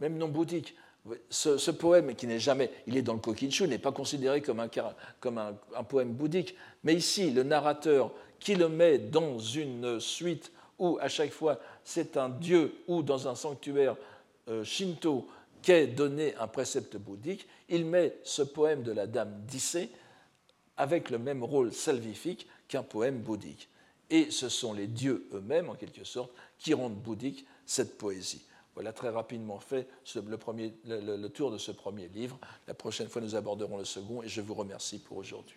Même. 0.00 0.18
Ce, 1.30 1.70
poème, 1.70 2.16
qui 2.16 2.26
n'est 2.26 2.40
jamais, 2.40 2.70
il 2.86 2.96
est 2.96 3.02
dans 3.02 3.14
le 3.14 3.20
Kokinshu, 3.20 3.68
n'est 3.68 3.78
pas 3.78 3.92
considéré 3.92 4.42
comme 4.42 4.58
un, 4.58 5.82
poème 5.84 6.12
bouddhique, 6.14 6.56
mais 6.82 6.94
ici, 6.94 7.30
le 7.30 7.44
narrateur 7.44 8.12
qui 8.40 8.56
le 8.56 8.68
met 8.68 8.98
dans 8.98 9.38
une 9.38 10.00
suite 10.00 10.50
où 10.78 10.98
à 11.00 11.08
chaque 11.08 11.32
fois 11.32 11.58
c'est 11.84 12.16
un 12.16 12.28
dieu 12.28 12.74
ou 12.86 13.02
dans 13.02 13.28
un 13.28 13.34
sanctuaire 13.34 13.96
euh, 14.48 14.64
shinto 14.64 15.26
qu'est 15.62 15.88
donné 15.88 16.34
un 16.36 16.46
précepte 16.46 16.96
bouddhique, 16.96 17.46
il 17.68 17.84
met 17.84 18.16
ce 18.22 18.42
poème 18.42 18.82
de 18.82 18.92
la 18.92 19.06
dame 19.06 19.42
d'Issé 19.46 19.90
avec 20.76 21.10
le 21.10 21.18
même 21.18 21.42
rôle 21.42 21.72
salvifique 21.72 22.46
qu'un 22.68 22.82
poème 22.82 23.18
bouddhique. 23.18 23.68
Et 24.08 24.30
ce 24.30 24.48
sont 24.48 24.72
les 24.72 24.86
dieux 24.86 25.26
eux-mêmes, 25.32 25.68
en 25.68 25.74
quelque 25.74 26.04
sorte, 26.04 26.30
qui 26.58 26.74
rendent 26.74 26.94
bouddhique 26.94 27.44
cette 27.64 27.98
poésie. 27.98 28.44
Voilà 28.74 28.92
très 28.92 29.08
rapidement 29.08 29.58
fait 29.58 29.88
le, 30.14 30.36
premier, 30.36 30.74
le 30.84 31.26
tour 31.28 31.50
de 31.50 31.58
ce 31.58 31.72
premier 31.72 32.08
livre. 32.08 32.38
La 32.68 32.74
prochaine 32.74 33.08
fois, 33.08 33.22
nous 33.22 33.34
aborderons 33.34 33.78
le 33.78 33.84
second 33.84 34.22
et 34.22 34.28
je 34.28 34.40
vous 34.40 34.54
remercie 34.54 35.00
pour 35.00 35.16
aujourd'hui. 35.16 35.56